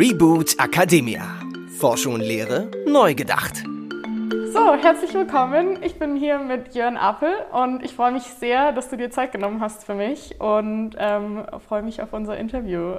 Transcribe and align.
Reboot 0.00 0.58
Academia. 0.58 1.20
Forschung 1.78 2.14
und 2.14 2.22
Lehre 2.22 2.70
neu 2.86 3.14
gedacht. 3.14 3.62
So, 4.50 4.72
herzlich 4.72 5.12
willkommen. 5.12 5.82
Ich 5.82 5.98
bin 5.98 6.16
hier 6.16 6.38
mit 6.38 6.74
Jörn 6.74 6.96
Appel 6.96 7.28
und 7.52 7.84
ich 7.84 7.94
freue 7.94 8.10
mich 8.10 8.22
sehr, 8.22 8.72
dass 8.72 8.88
du 8.88 8.96
dir 8.96 9.10
Zeit 9.10 9.32
genommen 9.32 9.60
hast 9.60 9.84
für 9.84 9.92
mich 9.92 10.40
und 10.40 10.96
ähm, 10.96 11.44
freue 11.68 11.82
mich 11.82 12.00
auf 12.00 12.14
unser 12.14 12.38
Interview. 12.38 12.94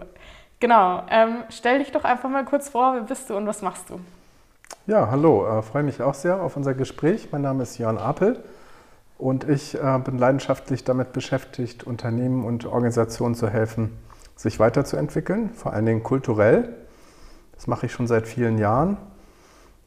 Genau, 0.59 1.01
ähm, 1.09 1.37
stell 1.49 1.79
dich 1.79 1.91
doch 1.91 2.03
einfach 2.03 2.29
mal 2.29 2.45
kurz 2.45 2.69
vor, 2.69 2.93
wer 2.93 3.01
bist 3.01 3.31
du 3.31 3.35
und 3.35 3.47
was 3.47 3.63
machst 3.63 3.89
du? 3.89 3.99
Ja, 4.85 5.09
hallo, 5.09 5.47
äh, 5.47 5.63
freue 5.63 5.81
mich 5.81 6.03
auch 6.03 6.13
sehr 6.13 6.39
auf 6.39 6.55
unser 6.55 6.75
Gespräch. 6.75 7.29
Mein 7.31 7.41
Name 7.41 7.63
ist 7.63 7.79
Jörn 7.79 7.97
Apel 7.97 8.43
und 9.17 9.49
ich 9.49 9.73
äh, 9.73 9.99
bin 10.05 10.19
leidenschaftlich 10.19 10.83
damit 10.83 11.13
beschäftigt, 11.13 11.83
Unternehmen 11.83 12.45
und 12.45 12.67
Organisationen 12.67 13.33
zu 13.33 13.49
helfen, 13.49 13.97
sich 14.35 14.59
weiterzuentwickeln, 14.59 15.49
vor 15.55 15.73
allen 15.73 15.87
Dingen 15.87 16.03
kulturell. 16.03 16.75
Das 17.61 17.67
mache 17.67 17.85
ich 17.85 17.91
schon 17.91 18.07
seit 18.07 18.27
vielen 18.27 18.57
Jahren. 18.57 18.97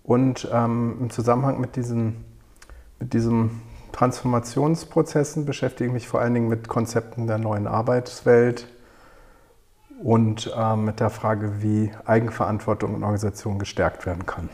Und 0.04 0.48
ähm, 0.52 0.96
im 1.00 1.10
Zusammenhang 1.10 1.60
mit 1.60 1.74
diesen, 1.74 2.24
mit 3.00 3.12
diesen 3.12 3.62
Transformationsprozessen 3.90 5.44
beschäftige 5.44 5.88
ich 5.88 5.92
mich 5.92 6.06
vor 6.06 6.20
allen 6.20 6.34
Dingen 6.34 6.48
mit 6.48 6.68
Konzepten 6.68 7.26
der 7.26 7.38
neuen 7.38 7.66
Arbeitswelt 7.66 8.68
und 10.04 10.52
äh, 10.56 10.76
mit 10.76 11.00
der 11.00 11.10
Frage, 11.10 11.62
wie 11.62 11.90
Eigenverantwortung 12.04 12.94
in 12.94 13.02
Organisationen 13.02 13.58
gestärkt 13.58 14.06
werden 14.06 14.24
kann. 14.24 14.50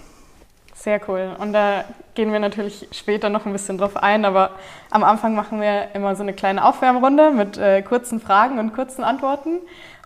Sehr 0.73 0.99
cool. 1.07 1.37
Und 1.39 1.53
da 1.53 1.85
gehen 2.15 2.33
wir 2.33 2.39
natürlich 2.39 2.89
später 2.91 3.29
noch 3.29 3.45
ein 3.45 3.53
bisschen 3.53 3.77
drauf 3.77 3.99
ein, 3.99 4.25
aber 4.25 4.53
am 4.89 5.05
Anfang 5.05 5.35
machen 5.35 5.61
wir 5.61 5.95
immer 5.95 6.17
so 6.17 6.23
eine 6.23 6.33
kleine 6.33 6.65
Aufwärmrunde 6.65 7.33
mit 7.33 7.59
äh, 7.59 7.83
kurzen 7.83 8.19
Fragen 8.19 8.59
und 8.59 8.73
kurzen 8.73 9.05
Antworten. 9.05 9.59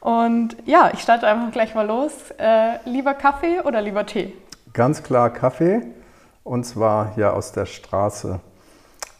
Und 0.05 0.57
ja, 0.67 0.91
ich 0.93 1.01
starte 1.01 1.27
einfach 1.27 1.51
gleich 1.51 1.75
mal 1.75 1.87
los. 1.87 2.13
Äh, 2.37 2.77
lieber 2.85 3.15
Kaffee 3.15 3.63
oder 3.63 3.81
lieber 3.81 4.05
Tee? 4.05 4.35
Ganz 4.75 5.03
klar 5.03 5.31
Kaffee 5.31 5.81
und 6.43 6.65
zwar 6.65 7.15
hier 7.15 7.33
aus 7.33 7.53
der 7.53 7.65
Straße. 7.65 8.39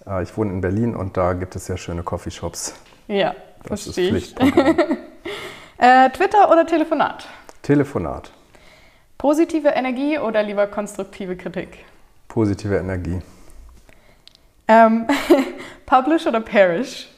Äh, 0.07 0.25
ich 0.25 0.37
wohne 0.37 0.53
in 0.53 0.61
Berlin 0.61 0.95
und 0.95 1.17
da 1.17 1.33
gibt 1.33 1.57
es 1.57 1.65
sehr 1.65 1.79
schöne 1.79 2.03
Coffeeshops. 2.03 2.75
Ja, 3.09 3.35
das 3.63 3.85
verstehe 3.85 4.15
ist 4.15 4.39
ich. 4.39 4.57
äh, 5.79 6.11
Twitter 6.11 6.51
oder 6.53 6.67
Telefonat? 6.67 7.29
Telefonat. 7.63 8.31
Positive 9.17 9.69
Energie 9.69 10.19
oder 10.19 10.43
lieber 10.43 10.67
konstruktive 10.67 11.35
Kritik? 11.35 11.79
Positive 12.29 12.77
Energie. 12.77 13.23
Ähm, 14.69 15.07
publish 15.87 16.27
oder 16.27 16.41
perish? 16.41 17.09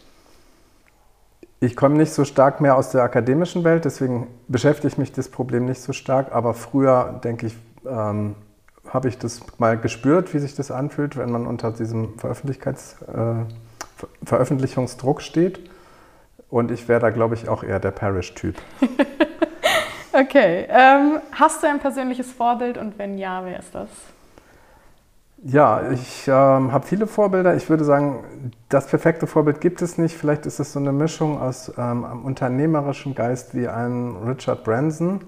Ich 1.59 1.75
komme 1.75 1.97
nicht 1.97 2.12
so 2.12 2.25
stark 2.25 2.61
mehr 2.61 2.77
aus 2.77 2.91
der 2.91 3.03
akademischen 3.03 3.65
Welt, 3.65 3.85
deswegen 3.85 4.27
beschäftige 4.47 4.89
ich 4.89 4.99
mich 4.99 5.12
das 5.12 5.29
Problem 5.29 5.65
nicht 5.65 5.81
so 5.81 5.93
stark. 5.93 6.33
Aber 6.33 6.55
früher, 6.55 7.21
denke 7.25 7.47
ich, 7.47 7.57
ähm, 7.87 8.35
habe 8.89 9.09
ich 9.09 9.19
das 9.19 9.41
mal 9.59 9.79
gespürt, 9.79 10.34
wie 10.34 10.39
sich 10.39 10.55
das 10.55 10.71
anfühlt, 10.71 11.17
wenn 11.17 11.31
man 11.31 11.47
unter 11.47 11.73
diesem 11.73 12.19
Veröffentlichkeits, 12.19 12.97
äh, 13.03 14.25
Veröffentlichungsdruck 14.25 15.23
steht. 15.23 15.71
Und 16.51 16.71
ich 16.71 16.89
wäre 16.89 17.01
da, 17.01 17.11
glaube 17.11 17.34
ich, 17.34 17.49
auch 17.49 17.65
eher 17.65 17.81
der 17.81 17.91
Parish-Typ. 17.91 18.57
Okay. 20.19 20.67
Ähm, 20.71 21.21
hast 21.33 21.62
du 21.62 21.69
ein 21.69 21.79
persönliches 21.79 22.33
Vorbild 22.33 22.79
und 22.79 22.99
wenn 22.99 23.19
ja, 23.19 23.45
wer 23.45 23.59
ist 23.59 23.75
das? 23.75 23.91
Ja, 25.45 25.91
ich 25.91 26.27
ähm, 26.29 26.73
habe 26.73 26.87
viele 26.87 27.06
Vorbilder. 27.06 27.55
Ich 27.56 27.69
würde 27.69 27.84
sagen, 27.84 28.25
das 28.69 28.87
perfekte 28.87 29.27
Vorbild 29.27 29.61
gibt 29.61 29.83
es 29.83 29.98
nicht. 29.98 30.17
Vielleicht 30.17 30.47
ist 30.47 30.59
es 30.61 30.73
so 30.73 30.78
eine 30.78 30.93
Mischung 30.93 31.41
aus 31.41 31.73
ähm, 31.77 32.05
einem 32.05 32.25
unternehmerischen 32.25 33.15
Geist 33.15 33.55
wie 33.55 33.69
ein 33.69 34.17
Richard 34.27 34.65
Branson 34.65 35.20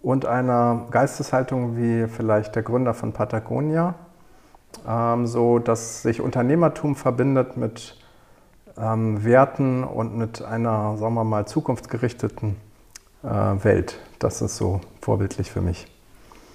und 0.00 0.26
einer 0.26 0.86
Geisteshaltung 0.90 1.76
wie 1.76 2.08
vielleicht 2.08 2.56
der 2.56 2.62
Gründer 2.62 2.94
von 2.94 3.12
Patagonia. 3.12 3.94
Ähm, 4.88 5.26
so 5.26 5.58
dass 5.58 6.02
sich 6.02 6.22
Unternehmertum 6.22 6.96
verbindet 6.96 7.56
mit 7.58 7.98
ähm, 8.78 9.22
Werten 9.22 9.84
und 9.84 10.16
mit 10.16 10.42
einer, 10.42 10.96
sagen 10.96 11.14
wir 11.14 11.24
mal, 11.24 11.46
zukunftsgerichteten 11.46 12.56
äh, 13.22 13.28
Welt. 13.28 13.98
Das 14.18 14.40
ist 14.40 14.56
so 14.56 14.80
vorbildlich 15.02 15.50
für 15.50 15.60
mich. 15.60 15.91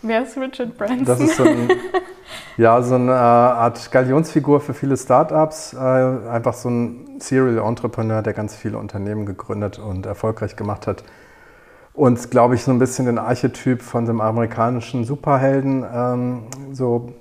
Wer 0.02 0.24
ist 0.24 0.38
Richard 0.38 0.78
Branson? 0.78 1.06
Das 1.06 1.20
ist 1.20 1.38
so, 1.38 1.44
ein, 1.44 1.70
ja, 2.58 2.82
so 2.82 2.96
eine 2.96 3.14
Art 3.14 3.92
Galionsfigur 3.92 4.62
für 4.62 4.74
viele 4.74 4.96
Startups. 4.98 5.74
Äh, 5.74 5.78
einfach 5.78 6.54
so 6.54 6.70
ein 6.70 7.20
Serial 7.20 7.58
Entrepreneur, 7.58 8.22
der 8.22 8.34
ganz 8.34 8.56
viele 8.56 8.78
Unternehmen 8.78 9.26
gegründet 9.26 9.80
und 9.80 10.06
erfolgreich 10.06 10.56
gemacht 10.56 10.88
hat. 10.88 11.04
Und, 11.94 12.30
glaube 12.30 12.56
ich, 12.56 12.64
so 12.64 12.72
ein 12.72 12.80
bisschen 12.80 13.08
den 13.08 13.18
Archetyp 13.18 13.82
von 13.82 14.06
dem 14.06 14.22
amerikanischen 14.22 15.04
Superhelden 15.04 15.84
ähm, 15.92 16.44
so 16.72 17.14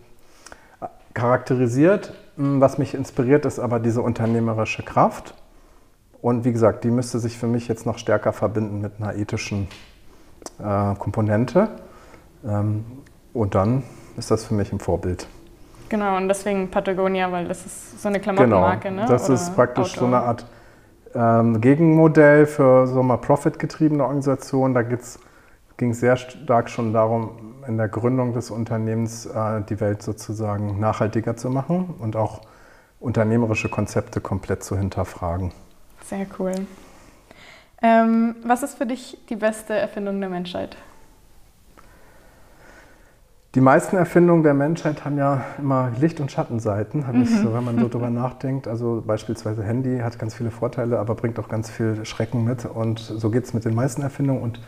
charakterisiert. 1.15 2.13
Was 2.37 2.77
mich 2.77 2.93
inspiriert, 2.93 3.47
ist 3.47 3.59
aber 3.59 3.81
diese 3.81 4.03
unternehmerische 4.03 4.83
Kraft 4.83 5.33
und 6.27 6.45
wie 6.45 6.53
gesagt, 6.53 6.83
die 6.83 6.91
müsste 6.91 7.21
sich 7.21 7.39
für 7.39 7.47
mich 7.47 7.69
jetzt 7.69 7.87
noch 7.87 7.99
stärker 7.99 8.33
verbinden 8.33 8.81
mit 8.81 8.95
einer 8.99 9.15
ethischen 9.15 9.69
äh, 10.59 10.95
Komponente. 10.97 11.69
Ähm, 12.47 12.84
und 13.33 13.55
dann 13.55 13.83
ist 14.17 14.31
das 14.31 14.45
für 14.45 14.55
mich 14.55 14.73
ein 14.73 14.79
Vorbild. 14.79 15.27
Genau, 15.89 16.17
und 16.17 16.29
deswegen 16.29 16.71
Patagonia, 16.71 17.31
weil 17.31 17.47
das 17.47 17.65
ist 17.65 18.03
so 18.03 18.09
eine 18.09 18.19
Klamottenmarke, 18.19 18.89
genau, 18.89 19.03
ne? 19.03 19.09
Das 19.09 19.27
Oder 19.27 19.34
ist 19.34 19.55
praktisch 19.55 19.93
Outdoor. 19.93 20.09
so 20.09 20.17
eine 20.17 20.25
Art 20.25 20.47
ähm, 21.15 21.61
Gegenmodell 21.61 22.47
für 22.47 22.87
so 22.87 23.03
mal 23.03 23.19
profitgetriebene 23.19 24.03
Organisationen. 24.03 24.75
Da 24.75 24.83
ging 24.83 25.91
es 25.91 26.01
sehr 26.01 26.17
stark 26.17 26.69
schon 26.69 26.93
darum, 26.93 27.31
in 27.67 27.77
der 27.77 27.89
Gründung 27.89 28.33
des 28.33 28.51
Unternehmens 28.51 29.27
äh, 29.27 29.63
die 29.63 29.81
Welt 29.81 30.03
sozusagen 30.03 30.81
nachhaltiger 30.81 31.37
zu 31.37 31.51
machen 31.51 31.95
und 31.99 32.17
auch 32.17 32.43
unternehmerische 33.01 33.69
Konzepte 33.69 34.21
komplett 34.21 34.65
zu 34.65 34.77
hinterfragen. 34.77 35.53
Sehr 36.05 36.27
cool. 36.39 36.53
Ähm, 37.83 38.37
was 38.45 38.63
ist 38.63 38.78
für 38.78 38.87
dich 38.87 39.19
die 39.28 39.37
beste 39.37 39.75
Erfindung 39.75 40.21
der 40.21 40.31
Menschheit? 40.31 40.77
Die 43.56 43.62
meisten 43.62 43.97
Erfindungen 43.97 44.43
der 44.43 44.53
Menschheit 44.53 45.06
haben 45.06 45.17
ja 45.17 45.43
immer 45.56 45.91
Licht- 45.99 46.21
und 46.21 46.31
Schattenseiten, 46.31 47.06
mhm. 47.11 47.22
ich, 47.22 47.31
wenn 47.43 47.65
man 47.65 47.78
so 47.78 47.89
drüber 47.89 48.11
nachdenkt. 48.11 48.69
Also 48.69 49.03
beispielsweise 49.06 49.65
Handy 49.65 50.00
hat 50.00 50.19
ganz 50.19 50.34
viele 50.34 50.50
Vorteile, 50.50 50.99
aber 50.99 51.15
bringt 51.15 51.39
auch 51.39 51.49
ganz 51.49 51.71
viel 51.71 52.05
Schrecken 52.05 52.45
mit. 52.45 52.66
Und 52.66 52.99
so 52.99 53.31
geht 53.31 53.45
es 53.45 53.55
mit 53.55 53.65
den 53.65 53.75
meisten 53.75 54.03
Erfindungen. 54.03 54.43
Und 54.43 54.61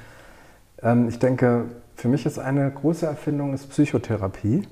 ähm, 0.82 1.06
ich 1.06 1.19
denke, 1.19 1.66
für 1.97 2.09
mich 2.09 2.25
ist 2.25 2.38
eine 2.38 2.71
große 2.71 3.04
Erfindung 3.04 3.53
ist 3.53 3.69
Psychotherapie, 3.69 4.66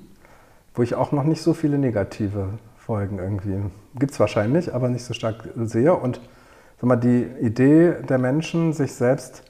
wo 0.73 0.81
ich 0.81 0.95
auch 0.95 1.11
noch 1.11 1.23
nicht 1.23 1.43
so 1.43 1.53
viele 1.53 1.77
negative 1.77 2.47
Folgen 2.75 3.19
irgendwie, 3.19 3.59
gibt 3.99 4.13
es 4.13 4.19
wahrscheinlich, 4.19 4.73
aber 4.73 4.89
nicht 4.89 5.03
so 5.03 5.13
stark 5.13 5.47
sehe. 5.57 5.93
Und 5.93 6.21
sag 6.81 6.87
mal, 6.87 6.95
die 6.95 7.27
Idee 7.39 7.93
der 8.09 8.17
Menschen, 8.17 8.73
sich 8.73 8.93
selbst 8.93 9.43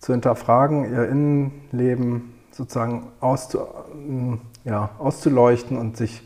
zu 0.00 0.12
hinterfragen, 0.12 0.92
ihr 0.92 1.08
Innenleben 1.08 2.31
sozusagen 2.52 3.08
auszu, 3.20 3.60
ja, 4.64 4.90
auszuleuchten 4.98 5.76
und 5.76 5.96
sich 5.96 6.22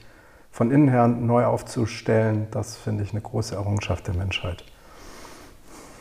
von 0.51 0.71
innen 0.71 0.89
her 0.89 1.07
neu 1.07 1.45
aufzustellen, 1.45 2.49
das 2.51 2.77
finde 2.77 3.05
ich 3.05 3.13
eine 3.13 3.21
große 3.21 3.55
Errungenschaft 3.55 4.07
der 4.07 4.15
Menschheit. 4.15 4.65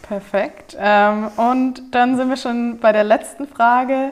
Perfekt. 0.01 0.77
Ähm, 0.79 1.27
und 1.35 1.81
dann 1.91 2.15
sind 2.15 2.29
wir 2.29 2.37
schon 2.37 2.79
bei 2.79 2.91
der 2.91 3.03
letzten 3.03 3.47
Frage. 3.47 4.11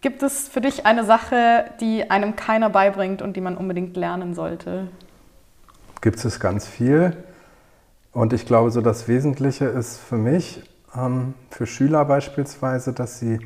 Gibt 0.00 0.22
es 0.22 0.48
für 0.48 0.60
dich 0.60 0.84
eine 0.84 1.04
Sache, 1.04 1.64
die 1.80 2.10
einem 2.10 2.34
keiner 2.34 2.70
beibringt 2.70 3.22
und 3.22 3.36
die 3.36 3.40
man 3.40 3.56
unbedingt 3.56 3.96
lernen 3.96 4.34
sollte? 4.34 4.88
Gibt 6.00 6.24
es 6.24 6.40
ganz 6.40 6.66
viel. 6.66 7.16
Und 8.12 8.32
ich 8.32 8.44
glaube, 8.44 8.72
so 8.72 8.80
das 8.80 9.08
Wesentliche 9.08 9.66
ist 9.66 9.98
für 9.98 10.18
mich, 10.18 10.62
ähm, 10.94 11.34
für 11.50 11.66
Schüler 11.66 12.04
beispielsweise, 12.04 12.92
dass 12.92 13.20
sie 13.20 13.38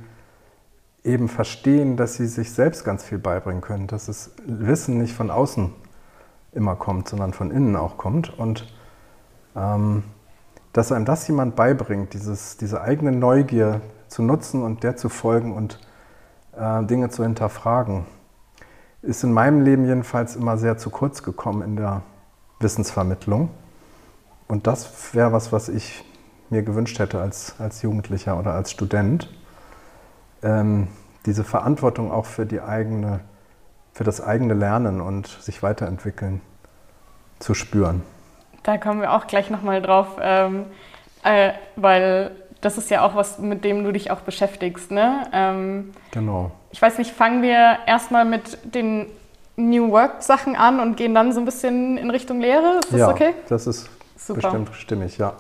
eben 1.07 1.29
verstehen, 1.29 1.97
dass 1.97 2.15
sie 2.15 2.27
sich 2.27 2.53
selbst 2.53 2.85
ganz 2.85 3.05
viel 3.05 3.19
beibringen 3.19 3.63
können, 3.63 3.87
dass 3.87 4.07
das 4.07 4.33
Wissen 4.45 4.99
nicht 4.99 5.15
von 5.15 5.31
außen 5.31 5.73
immer 6.53 6.75
kommt, 6.75 7.09
sondern 7.09 7.33
von 7.33 7.51
innen 7.51 7.77
auch 7.77 7.97
kommt. 7.97 8.37
Und 8.39 8.67
ähm, 9.55 10.03
dass 10.73 10.93
einem 10.93 11.05
das 11.05 11.27
jemand 11.29 11.57
beibringt, 11.57 12.13
dieses, 12.13 12.57
diese 12.57 12.83
eigene 12.83 13.13
Neugier 13.13 13.81
zu 14.09 14.23
nutzen 14.23 14.63
und 14.63 14.83
der 14.83 14.97
zu 14.97 15.09
folgen 15.09 15.55
und 15.55 15.79
äh, 16.57 16.85
Dinge 16.85 17.09
zu 17.09 17.23
hinterfragen, 17.23 18.07
ist 19.03 19.23
in 19.23 19.33
meinem 19.33 19.63
Leben 19.63 19.87
jedenfalls 19.87 20.37
immer 20.37 20.59
sehr 20.59 20.77
zu 20.77 20.91
kurz 20.91 21.23
gekommen 21.23 21.63
in 21.63 21.77
der 21.77 22.03
Wissensvermittlung. 22.61 23.51
Und 24.49 24.67
das 24.67 25.15
wäre 25.15 25.33
was, 25.33 25.53
was 25.53 25.69
ich 25.69 26.05
mir 26.51 26.63
gewünscht 26.63 26.99
hätte 26.99 27.21
als, 27.21 27.55
als 27.59 27.83
Jugendlicher 27.83 28.39
oder 28.39 28.53
als 28.53 28.71
Student. 28.71 29.29
Ähm, 30.43 30.89
diese 31.27 31.45
Verantwortung 31.45 32.13
auch 32.13 32.27
für 32.27 32.47
die 32.47 32.61
eigene, 32.61 33.21
für 33.93 34.05
das 34.05 34.21
eigene 34.21 34.55
Lernen 34.55 35.01
und 35.01 35.27
sich 35.27 35.63
weiterentwickeln 35.63 36.41
zu 37.39 37.55
spüren. 37.55 38.03
Da 38.63 38.79
kommen 38.79 39.01
wir 39.01 39.13
auch 39.13 39.27
gleich 39.27 39.51
nochmal 39.51 39.83
drauf, 39.83 40.19
ähm, 40.21 40.67
äh, 41.25 41.53
weil 41.77 42.33
das 42.61 42.79
ist 42.79 42.91
ja 42.91 43.05
auch 43.05 43.15
was, 43.15 43.39
mit 43.39 43.65
dem 43.65 43.85
du 43.85 43.93
dich 43.93 44.11
auch 44.11 44.21
beschäftigst. 44.21 44.91
Ne? 44.91 45.29
Ähm, 45.33 45.93
genau. 46.11 46.53
Ich 46.71 46.81
weiß 46.81 46.99
nicht, 46.99 47.13
fangen 47.13 47.43
wir 47.43 47.79
erstmal 47.87 48.25
mit 48.25 48.59
den 48.75 49.07
New 49.57 49.91
Work 49.91 50.23
Sachen 50.23 50.57
an 50.57 50.81
und 50.81 50.97
gehen 50.97 51.15
dann 51.15 51.33
so 51.33 51.41
ein 51.41 51.45
bisschen 51.45 51.97
in 51.97 52.11
Richtung 52.11 52.41
Lehre. 52.41 52.81
Ist 52.81 52.93
das 52.93 53.01
ja, 53.01 53.09
okay? 53.09 53.35
Das 53.49 53.67
ist 53.67 53.89
Super. 54.17 54.41
bestimmt 54.41 54.75
stimmig, 54.75 55.19
ja. 55.19 55.35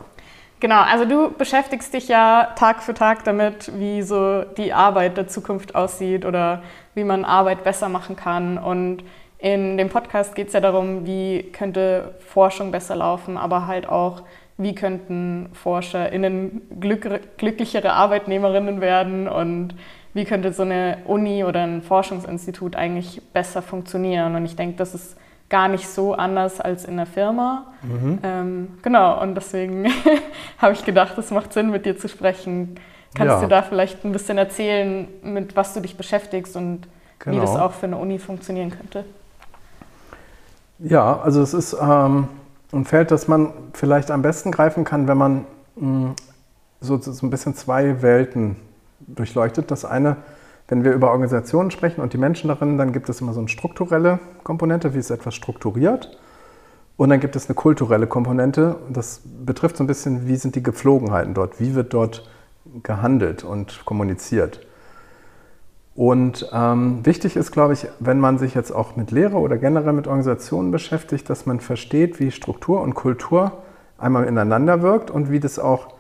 Genau, 0.58 0.80
also 0.80 1.04
du 1.04 1.30
beschäftigst 1.30 1.92
dich 1.92 2.08
ja 2.08 2.54
Tag 2.56 2.82
für 2.82 2.94
Tag 2.94 3.24
damit, 3.24 3.78
wie 3.78 4.00
so 4.00 4.42
die 4.42 4.72
Arbeit 4.72 5.18
der 5.18 5.28
Zukunft 5.28 5.74
aussieht 5.74 6.24
oder 6.24 6.62
wie 6.94 7.04
man 7.04 7.26
Arbeit 7.26 7.62
besser 7.62 7.90
machen 7.90 8.16
kann. 8.16 8.56
Und 8.56 9.04
in 9.38 9.76
dem 9.76 9.90
Podcast 9.90 10.34
geht 10.34 10.46
es 10.48 10.54
ja 10.54 10.60
darum, 10.60 11.04
wie 11.04 11.42
könnte 11.52 12.14
Forschung 12.20 12.70
besser 12.70 12.96
laufen, 12.96 13.36
aber 13.36 13.66
halt 13.66 13.86
auch, 13.86 14.22
wie 14.56 14.74
könnten 14.74 15.50
ForscherInnen 15.52 16.62
glück 16.80 17.36
glücklichere 17.36 17.92
Arbeitnehmerinnen 17.92 18.80
werden 18.80 19.28
und 19.28 19.74
wie 20.14 20.24
könnte 20.24 20.54
so 20.54 20.62
eine 20.62 20.96
Uni 21.04 21.44
oder 21.44 21.64
ein 21.64 21.82
Forschungsinstitut 21.82 22.76
eigentlich 22.76 23.20
besser 23.34 23.60
funktionieren. 23.60 24.34
Und 24.34 24.46
ich 24.46 24.56
denke, 24.56 24.78
das 24.78 24.94
ist 24.94 25.18
gar 25.48 25.68
nicht 25.68 25.88
so 25.88 26.14
anders 26.14 26.60
als 26.60 26.84
in 26.84 26.96
der 26.96 27.06
Firma. 27.06 27.66
Mhm. 27.82 28.18
Ähm, 28.22 28.68
genau, 28.82 29.20
und 29.22 29.34
deswegen 29.34 29.86
habe 30.58 30.72
ich 30.72 30.84
gedacht, 30.84 31.16
es 31.18 31.30
macht 31.30 31.52
Sinn, 31.52 31.70
mit 31.70 31.86
dir 31.86 31.96
zu 31.96 32.08
sprechen. 32.08 32.76
Kannst 33.14 33.34
ja. 33.34 33.40
du 33.40 33.48
da 33.48 33.62
vielleicht 33.62 34.04
ein 34.04 34.12
bisschen 34.12 34.38
erzählen, 34.38 35.08
mit 35.22 35.56
was 35.56 35.72
du 35.72 35.80
dich 35.80 35.96
beschäftigst 35.96 36.56
und 36.56 36.88
genau. 37.18 37.36
wie 37.36 37.40
das 37.40 37.52
genau. 37.52 37.64
auch 37.64 37.72
für 37.72 37.86
eine 37.86 37.96
Uni 37.96 38.18
funktionieren 38.18 38.70
könnte? 38.70 39.04
Ja, 40.78 41.20
also 41.20 41.40
es 41.40 41.54
ist 41.54 41.74
ähm, 41.80 42.28
ein 42.72 42.84
Feld, 42.84 43.10
das 43.10 43.28
man 43.28 43.52
vielleicht 43.72 44.10
am 44.10 44.22
besten 44.22 44.52
greifen 44.52 44.84
kann, 44.84 45.08
wenn 45.08 45.16
man 45.16 45.44
mh, 45.76 46.14
so, 46.80 46.98
so 46.98 47.26
ein 47.26 47.30
bisschen 47.30 47.54
zwei 47.54 48.02
Welten 48.02 48.56
durchleuchtet. 49.00 49.70
Das 49.70 49.84
eine 49.84 50.16
wenn 50.68 50.84
wir 50.84 50.92
über 50.92 51.10
Organisationen 51.10 51.70
sprechen 51.70 52.00
und 52.00 52.12
die 52.12 52.18
Menschen 52.18 52.48
darin, 52.48 52.78
dann 52.78 52.92
gibt 52.92 53.08
es 53.08 53.20
immer 53.20 53.32
so 53.32 53.40
eine 53.40 53.48
strukturelle 53.48 54.18
Komponente, 54.42 54.94
wie 54.94 54.98
ist 54.98 55.10
etwas 55.10 55.34
strukturiert. 55.34 56.18
Und 56.96 57.10
dann 57.10 57.20
gibt 57.20 57.36
es 57.36 57.46
eine 57.46 57.54
kulturelle 57.54 58.06
Komponente. 58.06 58.76
Das 58.90 59.20
betrifft 59.44 59.76
so 59.76 59.84
ein 59.84 59.86
bisschen, 59.86 60.26
wie 60.26 60.36
sind 60.36 60.56
die 60.56 60.62
Gepflogenheiten 60.62 61.34
dort, 61.34 61.60
wie 61.60 61.74
wird 61.74 61.92
dort 61.92 62.28
gehandelt 62.82 63.44
und 63.44 63.84
kommuniziert. 63.84 64.66
Und 65.94 66.50
ähm, 66.52 67.04
wichtig 67.06 67.36
ist, 67.36 67.52
glaube 67.52 67.72
ich, 67.72 67.86
wenn 68.00 68.20
man 68.20 68.38
sich 68.38 68.54
jetzt 68.54 68.70
auch 68.70 68.96
mit 68.96 69.10
Lehre 69.10 69.38
oder 69.38 69.56
generell 69.56 69.94
mit 69.94 70.06
Organisationen 70.06 70.70
beschäftigt, 70.70 71.30
dass 71.30 71.46
man 71.46 71.60
versteht, 71.60 72.20
wie 72.20 72.30
Struktur 72.30 72.82
und 72.82 72.94
Kultur 72.94 73.52
einmal 73.96 74.24
ineinander 74.24 74.82
wirkt 74.82 75.10
und 75.10 75.30
wie 75.30 75.40
das 75.40 75.58
auch 75.58 75.94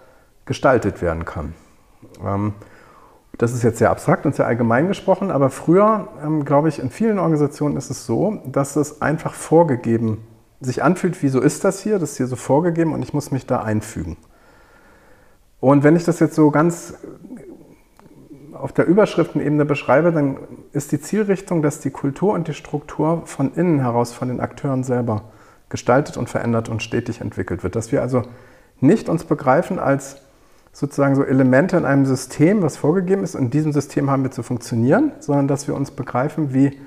gestaltet 0.44 1.00
werden 1.00 1.24
kann. 1.24 1.54
Ähm, 2.24 2.52
das 3.38 3.52
ist 3.52 3.62
jetzt 3.62 3.78
sehr 3.78 3.90
abstrakt 3.90 4.26
und 4.26 4.34
sehr 4.34 4.46
allgemein 4.46 4.88
gesprochen, 4.88 5.30
aber 5.30 5.50
früher, 5.50 6.08
ähm, 6.24 6.44
glaube 6.44 6.68
ich, 6.68 6.78
in 6.78 6.90
vielen 6.90 7.18
Organisationen 7.18 7.76
ist 7.76 7.90
es 7.90 8.06
so, 8.06 8.40
dass 8.46 8.76
es 8.76 9.02
einfach 9.02 9.34
vorgegeben 9.34 10.18
sich 10.60 10.82
anfühlt, 10.82 11.22
wie 11.22 11.28
so 11.28 11.40
ist 11.40 11.64
das 11.64 11.80
hier, 11.80 11.98
das 11.98 12.12
ist 12.12 12.16
hier 12.16 12.26
so 12.26 12.36
vorgegeben 12.36 12.92
und 12.92 13.02
ich 13.02 13.12
muss 13.12 13.30
mich 13.30 13.46
da 13.46 13.62
einfügen. 13.62 14.16
Und 15.60 15.84
wenn 15.84 15.96
ich 15.96 16.04
das 16.04 16.20
jetzt 16.20 16.34
so 16.34 16.50
ganz 16.50 16.94
auf 18.52 18.72
der 18.72 18.86
Überschriftenebene 18.86 19.64
beschreibe, 19.64 20.12
dann 20.12 20.38
ist 20.72 20.92
die 20.92 21.00
Zielrichtung, 21.00 21.60
dass 21.60 21.80
die 21.80 21.90
Kultur 21.90 22.32
und 22.32 22.48
die 22.48 22.54
Struktur 22.54 23.22
von 23.26 23.52
innen 23.54 23.80
heraus, 23.80 24.14
von 24.14 24.28
den 24.28 24.40
Akteuren 24.40 24.82
selber 24.82 25.24
gestaltet 25.68 26.16
und 26.16 26.30
verändert 26.30 26.68
und 26.68 26.82
stetig 26.82 27.20
entwickelt 27.20 27.62
wird. 27.62 27.76
Dass 27.76 27.92
wir 27.92 28.00
also 28.00 28.22
nicht 28.80 29.08
uns 29.08 29.24
begreifen 29.24 29.78
als 29.78 30.16
sozusagen 30.76 31.14
so 31.14 31.24
Elemente 31.24 31.78
in 31.78 31.86
einem 31.86 32.04
System, 32.04 32.60
was 32.60 32.76
vorgegeben 32.76 33.24
ist. 33.24 33.34
In 33.34 33.48
diesem 33.48 33.72
System 33.72 34.10
haben 34.10 34.24
wir 34.24 34.30
zu 34.30 34.42
funktionieren, 34.42 35.12
sondern 35.20 35.48
dass 35.48 35.66
wir 35.66 35.74
uns 35.74 35.90
begreifen 35.90 36.52
wie 36.52 36.78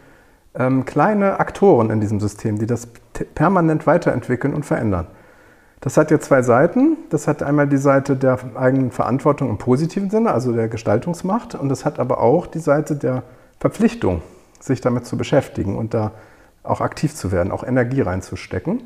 ähm, 0.53 0.85
kleine 0.85 1.39
Aktoren 1.39 1.89
in 1.89 1.99
diesem 1.99 2.19
System, 2.19 2.59
die 2.59 2.67
das 2.67 2.87
permanent 3.33 3.87
weiterentwickeln 3.87 4.53
und 4.53 4.63
verändern. 4.63 5.07
Das 5.81 5.97
hat 5.97 6.11
ja 6.11 6.19
zwei 6.19 6.43
Seiten. 6.43 6.97
Das 7.09 7.27
hat 7.27 7.41
einmal 7.41 7.67
die 7.67 7.77
Seite 7.77 8.15
der 8.15 8.37
eigenen 8.53 8.91
Verantwortung 8.91 9.49
im 9.49 9.57
positiven 9.57 10.11
Sinne, 10.11 10.33
also 10.33 10.53
der 10.53 10.67
Gestaltungsmacht, 10.67 11.55
und 11.55 11.69
das 11.69 11.83
hat 11.83 11.97
aber 11.97 12.19
auch 12.19 12.45
die 12.45 12.59
Seite 12.59 12.95
der 12.95 13.23
Verpflichtung, 13.59 14.21
sich 14.59 14.81
damit 14.81 15.07
zu 15.07 15.17
beschäftigen 15.17 15.75
und 15.75 15.95
da 15.95 16.11
auch 16.61 16.81
aktiv 16.81 17.15
zu 17.15 17.31
werden, 17.31 17.51
auch 17.51 17.63
Energie 17.63 18.01
reinzustecken. 18.01 18.83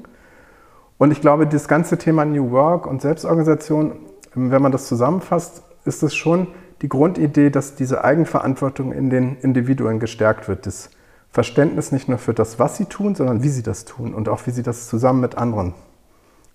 Und 0.97 1.11
ich 1.11 1.19
glaube, 1.19 1.45
das 1.45 1.67
ganze 1.67 1.97
Thema 1.97 2.23
New 2.23 2.51
Work 2.51 2.87
und 2.87 3.01
Selbstorganisation 3.01 3.97
wenn 4.35 4.61
man 4.61 4.71
das 4.71 4.87
zusammenfasst, 4.87 5.63
ist 5.85 6.03
es 6.03 6.15
schon 6.15 6.47
die 6.81 6.89
Grundidee, 6.89 7.49
dass 7.49 7.75
diese 7.75 8.03
Eigenverantwortung 8.03 8.91
in 8.91 9.09
den 9.09 9.37
Individuen 9.37 9.99
gestärkt 9.99 10.47
wird. 10.47 10.65
Das 10.65 10.89
Verständnis 11.31 11.91
nicht 11.91 12.09
nur 12.09 12.17
für 12.17 12.33
das, 12.33 12.59
was 12.59 12.77
sie 12.77 12.85
tun, 12.85 13.15
sondern 13.15 13.41
wie 13.41 13.49
sie 13.49 13.63
das 13.63 13.85
tun 13.85 14.13
und 14.13 14.29
auch 14.29 14.45
wie 14.45 14.51
sie 14.51 14.63
das 14.63 14.87
zusammen 14.87 15.21
mit 15.21 15.37
anderen 15.37 15.73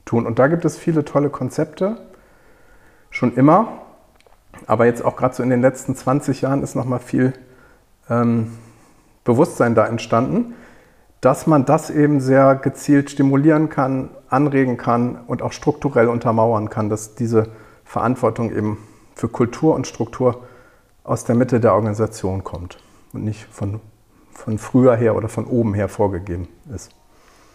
tun. 0.05 0.27
Und 0.27 0.39
da 0.39 0.47
gibt 0.47 0.65
es 0.65 0.79
viele 0.79 1.05
tolle 1.05 1.31
Konzepte, 1.31 1.97
schon 3.11 3.35
immer, 3.35 3.83
aber 4.67 4.87
jetzt 4.87 5.05
auch 5.05 5.17
gerade 5.17 5.35
so 5.35 5.43
in 5.43 5.51
den 5.51 5.63
letzten 5.63 5.97
20 5.97 6.43
Jahren 6.43 6.63
ist 6.63 6.75
nochmal 6.75 7.01
viel 7.01 7.33
ähm, 8.11 8.53
Bewusstsein 9.25 9.75
da 9.75 9.87
entstanden, 9.87 10.55
dass 11.21 11.47
man 11.47 11.65
das 11.65 11.91
eben 11.91 12.21
sehr 12.21 12.55
gezielt 12.55 13.11
stimulieren 13.11 13.69
kann, 13.69 14.11
anregen 14.29 14.77
kann 14.77 15.19
und 15.27 15.43
auch 15.43 15.53
strukturell 15.53 16.09
untermauern 16.09 16.71
kann, 16.71 16.89
dass 16.89 17.15
diese 17.15 17.49
Verantwortung 17.89 18.53
eben 18.53 18.77
für 19.15 19.29
Kultur 19.29 19.75
und 19.75 19.87
Struktur 19.87 20.43
aus 21.05 21.25
der 21.25 21.35
Mitte 21.35 21.59
der 21.59 21.73
Organisation 21.73 22.45
kommt 22.45 22.77
und 23.15 23.25
nicht 23.25 23.47
von, 23.51 23.81
von 24.31 24.59
früher 24.59 24.95
her 24.95 25.17
oder 25.17 25.31
von 25.31 25.47
oben 25.47 25.73
her 25.73 25.89
vorgegeben 25.89 26.49
ist. 26.75 26.91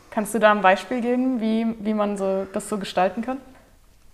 Kannst 0.10 0.34
du 0.34 0.40
da 0.40 0.52
ein 0.52 0.62
Beispiel 0.62 1.02
geben, 1.02 1.40
wie, 1.40 1.68
wie 1.80 1.94
man 1.94 2.18
so, 2.18 2.48
das 2.52 2.68
so 2.68 2.80
gestalten 2.80 3.22
kann? 3.22 3.38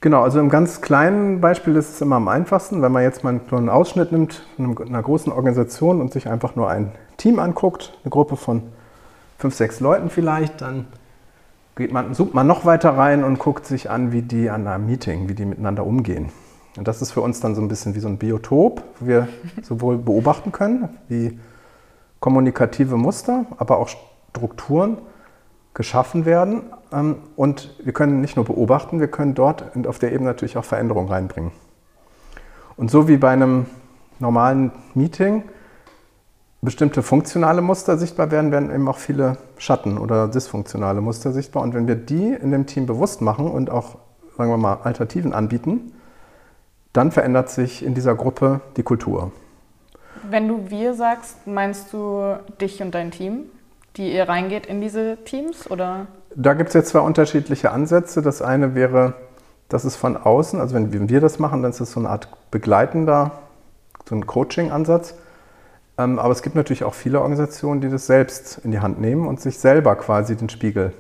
Genau, 0.02 0.22
also 0.22 0.42
im 0.42 0.50
ganz 0.50 0.82
kleinen 0.82 1.40
Beispiel 1.40 1.78
ist 1.78 1.90
es 1.90 2.02
immer 2.02 2.18
am 2.18 2.28
einfachsten, 2.28 2.82
wenn 2.82 2.92
man 2.92 3.04
jetzt 3.04 3.24
mal 3.24 3.40
nur 3.50 3.58
einen 3.58 3.70
Ausschnitt 3.70 4.12
nimmt 4.12 4.44
von 4.58 4.78
einer 4.78 5.02
großen 5.02 5.32
Organisation 5.32 6.02
und 6.02 6.12
sich 6.12 6.28
einfach 6.28 6.58
nur 6.58 6.70
ein 6.70 6.92
Team 7.16 7.40
anguckt, 7.40 7.98
eine 8.04 8.12
Gruppe 8.12 8.36
von 8.36 8.64
fünf, 9.38 9.56
sechs 9.56 9.80
Leuten 9.80 10.10
vielleicht, 10.10 10.60
dann 10.60 10.88
geht 11.80 11.94
man, 11.94 12.14
sucht 12.14 12.34
man 12.34 12.46
noch 12.46 12.66
weiter 12.66 12.98
rein 12.98 13.24
und 13.24 13.40
guckt 13.40 13.66
sich 13.66 13.90
an, 13.90 14.12
wie 14.12 14.22
die 14.22 14.50
an 14.50 14.68
einem 14.68 14.86
Meeting, 14.86 15.30
wie 15.30 15.34
die 15.34 15.46
miteinander 15.46 15.86
umgehen. 15.86 16.30
Und 16.78 16.88
das 16.88 17.02
ist 17.02 17.12
für 17.12 17.22
uns 17.22 17.40
dann 17.40 17.56
so 17.56 17.62
ein 17.62 17.70
bisschen 17.70 17.96
wie 17.96 18.02
so 18.02 18.10
ein 18.10 18.18
Biotop, 18.18 18.84
wo 19.00 19.08
wir 19.08 19.30
sowohl 19.64 19.98
beobachten 19.98 20.52
können, 20.52 20.90
wie 21.08 21.40
kommunikative 22.20 22.98
Muster, 22.98 23.46
aber 23.58 23.78
auch 23.78 23.90
Strukturen 24.32 24.98
geschaffen 25.74 26.26
werden. 26.26 26.64
Ähm, 26.92 27.16
und 27.38 27.74
wir 27.82 27.94
können 27.94 28.20
nicht 28.20 28.36
nur 28.36 28.44
beobachten, 28.44 29.00
wir 29.00 29.08
können 29.08 29.34
dort 29.34 29.74
und 29.74 29.88
auf 29.88 30.00
der 30.00 30.12
Ebene 30.12 30.30
natürlich 30.30 30.58
auch 30.58 30.66
Veränderungen 30.66 31.08
reinbringen. 31.08 31.52
Und 32.76 32.92
so 32.92 33.08
wie 33.08 33.16
bei 33.16 33.30
einem 33.30 33.68
normalen 34.20 34.74
Meeting 34.96 35.44
bestimmte 36.62 37.04
funktionale 37.04 37.62
Muster 37.62 37.98
sichtbar 37.98 38.32
werden, 38.32 38.52
werden 38.52 38.74
eben 38.74 38.88
auch 38.88 38.98
viele 38.98 39.38
Schatten 39.58 39.98
oder 39.98 40.28
dysfunktionale 40.28 41.02
Muster 41.02 41.32
sichtbar. 41.32 41.64
Und 41.64 41.74
wenn 41.74 41.88
wir 41.88 41.96
die 41.96 42.34
in 42.34 42.52
dem 42.52 42.66
Team 42.66 42.86
bewusst 42.86 43.22
machen 43.22 43.50
und 43.50 43.70
auch, 43.70 43.98
sagen 44.38 44.50
wir 44.50 44.58
mal, 44.58 44.80
Alternativen 44.84 45.34
anbieten, 45.34 45.94
dann 46.92 47.12
verändert 47.12 47.50
sich 47.50 47.86
in 47.86 47.94
dieser 47.94 48.16
Gruppe 48.16 48.62
die 48.76 48.84
Kultur. 48.84 49.32
Wenn 50.30 50.48
du 50.48 50.70
wir 50.70 50.96
sagst, 50.96 51.48
meinst 51.48 51.94
du 51.94 52.38
dich 52.60 52.82
und 52.82 52.94
dein 52.94 53.12
Team, 53.12 53.46
die 53.96 54.14
ihr 54.14 54.28
reingeht 54.28 54.66
in 54.66 54.82
diese 54.82 55.18
Teams? 55.24 55.70
Oder? 55.72 56.08
Da 56.36 56.54
gibt 56.56 56.70
es 56.70 56.74
jetzt 56.74 56.90
zwei 56.90 57.00
unterschiedliche 57.00 57.72
Ansätze. 57.72 58.22
Das 58.22 58.42
eine 58.42 58.76
wäre, 58.76 59.14
dass 59.70 59.86
es 59.86 59.96
von 59.96 60.18
außen, 60.18 60.60
also 60.60 60.76
wenn 60.76 61.10
wir 61.10 61.22
das 61.22 61.40
machen, 61.40 61.62
dann 61.62 61.72
ist 61.72 61.80
es 61.80 61.92
so 61.92 62.00
eine 62.00 62.10
Art 62.10 62.28
begleitender, 62.52 63.32
so 64.08 64.16
ein 64.16 64.28
Coaching-Ansatz. 64.28 65.16
Ähm, 66.00 66.18
aber 66.18 66.32
es 66.32 66.42
gibt 66.42 66.56
natürlich 66.56 66.86
auch 66.86 66.94
viele 66.94 67.20
Organisationen, 67.20 67.82
die 67.82 67.90
das 67.90 68.08
selbst 68.08 68.62
in 68.64 68.72
die 68.72 68.80
Hand 68.80 69.02
nehmen 69.02 69.28
und 69.28 69.42
sich 69.42 69.60
selber 69.60 69.96
quasi 69.98 70.38
den 70.38 70.48
Spiegel 70.48 70.94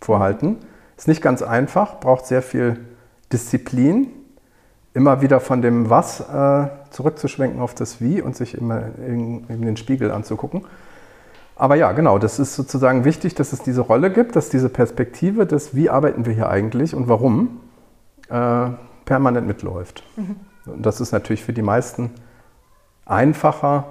vorhalten. 0.00 0.58
Ist 0.96 1.08
nicht 1.08 1.22
ganz 1.22 1.42
einfach, 1.42 1.98
braucht 1.98 2.26
sehr 2.26 2.40
viel 2.40 2.78
Disziplin, 3.32 4.08
immer 4.94 5.20
wieder 5.22 5.40
von 5.40 5.60
dem 5.60 5.90
Was 5.90 6.20
äh, 6.20 6.68
zurückzuschwenken 6.90 7.60
auf 7.60 7.74
das 7.74 8.00
Wie 8.00 8.22
und 8.22 8.36
sich 8.36 8.56
immer 8.56 8.82
in, 9.04 9.44
in 9.48 9.62
den 9.62 9.76
Spiegel 9.76 10.12
anzugucken. 10.12 10.64
Aber 11.56 11.74
ja, 11.74 11.90
genau, 11.90 12.18
das 12.18 12.38
ist 12.38 12.54
sozusagen 12.54 13.04
wichtig, 13.04 13.34
dass 13.34 13.52
es 13.52 13.60
diese 13.60 13.80
Rolle 13.80 14.12
gibt, 14.12 14.36
dass 14.36 14.50
diese 14.50 14.68
Perspektive, 14.68 15.46
das 15.46 15.74
Wie 15.74 15.90
arbeiten 15.90 16.26
wir 16.26 16.32
hier 16.32 16.48
eigentlich 16.48 16.94
und 16.94 17.08
warum, 17.08 17.60
äh, 18.28 18.68
permanent 19.04 19.48
mitläuft. 19.48 20.04
Mhm. 20.16 20.36
Und 20.66 20.86
das 20.86 21.00
ist 21.00 21.10
natürlich 21.10 21.42
für 21.42 21.52
die 21.52 21.62
meisten 21.62 22.12
einfacher, 23.04 23.86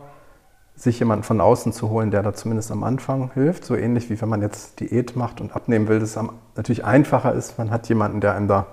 sich 0.75 1.00
jemanden 1.00 1.24
von 1.24 1.39
außen 1.39 1.72
zu 1.72 1.89
holen, 1.89 2.12
der 2.12 2.24
da 2.24 2.34
zumindest 2.34 2.72
am 2.72 2.84
Anfang 2.84 3.32
hilft. 3.34 3.65
So 3.65 3.75
ähnlich 3.75 4.10
wie 4.10 4.20
wenn 4.22 4.30
man 4.30 4.42
jetzt 4.42 4.80
Diät 4.80 5.15
macht 5.15 5.39
und 5.39 5.56
abnehmen 5.56 5.88
will, 5.88 6.00
das 6.00 6.18
natürlich 6.56 6.84
einfacher 6.84 7.34
ist. 7.34 7.58
Man 7.58 7.72
hat 7.72 7.88
jemanden, 7.89 8.22
der 8.22 8.36
einem 8.36 8.48
da 8.48 8.65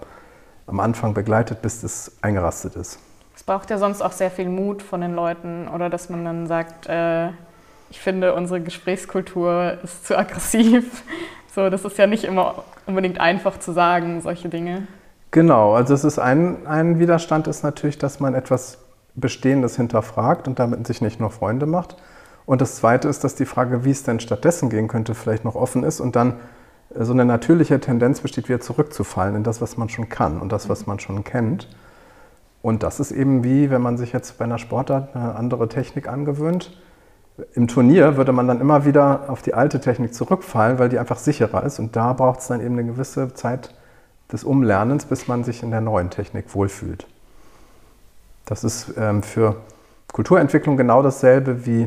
am 0.66 0.80
Anfang 0.80 1.14
begleitet, 1.14 1.62
bis 1.62 1.83
es 1.83 2.12
eingerastet 2.23 2.76
ist. 2.76 2.99
Es 3.35 3.42
braucht 3.42 3.71
ja 3.71 3.78
sonst 3.78 4.02
auch 4.02 4.12
sehr 4.12 4.30
viel 4.30 4.49
Mut 4.49 4.83
von 4.83 5.00
den 5.00 5.14
Leuten 5.14 5.69
oder 5.69 5.90
dass 5.90 6.11
man 6.11 6.25
dann 6.25 6.47
sagt, 6.47 6.87
äh, 6.88 7.28
ich 7.90 8.00
finde, 8.00 8.35
unsere 8.35 8.61
Gesprächskultur 8.61 9.78
ist 9.83 10.07
zu 10.07 10.19
aggressiv. 10.19 11.02
So, 11.52 11.69
das 11.69 11.85
ist 11.85 11.99
ja 11.99 12.07
nicht 12.07 12.23
immer 12.23 12.62
unbedingt 12.87 13.19
einfach 13.19 13.59
zu 13.59 13.73
sagen, 13.73 14.21
solche 14.21 14.49
Dinge. 14.49 14.87
Genau, 15.33 15.75
also 15.75 15.95
es 15.95 16.04
ist 16.04 16.21
ein, 16.21 16.64
ein 16.64 17.00
Widerstand 17.00 17.49
ist 17.49 17.64
natürlich, 17.64 17.99
dass 17.99 18.21
man 18.21 18.35
etwas 18.35 18.78
Bestehendes 19.14 19.76
hinterfragt 19.76 20.49
und 20.49 20.59
damit 20.59 20.87
sich 20.87 21.00
nicht 21.00 21.21
nur 21.21 21.31
Freunde 21.31 21.67
macht. 21.67 21.97
Und 22.47 22.61
das 22.61 22.76
Zweite 22.76 23.09
ist, 23.09 23.23
dass 23.25 23.35
die 23.35 23.47
Frage, 23.47 23.85
wie 23.85 23.90
es 23.90 24.02
denn 24.02 24.21
stattdessen 24.21 24.71
gehen 24.71 24.88
könnte, 24.88 25.14
vielleicht 25.14 25.45
noch 25.45 25.55
offen 25.55 25.85
ist 25.85 26.00
und 26.00 26.17
dann 26.17 26.35
so 26.95 27.12
eine 27.12 27.25
natürliche 27.25 27.79
Tendenz 27.81 28.21
besteht, 28.21 28.49
wieder 28.49 28.61
zurückzufallen 28.61 29.37
in 29.37 29.45
das, 29.45 29.61
was 29.61 29.76
man 29.76 29.88
schon 29.88 30.09
kann 30.09 30.40
und 30.40 30.50
das, 30.50 30.69
was 30.69 30.87
man 30.87 30.99
schon 30.99 31.23
kennt. 31.23 31.69
Und 32.62 32.83
das 32.83 33.00
ist 33.00 33.12
eben 33.12 33.45
wie, 33.45 33.71
wenn 33.71 33.81
man 33.81 33.97
sich 33.97 34.12
jetzt 34.12 34.38
bei 34.38 34.45
einer 34.45 34.59
Sportart 34.59 35.14
eine 35.14 35.35
andere 35.35 35.69
Technik 35.69 36.09
angewöhnt 36.09 36.73
im 37.55 37.69
Turnier 37.69 38.17
würde 38.17 38.33
man 38.33 38.49
dann 38.49 38.61
immer 38.61 38.85
wieder 38.85 39.25
auf 39.29 39.43
die 39.43 39.55
alte 39.55 39.81
Technik 39.81 40.14
zurückfallen, 40.14 40.79
weil 40.79 40.88
die 40.88 40.99
einfach 40.99 41.19
sicherer 41.19 41.64
ist. 41.64 41.79
Und 41.79 41.97
da 41.97 42.12
braucht 42.12 42.40
es 42.40 42.49
dann 42.49 42.61
eben 42.61 42.79
eine 42.79 42.85
gewisse 42.85 43.35
Zeit 43.35 43.75
des 44.33 44.45
Umlernens, 44.45 45.05
bis 45.05 45.29
man 45.29 45.45
sich 45.45 45.62
in 45.62 45.71
der 45.71 45.81
neuen 45.81 46.11
Technik 46.11 46.55
wohlfühlt. 46.55 47.07
Das 48.50 48.64
ist 48.64 48.95
ähm, 48.99 49.23
für 49.23 49.57
Kulturentwicklung 50.12 50.76
genau 50.76 51.04
dasselbe 51.04 51.66
wie 51.66 51.87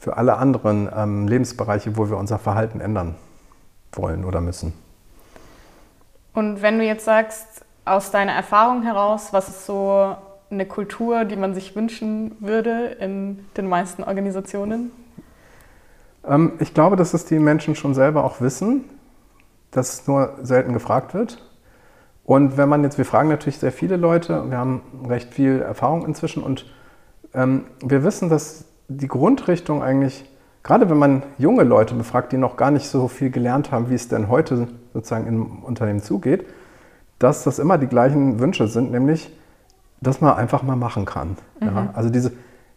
für 0.00 0.16
alle 0.16 0.36
anderen 0.36 0.90
ähm, 0.94 1.28
Lebensbereiche, 1.28 1.96
wo 1.96 2.10
wir 2.10 2.16
unser 2.16 2.40
Verhalten 2.40 2.80
ändern 2.80 3.14
wollen 3.92 4.24
oder 4.24 4.40
müssen. 4.40 4.72
Und 6.34 6.62
wenn 6.62 6.78
du 6.78 6.84
jetzt 6.84 7.04
sagst, 7.04 7.64
aus 7.84 8.10
deiner 8.10 8.32
Erfahrung 8.32 8.82
heraus, 8.82 9.32
was 9.32 9.48
ist 9.48 9.66
so 9.66 10.16
eine 10.50 10.66
Kultur, 10.66 11.24
die 11.24 11.36
man 11.36 11.54
sich 11.54 11.76
wünschen 11.76 12.36
würde 12.40 12.96
in 12.98 13.46
den 13.56 13.68
meisten 13.68 14.02
Organisationen? 14.02 14.90
Ähm, 16.26 16.54
ich 16.58 16.74
glaube, 16.74 16.96
dass 16.96 17.14
es 17.14 17.24
die 17.24 17.38
Menschen 17.38 17.76
schon 17.76 17.94
selber 17.94 18.24
auch 18.24 18.40
wissen, 18.40 18.84
dass 19.70 19.92
es 19.92 20.06
nur 20.08 20.38
selten 20.42 20.72
gefragt 20.72 21.14
wird. 21.14 21.40
Und 22.28 22.58
wenn 22.58 22.68
man 22.68 22.82
jetzt, 22.82 22.98
wir 22.98 23.06
fragen 23.06 23.30
natürlich 23.30 23.56
sehr 23.56 23.72
viele 23.72 23.96
Leute, 23.96 24.50
wir 24.50 24.58
haben 24.58 24.82
recht 25.08 25.32
viel 25.32 25.62
Erfahrung 25.62 26.04
inzwischen 26.04 26.42
und 26.42 26.66
ähm, 27.32 27.64
wir 27.82 28.04
wissen, 28.04 28.28
dass 28.28 28.66
die 28.88 29.08
Grundrichtung 29.08 29.82
eigentlich, 29.82 30.30
gerade 30.62 30.90
wenn 30.90 30.98
man 30.98 31.22
junge 31.38 31.62
Leute 31.62 31.94
befragt, 31.94 32.32
die 32.32 32.36
noch 32.36 32.58
gar 32.58 32.70
nicht 32.70 32.86
so 32.86 33.08
viel 33.08 33.30
gelernt 33.30 33.72
haben, 33.72 33.88
wie 33.88 33.94
es 33.94 34.08
denn 34.08 34.28
heute 34.28 34.68
sozusagen 34.92 35.26
im 35.26 35.64
Unternehmen 35.64 36.02
zugeht, 36.02 36.44
dass 37.18 37.44
das 37.44 37.58
immer 37.58 37.78
die 37.78 37.86
gleichen 37.86 38.38
Wünsche 38.40 38.68
sind, 38.68 38.90
nämlich 38.90 39.34
dass 40.02 40.20
man 40.20 40.36
einfach 40.36 40.62
mal 40.62 40.76
machen 40.76 41.06
kann. 41.06 41.38
Mhm. 41.60 41.66
Ja? 41.66 41.90
Also 41.94 42.10
diese, 42.10 42.32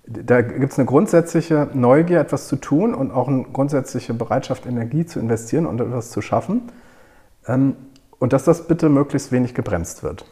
da 0.07 0.39
gibt 0.39 0.71
es 0.71 0.79
eine 0.79 0.85
grundsätzliche 0.85 1.67
Neugier, 1.73 2.21
etwas 2.21 2.47
zu 2.47 2.55
tun 2.55 2.93
und 2.93 3.11
auch 3.11 3.27
eine 3.27 3.43
grundsätzliche 3.43 4.13
Bereitschaft, 4.13 4.65
Energie 4.65 5.05
zu 5.05 5.19
investieren 5.19 5.65
und 5.65 5.81
etwas 5.81 6.09
zu 6.09 6.21
schaffen. 6.21 6.71
Ähm, 7.45 7.75
und 8.21 8.33
dass 8.33 8.43
das 8.43 8.67
bitte 8.67 8.87
möglichst 8.87 9.31
wenig 9.31 9.55
gebremst 9.55 10.03
wird. 10.03 10.25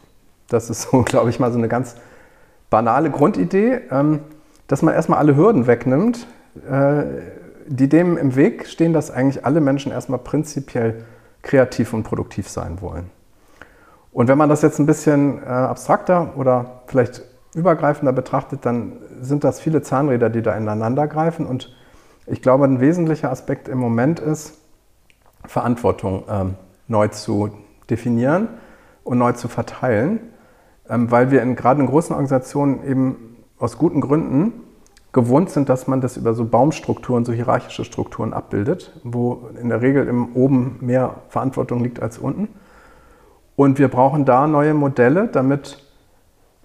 Das 0.48 0.70
ist 0.70 0.82
so, 0.82 1.02
glaube 1.04 1.28
ich, 1.28 1.40
mal 1.40 1.50
so 1.50 1.58
eine 1.58 1.68
ganz 1.68 1.96
banale 2.70 3.10
Grundidee, 3.10 3.80
ähm, 3.90 4.20
dass 4.68 4.80
man 4.82 4.94
erstmal 4.94 5.18
alle 5.18 5.36
Hürden 5.36 5.66
wegnimmt, 5.66 6.28
äh, 6.70 7.02
die 7.66 7.88
dem 7.88 8.16
im 8.16 8.36
Weg 8.36 8.68
stehen, 8.68 8.92
dass 8.92 9.10
eigentlich 9.10 9.44
alle 9.44 9.60
Menschen 9.60 9.90
erstmal 9.90 10.20
prinzipiell 10.20 11.04
kreativ 11.42 11.92
und 11.92 12.04
produktiv 12.04 12.48
sein 12.48 12.80
wollen. 12.80 13.10
Und 14.12 14.28
wenn 14.28 14.38
man 14.38 14.48
das 14.48 14.62
jetzt 14.62 14.78
ein 14.78 14.86
bisschen 14.86 15.42
äh, 15.42 15.46
abstrakter 15.46 16.34
oder 16.36 16.82
vielleicht 16.86 17.22
übergreifender 17.54 18.12
betrachtet, 18.12 18.64
dann 18.64 18.98
sind 19.20 19.42
das 19.42 19.58
viele 19.58 19.82
Zahnräder, 19.82 20.30
die 20.30 20.42
da 20.42 20.56
ineinander 20.56 21.08
greifen. 21.08 21.44
Und 21.44 21.74
ich 22.26 22.40
glaube, 22.40 22.66
ein 22.66 22.78
wesentlicher 22.78 23.32
Aspekt 23.32 23.66
im 23.66 23.78
Moment 23.78 24.20
ist, 24.20 24.58
Verantwortung 25.44 26.22
ähm, 26.28 26.54
neu 26.86 27.08
zu 27.08 27.50
definieren 27.90 28.48
und 29.04 29.18
neu 29.18 29.32
zu 29.32 29.48
verteilen, 29.48 30.20
ähm, 30.88 31.10
weil 31.10 31.30
wir 31.30 31.42
in, 31.42 31.56
gerade 31.56 31.80
in 31.80 31.86
großen 31.86 32.12
Organisationen 32.12 32.84
eben 32.84 33.36
aus 33.58 33.78
guten 33.78 34.00
Gründen 34.00 34.52
gewohnt 35.12 35.50
sind, 35.50 35.68
dass 35.68 35.86
man 35.86 36.00
das 36.00 36.16
über 36.16 36.34
so 36.34 36.44
Baumstrukturen, 36.44 37.24
so 37.24 37.32
hierarchische 37.32 37.84
Strukturen 37.84 38.32
abbildet, 38.32 38.92
wo 39.02 39.48
in 39.60 39.68
der 39.68 39.82
Regel 39.82 40.06
im 40.06 40.34
oben 40.34 40.78
mehr 40.80 41.16
Verantwortung 41.28 41.82
liegt 41.82 42.00
als 42.00 42.18
unten. 42.18 42.48
Und 43.56 43.78
wir 43.78 43.88
brauchen 43.88 44.24
da 44.24 44.46
neue 44.46 44.72
Modelle, 44.72 45.28
damit 45.28 45.84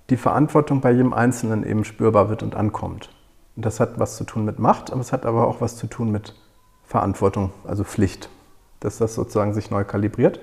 die 0.10 0.18
Verantwortung 0.18 0.82
bei 0.82 0.92
jedem 0.92 1.14
Einzelnen 1.14 1.66
eben 1.66 1.84
spürbar 1.84 2.30
wird 2.30 2.44
und 2.44 2.56
ankommt. 2.56 3.10
Und 3.56 3.66
das 3.66 3.80
hat 3.80 4.00
was 4.00 4.18
zu 4.18 4.24
tun 4.24 4.46
mit 4.46 4.60
Macht, 4.60 4.92
aber 4.92 5.02
es 5.02 5.12
hat 5.12 5.26
aber 5.26 5.48
auch 5.48 5.62
was 5.62 5.78
zu 5.78 5.88
tun 5.88 6.12
mit 6.12 6.36
Verantwortung, 6.84 7.52
also 7.64 7.84
Pflicht, 7.84 8.30
dass 8.80 8.98
das 8.98 9.16
sozusagen 9.16 9.54
sich 9.54 9.72
neu 9.72 9.84
kalibriert. 9.84 10.40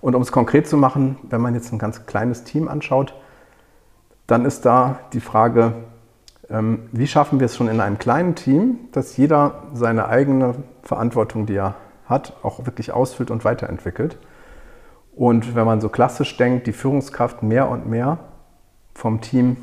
Und 0.00 0.14
um 0.14 0.22
es 0.22 0.32
konkret 0.32 0.68
zu 0.68 0.76
machen, 0.76 1.16
wenn 1.22 1.40
man 1.40 1.54
jetzt 1.54 1.72
ein 1.72 1.78
ganz 1.78 2.06
kleines 2.06 2.44
Team 2.44 2.68
anschaut, 2.68 3.14
dann 4.26 4.44
ist 4.44 4.64
da 4.64 5.00
die 5.12 5.20
Frage, 5.20 5.72
ähm, 6.50 6.88
wie 6.92 7.06
schaffen 7.06 7.40
wir 7.40 7.46
es 7.46 7.56
schon 7.56 7.68
in 7.68 7.80
einem 7.80 7.98
kleinen 7.98 8.34
Team, 8.34 8.78
dass 8.92 9.16
jeder 9.16 9.62
seine 9.72 10.08
eigene 10.08 10.54
Verantwortung, 10.82 11.46
die 11.46 11.56
er 11.56 11.74
hat, 12.06 12.36
auch 12.42 12.64
wirklich 12.64 12.92
ausfüllt 12.92 13.30
und 13.30 13.44
weiterentwickelt. 13.44 14.18
Und 15.14 15.54
wenn 15.54 15.66
man 15.66 15.80
so 15.80 15.88
klassisch 15.88 16.36
denkt, 16.36 16.66
die 16.66 16.72
Führungskraft 16.72 17.42
mehr 17.42 17.68
und 17.68 17.88
mehr 17.88 18.18
vom 18.94 19.20
Team 19.20 19.56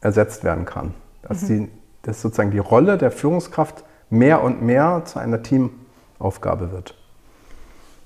ersetzt 0.00 0.44
werden 0.44 0.64
kann. 0.64 0.94
Dass, 1.22 1.42
mhm. 1.42 1.46
die, 1.46 1.68
dass 2.02 2.22
sozusagen 2.22 2.50
die 2.50 2.58
Rolle 2.58 2.98
der 2.98 3.10
Führungskraft 3.10 3.84
mehr 4.10 4.42
und 4.42 4.62
mehr 4.62 5.02
zu 5.04 5.18
einer 5.18 5.42
Teamaufgabe 5.42 6.72
wird. 6.72 6.97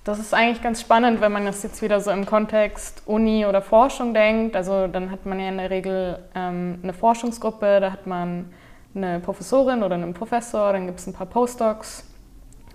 Das 0.05 0.19
ist 0.19 0.35
eigentlich 0.35 0.61
ganz 0.63 0.81
spannend, 0.81 1.21
wenn 1.21 1.31
man 1.31 1.45
das 1.45 1.63
jetzt 1.63 1.81
wieder 1.81 2.01
so 2.01 2.11
im 2.11 2.27
Kontext 2.27 3.03
Uni 3.07 3.47
oder 3.47 3.63
Forschung 3.63 4.15
denkt. 4.15 4.57
Also 4.57 4.89
dann 4.89 5.13
hat 5.13 5.27
man 5.27 5.39
ja 5.39 5.49
in 5.49 5.59
der 5.59 5.71
Regel 5.71 6.19
ähm, 6.35 6.81
eine 6.83 6.93
Forschungsgruppe, 6.93 7.79
da 7.81 7.93
hat 7.93 8.07
man 8.09 8.53
eine 8.95 9.21
Professorin 9.21 9.85
oder 9.85 9.95
einen 9.95 10.13
Professor, 10.13 10.73
dann 10.73 10.87
gibt 10.87 10.99
es 10.99 11.07
ein 11.07 11.13
paar 11.13 11.29
Postdocs, 11.29 12.05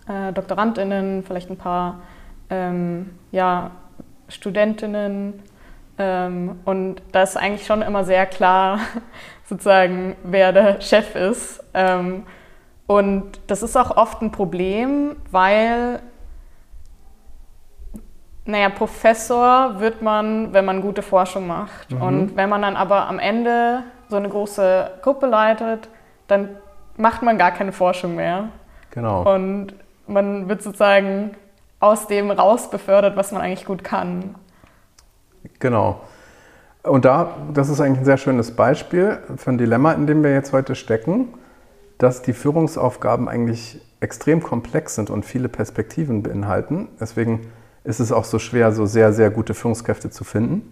äh, 0.08 0.32
Doktorandinnen, 0.32 1.24
vielleicht 1.24 1.50
ein 1.50 1.58
paar 1.58 2.00
ähm, 2.50 3.12
ja, 3.32 3.72
Studentinnen. 4.30 5.44
Ähm, 5.98 6.60
und 6.64 7.02
da 7.12 7.24
ist 7.24 7.36
eigentlich 7.36 7.66
schon 7.66 7.82
immer 7.82 8.06
sehr 8.06 8.26
klar, 8.26 8.80
sozusagen, 9.46 10.16
wer 10.24 10.54
der 10.54 10.80
Chef 10.80 11.14
ist. 11.16 11.62
Ähm, 11.74 12.24
und 12.86 13.42
das 13.48 13.64
ist 13.64 13.76
auch 13.76 13.98
oft 13.98 14.22
ein 14.22 14.32
Problem, 14.32 15.18
weil, 15.30 16.00
naja, 18.48 18.70
Professor 18.70 19.80
wird 19.80 20.02
man, 20.02 20.54
wenn 20.54 20.66
man 20.66 20.82
gute 20.82 21.02
Forschung 21.02 21.48
macht. 21.48 21.92
Mhm. 21.92 22.02
Und 22.02 22.36
wenn 22.36 22.50
man 22.50 22.62
dann 22.62 22.76
aber 22.76 23.08
am 23.08 23.20
Ende 23.20 23.84
so 24.10 24.16
eine 24.16 24.30
große 24.30 24.92
Gruppe 25.02 25.28
leitet, 25.28 25.90
dann 26.28 26.50
macht 26.96 27.22
man 27.22 27.38
gar 27.38 27.52
keine 27.52 27.72
Forschung 27.72 28.16
mehr. 28.16 28.50
Genau. 28.92 29.34
Und 29.34 29.74
man 30.08 30.48
wird 30.50 30.62
sozusagen 30.62 31.36
aus 31.80 32.08
dem 32.08 32.32
raus 32.32 32.70
befördert, 32.70 33.16
was 33.16 33.32
man 33.32 33.42
eigentlich 33.42 33.66
gut 33.66 33.84
kann. 33.84 34.36
Genau. 35.60 36.02
Und 36.84 37.06
da, 37.06 37.32
das 37.54 37.70
ist 37.70 37.82
eigentlich 37.82 38.00
ein 38.00 38.06
sehr 38.06 38.18
schönes 38.18 38.56
Beispiel 38.56 39.20
für 39.36 39.50
ein 39.50 39.58
Dilemma, 39.58 39.92
in 39.92 40.08
dem 40.08 40.24
wir 40.24 40.34
jetzt 40.34 40.54
heute 40.54 40.76
stecken, 40.76 41.34
dass 41.98 42.22
die 42.22 42.34
Führungsaufgaben 42.34 43.28
eigentlich 43.28 43.82
extrem 44.00 44.42
komplex 44.42 44.96
sind 44.96 45.10
und 45.10 45.26
viele 45.26 45.50
Perspektiven 45.50 46.24
beinhalten. 46.24 46.88
Deswegen 47.00 47.52
ist 47.88 48.02
es 48.02 48.12
auch 48.12 48.26
so 48.26 48.38
schwer, 48.38 48.74
so 48.74 48.86
sehr, 48.86 49.14
sehr 49.14 49.32
gute 49.32 49.54
Führungskräfte 49.54 50.10
zu 50.10 50.26
finden, 50.26 50.70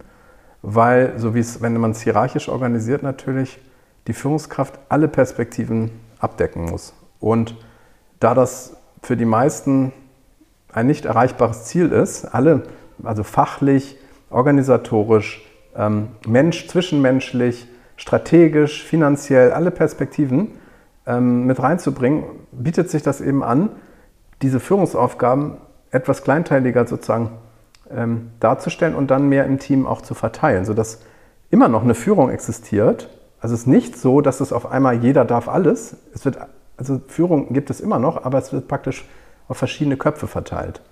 weil, 0.60 1.14
so 1.16 1.34
wie 1.34 1.38
es, 1.38 1.62
wenn 1.62 1.74
man 1.78 1.92
es 1.92 2.02
hierarchisch 2.02 2.50
organisiert, 2.50 3.02
natürlich 3.02 3.58
die 4.06 4.12
Führungskraft 4.12 4.78
alle 4.90 5.08
Perspektiven 5.08 5.90
abdecken 6.18 6.66
muss. 6.66 6.92
Und 7.18 7.56
da 8.20 8.34
das 8.34 8.76
für 9.02 9.16
die 9.16 9.24
meisten 9.24 9.94
ein 10.70 10.86
nicht 10.86 11.06
erreichbares 11.06 11.64
Ziel 11.64 11.90
ist, 11.90 12.26
alle, 12.26 12.64
also 13.02 13.22
fachlich, 13.22 13.96
organisatorisch, 14.28 15.42
ähm, 15.74 16.08
Mensch, 16.26 16.68
zwischenmenschlich, 16.68 17.66
strategisch, 17.96 18.84
finanziell, 18.84 19.52
alle 19.52 19.70
Perspektiven 19.70 20.50
ähm, 21.06 21.46
mit 21.46 21.62
reinzubringen, 21.62 22.24
bietet 22.52 22.90
sich 22.90 23.02
das 23.02 23.22
eben 23.22 23.42
an, 23.42 23.70
diese 24.42 24.60
Führungsaufgaben 24.60 25.56
etwas 25.96 26.22
kleinteiliger 26.22 26.86
sozusagen 26.86 27.30
ähm, 27.90 28.30
darzustellen 28.38 28.94
und 28.94 29.10
dann 29.10 29.28
mehr 29.28 29.46
im 29.46 29.58
Team 29.58 29.86
auch 29.86 30.02
zu 30.02 30.14
verteilen, 30.14 30.64
sodass 30.64 31.00
immer 31.50 31.68
noch 31.68 31.82
eine 31.82 31.94
Führung 31.94 32.30
existiert. 32.30 33.08
Also 33.40 33.54
es 33.54 33.62
ist 33.62 33.66
nicht 33.66 33.96
so, 33.96 34.20
dass 34.20 34.40
es 34.40 34.52
auf 34.52 34.70
einmal 34.70 35.02
jeder 35.02 35.24
darf 35.24 35.48
alles. 35.48 35.96
Es 36.14 36.24
wird, 36.24 36.38
also 36.76 37.00
Führung 37.08 37.52
gibt 37.52 37.70
es 37.70 37.80
immer 37.80 37.98
noch, 37.98 38.24
aber 38.24 38.38
es 38.38 38.52
wird 38.52 38.68
praktisch 38.68 39.08
auf 39.48 39.56
verschiedene 39.56 39.96
Köpfe 39.96 40.26
verteilt. 40.26 40.82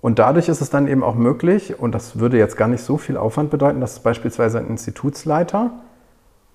Und 0.00 0.18
dadurch 0.18 0.48
ist 0.48 0.60
es 0.60 0.70
dann 0.70 0.86
eben 0.86 1.02
auch 1.02 1.14
möglich, 1.14 1.80
und 1.80 1.92
das 1.92 2.20
würde 2.20 2.38
jetzt 2.38 2.56
gar 2.56 2.68
nicht 2.68 2.82
so 2.82 2.98
viel 2.98 3.16
Aufwand 3.16 3.50
bedeuten, 3.50 3.80
dass 3.80 3.98
beispielsweise 3.98 4.58
ein 4.58 4.68
Institutsleiter 4.68 5.72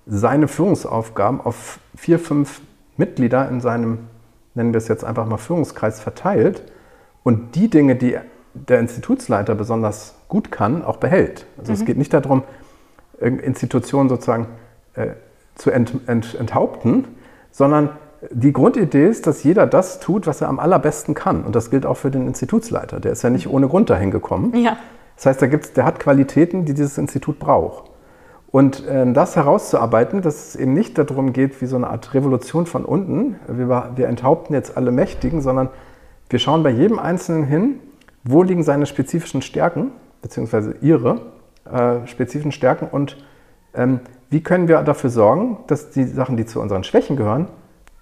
seine 0.06 0.48
Führungsaufgaben 0.48 1.40
auf 1.40 1.78
vier, 1.94 2.18
fünf 2.18 2.60
Mitglieder 2.96 3.48
in 3.48 3.60
seinem, 3.60 3.98
nennen 4.54 4.72
wir 4.72 4.78
es 4.78 4.88
jetzt 4.88 5.04
einfach 5.04 5.26
mal 5.26 5.36
Führungskreis, 5.36 6.00
verteilt 6.00 6.62
und 7.22 7.54
die 7.54 7.68
Dinge, 7.68 7.96
die 7.96 8.16
der 8.54 8.80
Institutsleiter 8.80 9.54
besonders 9.54 10.14
gut 10.28 10.50
kann, 10.50 10.84
auch 10.84 10.96
behält. 10.96 11.46
Also 11.58 11.72
mhm. 11.72 11.78
es 11.78 11.84
geht 11.84 11.96
nicht 11.96 12.12
darum, 12.12 12.42
Institutionen 13.20 14.08
sozusagen 14.08 14.46
äh, 14.94 15.08
zu 15.54 15.70
ent, 15.70 15.94
ent, 16.06 16.34
enthaupten, 16.38 17.04
sondern 17.50 17.90
die 18.30 18.52
Grundidee 18.52 19.06
ist, 19.06 19.26
dass 19.26 19.42
jeder 19.42 19.66
das 19.66 20.00
tut, 20.00 20.26
was 20.26 20.40
er 20.40 20.48
am 20.48 20.58
allerbesten 20.60 21.14
kann. 21.14 21.44
Und 21.44 21.56
das 21.56 21.70
gilt 21.70 21.86
auch 21.86 21.96
für 21.96 22.10
den 22.10 22.26
Institutsleiter. 22.26 23.00
Der 23.00 23.12
ist 23.12 23.22
ja 23.22 23.30
nicht 23.30 23.48
ohne 23.48 23.68
Grund 23.68 23.90
dahin 23.90 24.10
gekommen. 24.10 24.54
Ja. 24.54 24.76
Das 25.16 25.26
heißt, 25.26 25.42
da 25.42 25.46
gibt's, 25.46 25.72
der 25.72 25.84
hat 25.84 25.98
Qualitäten, 25.98 26.64
die 26.64 26.74
dieses 26.74 26.98
Institut 26.98 27.38
braucht. 27.38 27.90
Und 28.50 28.86
äh, 28.86 29.10
das 29.12 29.34
herauszuarbeiten, 29.34 30.22
dass 30.22 30.48
es 30.48 30.56
eben 30.56 30.72
nicht 30.72 30.98
darum 30.98 31.32
geht, 31.32 31.60
wie 31.62 31.66
so 31.66 31.76
eine 31.76 31.88
Art 31.88 32.14
Revolution 32.14 32.66
von 32.66 32.84
unten, 32.84 33.36
wir, 33.48 33.90
wir 33.96 34.08
enthaupten 34.08 34.54
jetzt 34.54 34.76
alle 34.76 34.92
Mächtigen, 34.92 35.40
sondern 35.40 35.68
wir 36.32 36.38
schauen 36.38 36.62
bei 36.62 36.70
jedem 36.70 36.98
Einzelnen 36.98 37.44
hin, 37.44 37.78
wo 38.24 38.42
liegen 38.42 38.62
seine 38.62 38.86
spezifischen 38.86 39.42
Stärken, 39.42 39.92
beziehungsweise 40.22 40.76
ihre 40.80 41.20
äh, 41.70 42.06
spezifischen 42.06 42.52
Stärken 42.52 42.88
und 42.90 43.18
ähm, 43.74 44.00
wie 44.30 44.42
können 44.42 44.66
wir 44.66 44.80
dafür 44.82 45.10
sorgen, 45.10 45.58
dass 45.66 45.90
die 45.90 46.04
Sachen, 46.04 46.38
die 46.38 46.46
zu 46.46 46.60
unseren 46.60 46.84
Schwächen 46.84 47.16
gehören, 47.16 47.48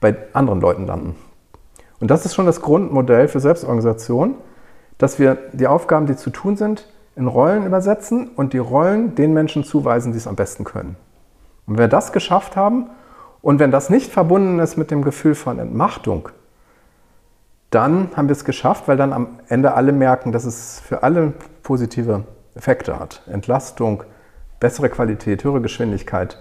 bei 0.01 0.17
anderen 0.33 0.61
Leuten 0.61 0.87
landen. 0.87 1.17
Und 1.99 2.11
das 2.11 2.25
ist 2.25 2.35
schon 2.35 2.47
das 2.47 2.63
Grundmodell 2.63 3.27
für 3.27 3.41
Selbstorganisation, 3.41 4.37
dass 4.97 5.19
wir 5.19 5.37
die 5.53 5.67
Aufgaben, 5.67 6.07
die 6.07 6.15
zu 6.15 6.31
tun 6.31 6.57
sind, 6.57 6.89
in 7.17 7.27
Rollen 7.27 7.67
übersetzen 7.67 8.29
und 8.37 8.53
die 8.53 8.59
Rollen 8.59 9.17
den 9.17 9.35
Menschen 9.35 9.65
zuweisen, 9.65 10.13
die 10.13 10.19
es 10.19 10.29
am 10.29 10.37
besten 10.37 10.63
können. 10.63 10.97
Und 11.67 11.75
wenn 11.75 11.85
wir 11.85 11.89
das 11.89 12.13
geschafft 12.13 12.55
haben 12.55 12.91
und 13.43 13.59
wenn 13.59 13.73
das 13.73 13.91
nicht 13.91 14.13
verbunden 14.13 14.61
ist 14.61 14.77
mit 14.77 14.93
dem 14.93 15.03
Gefühl 15.03 15.35
von 15.35 15.59
Entmachtung, 15.59 16.29
dann 17.71 18.11
haben 18.17 18.29
wir 18.29 18.33
es 18.33 18.45
geschafft, 18.45 18.89
weil 18.89 18.97
dann 18.97 19.13
am 19.13 19.41
Ende 19.49 19.75
alle 19.75 19.93
merken, 19.93 20.33
dass 20.33 20.45
es 20.45 20.81
für 20.81 21.03
alle 21.03 21.33
positive 21.63 22.25
Effekte 22.55 22.99
hat. 22.99 23.23
Entlastung, 23.27 24.03
bessere 24.59 24.89
Qualität, 24.89 25.45
höhere 25.45 25.61
Geschwindigkeit, 25.61 26.39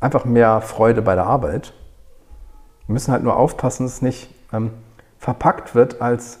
einfach 0.00 0.24
mehr 0.24 0.60
Freude 0.60 1.02
bei 1.02 1.14
der 1.14 1.26
Arbeit. 1.26 1.72
Wir 2.86 2.92
müssen 2.92 3.12
halt 3.12 3.22
nur 3.22 3.36
aufpassen, 3.36 3.84
dass 3.84 3.94
es 3.94 4.02
nicht 4.02 4.34
ähm, 4.52 4.70
verpackt 5.18 5.74
wird 5.74 6.00
als 6.02 6.40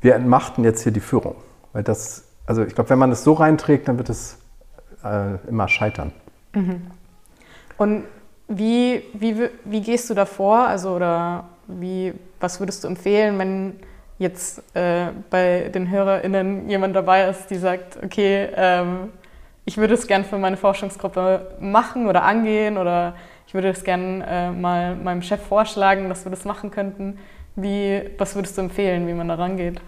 wir 0.00 0.14
entmachten 0.14 0.64
jetzt 0.64 0.82
hier 0.82 0.92
die 0.92 1.00
Führung. 1.00 1.36
Weil 1.72 1.82
das, 1.82 2.24
also 2.46 2.62
ich 2.62 2.74
glaube, 2.74 2.90
wenn 2.90 2.98
man 2.98 3.12
es 3.12 3.22
so 3.22 3.34
reinträgt, 3.34 3.88
dann 3.88 3.98
wird 3.98 4.08
es 4.08 4.38
äh, 5.04 5.36
immer 5.48 5.68
scheitern. 5.68 6.12
Mhm. 6.54 6.90
Und 7.76 8.04
wie, 8.48 9.04
wie, 9.12 9.48
wie 9.64 9.80
gehst 9.80 10.10
du 10.10 10.14
davor? 10.14 10.66
Also, 10.66 10.90
oder 10.94 11.44
wie, 11.78 12.14
was 12.40 12.60
würdest 12.60 12.84
du 12.84 12.88
empfehlen, 12.88 13.38
wenn 13.38 13.80
jetzt 14.18 14.62
äh, 14.74 15.06
bei 15.30 15.70
den 15.74 15.90
HörerInnen 15.90 16.68
jemand 16.68 16.94
dabei 16.94 17.28
ist, 17.28 17.48
die 17.50 17.56
sagt, 17.56 17.98
okay, 18.04 18.48
ähm, 18.54 19.10
ich 19.64 19.78
würde 19.78 19.94
es 19.94 20.06
gern 20.06 20.24
für 20.24 20.38
meine 20.38 20.56
Forschungsgruppe 20.56 21.52
machen 21.60 22.06
oder 22.06 22.22
angehen 22.22 22.76
oder 22.76 23.14
ich 23.46 23.54
würde 23.54 23.68
das 23.68 23.82
gerne 23.82 24.24
äh, 24.26 24.50
mal 24.50 24.94
meinem 24.94 25.22
Chef 25.22 25.40
vorschlagen, 25.40 26.08
dass 26.08 26.24
wir 26.24 26.30
das 26.30 26.44
machen 26.44 26.70
könnten. 26.70 27.18
Wie, 27.56 28.02
was 28.18 28.34
würdest 28.34 28.56
du 28.58 28.62
empfehlen, 28.62 29.06
wie 29.08 29.12
man 29.12 29.28
da 29.28 29.34
rangeht? 29.34 29.80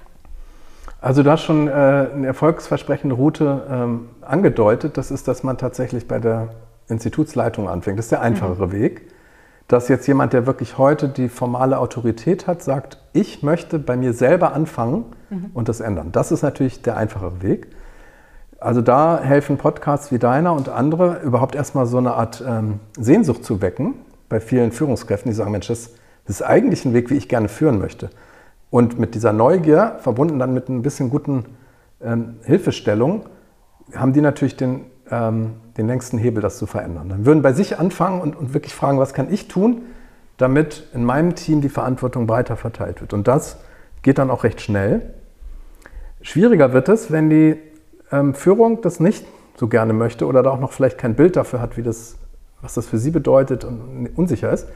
Also 1.00 1.22
da 1.22 1.36
schon 1.36 1.68
äh, 1.68 1.70
eine 1.70 2.26
erfolgsversprechende 2.26 3.14
Route 3.14 3.66
ähm, 3.70 4.08
angedeutet. 4.20 4.96
Das 4.96 5.10
ist, 5.10 5.28
dass 5.28 5.42
man 5.42 5.58
tatsächlich 5.58 6.08
bei 6.08 6.18
der 6.18 6.48
Institutsleitung 6.88 7.68
anfängt. 7.68 7.98
Das 7.98 8.06
ist 8.06 8.12
der 8.12 8.22
einfachere 8.22 8.68
mhm. 8.68 8.72
Weg. 8.72 9.12
Dass 9.72 9.88
jetzt 9.88 10.06
jemand, 10.06 10.34
der 10.34 10.46
wirklich 10.46 10.76
heute 10.76 11.08
die 11.08 11.30
formale 11.30 11.78
Autorität 11.78 12.46
hat, 12.46 12.62
sagt, 12.62 12.98
ich 13.14 13.42
möchte 13.42 13.78
bei 13.78 13.96
mir 13.96 14.12
selber 14.12 14.52
anfangen 14.52 15.06
mhm. 15.30 15.46
und 15.54 15.70
das 15.70 15.80
ändern. 15.80 16.12
Das 16.12 16.30
ist 16.30 16.42
natürlich 16.42 16.82
der 16.82 16.98
einfachere 16.98 17.40
Weg. 17.40 17.68
Also 18.60 18.82
da 18.82 19.18
helfen 19.18 19.56
Podcasts 19.56 20.12
wie 20.12 20.18
deiner 20.18 20.52
und 20.52 20.68
andere 20.68 21.22
überhaupt 21.22 21.54
erstmal 21.54 21.86
so 21.86 21.96
eine 21.96 22.12
Art 22.12 22.44
ähm, 22.46 22.80
Sehnsucht 22.98 23.46
zu 23.46 23.62
wecken 23.62 23.94
bei 24.28 24.40
vielen 24.40 24.72
Führungskräften, 24.72 25.30
die 25.30 25.34
sagen, 25.34 25.52
Mensch, 25.52 25.68
das, 25.68 25.94
das 26.26 26.40
ist 26.40 26.42
eigentlich 26.42 26.84
ein 26.84 26.92
Weg, 26.92 27.08
wie 27.08 27.16
ich 27.16 27.30
gerne 27.30 27.48
führen 27.48 27.78
möchte. 27.78 28.10
Und 28.68 28.98
mit 28.98 29.14
dieser 29.14 29.32
Neugier, 29.32 29.96
verbunden 30.00 30.38
dann 30.38 30.52
mit 30.52 30.68
ein 30.68 30.82
bisschen 30.82 31.08
guten 31.08 31.46
ähm, 32.02 32.34
Hilfestellung, 32.42 33.24
haben 33.94 34.12
die 34.12 34.20
natürlich 34.20 34.58
den, 34.58 34.84
ähm, 35.10 35.54
den 35.76 35.86
längsten 35.86 36.18
Hebel, 36.18 36.42
das 36.42 36.58
zu 36.58 36.66
verändern. 36.66 37.08
Dann 37.08 37.26
würden 37.26 37.42
bei 37.42 37.52
sich 37.52 37.78
anfangen 37.78 38.20
und, 38.20 38.36
und 38.36 38.54
wirklich 38.54 38.74
fragen, 38.74 38.98
was 38.98 39.14
kann 39.14 39.32
ich 39.32 39.48
tun, 39.48 39.82
damit 40.36 40.88
in 40.92 41.04
meinem 41.04 41.34
Team 41.34 41.60
die 41.60 41.68
Verantwortung 41.68 42.26
breiter 42.26 42.56
verteilt 42.56 43.00
wird. 43.00 43.12
Und 43.12 43.28
das 43.28 43.58
geht 44.02 44.18
dann 44.18 44.30
auch 44.30 44.44
recht 44.44 44.60
schnell. 44.60 45.14
Schwieriger 46.20 46.72
wird 46.72 46.88
es, 46.88 47.10
wenn 47.10 47.30
die 47.30 47.56
ähm, 48.10 48.34
Führung 48.34 48.80
das 48.82 49.00
nicht 49.00 49.24
so 49.56 49.68
gerne 49.68 49.92
möchte 49.92 50.26
oder 50.26 50.42
da 50.42 50.50
auch 50.50 50.60
noch 50.60 50.72
vielleicht 50.72 50.98
kein 50.98 51.14
Bild 51.14 51.36
dafür 51.36 51.60
hat, 51.60 51.76
wie 51.76 51.82
das, 51.82 52.16
was 52.60 52.74
das 52.74 52.86
für 52.86 52.98
sie 52.98 53.10
bedeutet 53.10 53.64
und 53.64 54.08
unsicher 54.16 54.52
ist 54.52 54.68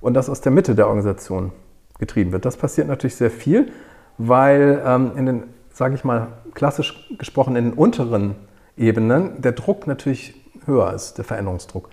und 0.00 0.14
das 0.14 0.28
aus 0.28 0.40
der 0.40 0.52
Mitte 0.52 0.74
der 0.74 0.86
Organisation 0.86 1.52
getrieben 1.98 2.32
wird. 2.32 2.44
Das 2.44 2.56
passiert 2.56 2.88
natürlich 2.88 3.16
sehr 3.16 3.30
viel, 3.30 3.70
weil 4.18 4.82
ähm, 4.84 5.12
in 5.16 5.26
den, 5.26 5.42
sage 5.72 5.94
ich 5.94 6.04
mal, 6.04 6.28
klassisch 6.54 7.08
gesprochen 7.18 7.56
in 7.56 7.64
den 7.66 7.72
unteren 7.74 8.34
Ebenen 8.76 9.40
der 9.40 9.52
Druck 9.52 9.86
natürlich 9.86 10.41
höher 10.66 10.92
ist, 10.92 11.18
der 11.18 11.24
Veränderungsdruck. 11.24 11.88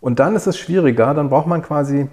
Und 0.00 0.18
dann 0.18 0.34
ist 0.34 0.46
es 0.46 0.58
schwieriger, 0.58 1.14
dann 1.14 1.28
braucht 1.28 1.46
man 1.46 1.62
quasi 1.62 2.08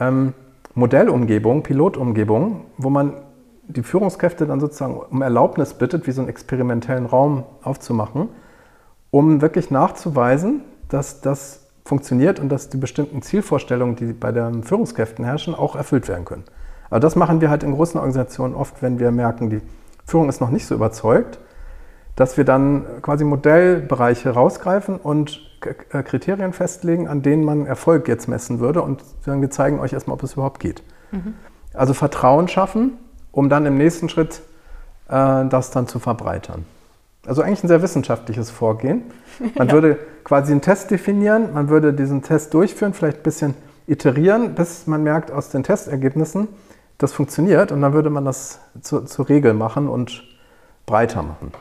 ähm, 0.00 0.34
Modellumgebung, 0.74 1.62
Pilotumgebung, 1.62 2.62
wo 2.76 2.90
man 2.90 3.14
die 3.68 3.82
Führungskräfte 3.82 4.46
dann 4.46 4.60
sozusagen 4.60 4.96
um 4.96 5.22
Erlaubnis 5.22 5.74
bittet, 5.74 6.06
wie 6.06 6.10
so 6.10 6.20
einen 6.20 6.28
experimentellen 6.28 7.06
Raum 7.06 7.44
aufzumachen, 7.62 8.28
um 9.10 9.40
wirklich 9.40 9.70
nachzuweisen, 9.70 10.62
dass 10.88 11.20
das 11.20 11.60
funktioniert 11.84 12.40
und 12.40 12.48
dass 12.48 12.68
die 12.68 12.76
bestimmten 12.76 13.22
Zielvorstellungen, 13.22 13.96
die 13.96 14.12
bei 14.12 14.32
den 14.32 14.64
Führungskräften 14.64 15.24
herrschen, 15.24 15.54
auch 15.54 15.76
erfüllt 15.76 16.08
werden 16.08 16.24
können. 16.24 16.44
Aber 16.90 17.00
das 17.00 17.16
machen 17.16 17.40
wir 17.40 17.50
halt 17.50 17.62
in 17.62 17.72
großen 17.72 17.98
Organisationen 17.98 18.54
oft, 18.54 18.82
wenn 18.82 18.98
wir 18.98 19.10
merken, 19.10 19.50
die 19.50 19.60
Führung 20.06 20.28
ist 20.28 20.40
noch 20.40 20.50
nicht 20.50 20.66
so 20.66 20.74
überzeugt, 20.74 21.38
dass 22.16 22.36
wir 22.36 22.44
dann 22.44 22.84
quasi 23.02 23.24
Modellbereiche 23.24 24.30
rausgreifen 24.30 24.96
und 24.96 25.40
äh, 25.90 26.02
Kriterien 26.02 26.52
festlegen, 26.52 27.08
an 27.08 27.22
denen 27.22 27.44
man 27.44 27.66
Erfolg 27.66 28.08
jetzt 28.08 28.28
messen 28.28 28.60
würde 28.60 28.82
und 28.82 29.02
sagen, 29.22 29.40
wir 29.40 29.50
zeigen 29.50 29.80
euch 29.80 29.92
erstmal, 29.92 30.14
ob 30.14 30.22
es 30.22 30.34
überhaupt 30.34 30.60
geht. 30.60 30.82
Mhm. 31.10 31.34
Also 31.72 31.94
Vertrauen 31.94 32.48
schaffen, 32.48 32.92
um 33.32 33.48
dann 33.48 33.66
im 33.66 33.76
nächsten 33.76 34.08
Schritt 34.08 34.42
äh, 35.08 35.44
das 35.46 35.70
dann 35.70 35.88
zu 35.88 35.98
verbreitern. 35.98 36.64
Also 37.26 37.42
eigentlich 37.42 37.64
ein 37.64 37.68
sehr 37.68 37.82
wissenschaftliches 37.82 38.50
Vorgehen. 38.50 39.02
Man 39.56 39.68
ja. 39.68 39.72
würde 39.72 39.98
quasi 40.24 40.52
einen 40.52 40.60
Test 40.60 40.90
definieren, 40.90 41.52
man 41.52 41.68
würde 41.68 41.92
diesen 41.92 42.22
Test 42.22 42.54
durchführen, 42.54 42.94
vielleicht 42.94 43.18
ein 43.18 43.22
bisschen 43.22 43.54
iterieren, 43.86 44.54
bis 44.54 44.86
man 44.86 45.02
merkt 45.02 45.30
aus 45.30 45.50
den 45.50 45.62
Testergebnissen, 45.62 46.48
das 46.98 47.12
funktioniert 47.12 47.72
und 47.72 47.82
dann 47.82 47.92
würde 47.92 48.10
man 48.10 48.24
das 48.24 48.60
zu, 48.80 49.02
zur 49.02 49.28
Regel 49.28 49.52
machen 49.52 49.88
und 49.88 50.22
breiter 50.86 51.22
machen. 51.22 51.52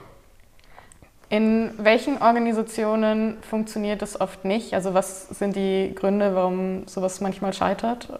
In 1.33 1.71
welchen 1.79 2.21
Organisationen 2.21 3.37
funktioniert 3.41 4.03
das 4.03 4.21
oft 4.21 4.45
nicht? 4.45 4.75
Also 4.75 4.93
was 4.93 5.29
sind 5.29 5.55
die 5.55 5.91
Gründe, 5.95 6.35
warum 6.35 6.85
sowas 6.85 7.21
manchmal 7.21 7.53
scheitert? 7.53 8.19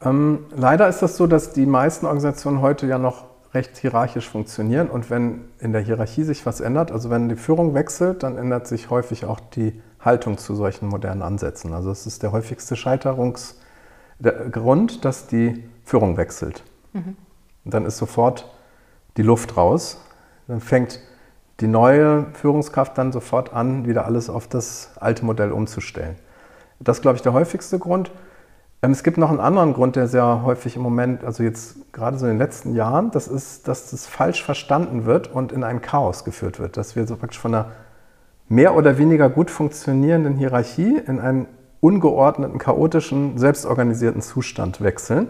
Ähm, 0.00 0.46
leider 0.54 0.86
ist 0.86 1.02
das 1.02 1.16
so, 1.16 1.26
dass 1.26 1.52
die 1.52 1.66
meisten 1.66 2.06
Organisationen 2.06 2.60
heute 2.60 2.86
ja 2.86 2.98
noch 2.98 3.24
recht 3.52 3.76
hierarchisch 3.78 4.28
funktionieren 4.28 4.88
und 4.88 5.10
wenn 5.10 5.40
in 5.58 5.72
der 5.72 5.82
Hierarchie 5.82 6.22
sich 6.22 6.46
was 6.46 6.60
ändert, 6.60 6.92
also 6.92 7.10
wenn 7.10 7.28
die 7.28 7.34
Führung 7.34 7.74
wechselt, 7.74 8.22
dann 8.22 8.38
ändert 8.38 8.68
sich 8.68 8.88
häufig 8.88 9.24
auch 9.24 9.40
die 9.40 9.82
Haltung 9.98 10.38
zu 10.38 10.54
solchen 10.54 10.86
modernen 10.86 11.22
Ansätzen. 11.22 11.74
Also 11.74 11.90
es 11.90 12.06
ist 12.06 12.22
der 12.22 12.30
häufigste 12.30 12.76
Scheiterungsgrund, 12.76 15.04
dass 15.04 15.26
die 15.26 15.64
Führung 15.82 16.16
wechselt. 16.16 16.62
Mhm. 16.92 17.16
Und 17.64 17.74
dann 17.74 17.86
ist 17.86 17.96
sofort 17.96 18.48
die 19.16 19.22
Luft 19.22 19.56
raus. 19.56 20.00
Dann 20.46 20.60
fängt 20.60 21.00
die 21.60 21.66
neue 21.66 22.26
Führungskraft 22.32 22.96
dann 22.96 23.12
sofort 23.12 23.52
an, 23.52 23.86
wieder 23.86 24.06
alles 24.06 24.30
auf 24.30 24.48
das 24.48 24.92
alte 24.98 25.24
Modell 25.24 25.52
umzustellen. 25.52 26.16
Das 26.78 26.98
ist, 26.98 27.02
glaube 27.02 27.16
ich, 27.16 27.22
der 27.22 27.32
häufigste 27.32 27.78
Grund. 27.78 28.10
Ähm, 28.82 28.92
es 28.92 29.02
gibt 29.02 29.18
noch 29.18 29.30
einen 29.30 29.40
anderen 29.40 29.74
Grund, 29.74 29.96
der 29.96 30.08
sehr 30.08 30.42
häufig 30.42 30.76
im 30.76 30.82
Moment, 30.82 31.24
also 31.24 31.42
jetzt 31.42 31.92
gerade 31.92 32.18
so 32.18 32.26
in 32.26 32.32
den 32.32 32.38
letzten 32.38 32.74
Jahren, 32.74 33.10
das 33.10 33.28
ist, 33.28 33.68
dass 33.68 33.90
das 33.90 34.06
falsch 34.06 34.42
verstanden 34.42 35.04
wird 35.04 35.32
und 35.32 35.52
in 35.52 35.64
ein 35.64 35.82
Chaos 35.82 36.24
geführt 36.24 36.58
wird. 36.58 36.76
Dass 36.76 36.96
wir 36.96 37.06
so 37.06 37.16
praktisch 37.16 37.38
von 37.38 37.54
einer 37.54 37.72
mehr 38.48 38.74
oder 38.74 38.98
weniger 38.98 39.28
gut 39.28 39.50
funktionierenden 39.50 40.36
Hierarchie 40.36 40.96
in 41.06 41.20
einen 41.20 41.46
ungeordneten, 41.80 42.58
chaotischen, 42.58 43.38
selbstorganisierten 43.38 44.22
Zustand 44.22 44.82
wechseln. 44.82 45.28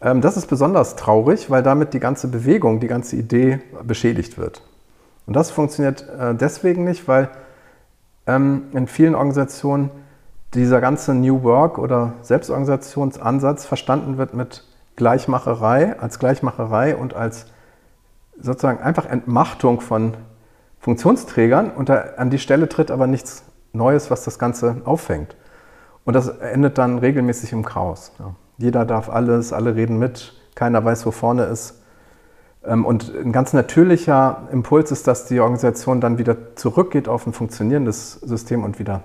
Ähm, 0.00 0.20
das 0.20 0.36
ist 0.36 0.46
besonders 0.46 0.96
traurig, 0.96 1.50
weil 1.50 1.62
damit 1.62 1.92
die 1.92 2.00
ganze 2.00 2.28
Bewegung, 2.28 2.80
die 2.80 2.86
ganze 2.86 3.16
Idee 3.16 3.60
beschädigt 3.84 4.38
wird. 4.38 4.62
Und 5.28 5.34
das 5.34 5.50
funktioniert 5.50 6.08
äh, 6.08 6.34
deswegen 6.34 6.84
nicht, 6.84 7.06
weil 7.06 7.28
ähm, 8.26 8.68
in 8.72 8.86
vielen 8.86 9.14
Organisationen 9.14 9.90
dieser 10.54 10.80
ganze 10.80 11.12
New 11.12 11.42
Work 11.42 11.76
oder 11.76 12.14
Selbstorganisationsansatz 12.22 13.66
verstanden 13.66 14.16
wird 14.16 14.32
mit 14.32 14.64
Gleichmacherei, 14.96 16.00
als 16.00 16.18
Gleichmacherei 16.18 16.96
und 16.96 17.12
als 17.12 17.44
sozusagen 18.40 18.80
einfach 18.80 19.04
Entmachtung 19.04 19.82
von 19.82 20.14
Funktionsträgern 20.80 21.72
und 21.72 21.90
da 21.90 22.04
an 22.16 22.30
die 22.30 22.38
Stelle 22.38 22.66
tritt 22.66 22.90
aber 22.90 23.06
nichts 23.06 23.44
Neues, 23.74 24.10
was 24.10 24.24
das 24.24 24.38
Ganze 24.38 24.80
auffängt. 24.86 25.36
Und 26.06 26.14
das 26.14 26.28
endet 26.28 26.78
dann 26.78 26.96
regelmäßig 26.96 27.52
im 27.52 27.66
Chaos. 27.66 28.12
Ja. 28.18 28.34
Jeder 28.56 28.86
darf 28.86 29.10
alles, 29.10 29.52
alle 29.52 29.74
reden 29.74 29.98
mit, 29.98 30.32
keiner 30.54 30.82
weiß, 30.82 31.04
wo 31.04 31.10
vorne 31.10 31.44
ist. 31.44 31.77
Ähm, 32.64 32.84
und 32.84 33.14
ein 33.14 33.32
ganz 33.32 33.52
natürlicher 33.52 34.48
Impuls 34.52 34.90
ist, 34.90 35.06
dass 35.06 35.26
die 35.26 35.40
Organisation 35.40 36.00
dann 36.00 36.18
wieder 36.18 36.56
zurückgeht 36.56 37.08
auf 37.08 37.26
ein 37.26 37.32
funktionierendes 37.32 38.14
System 38.14 38.64
und 38.64 38.78
wieder 38.78 39.02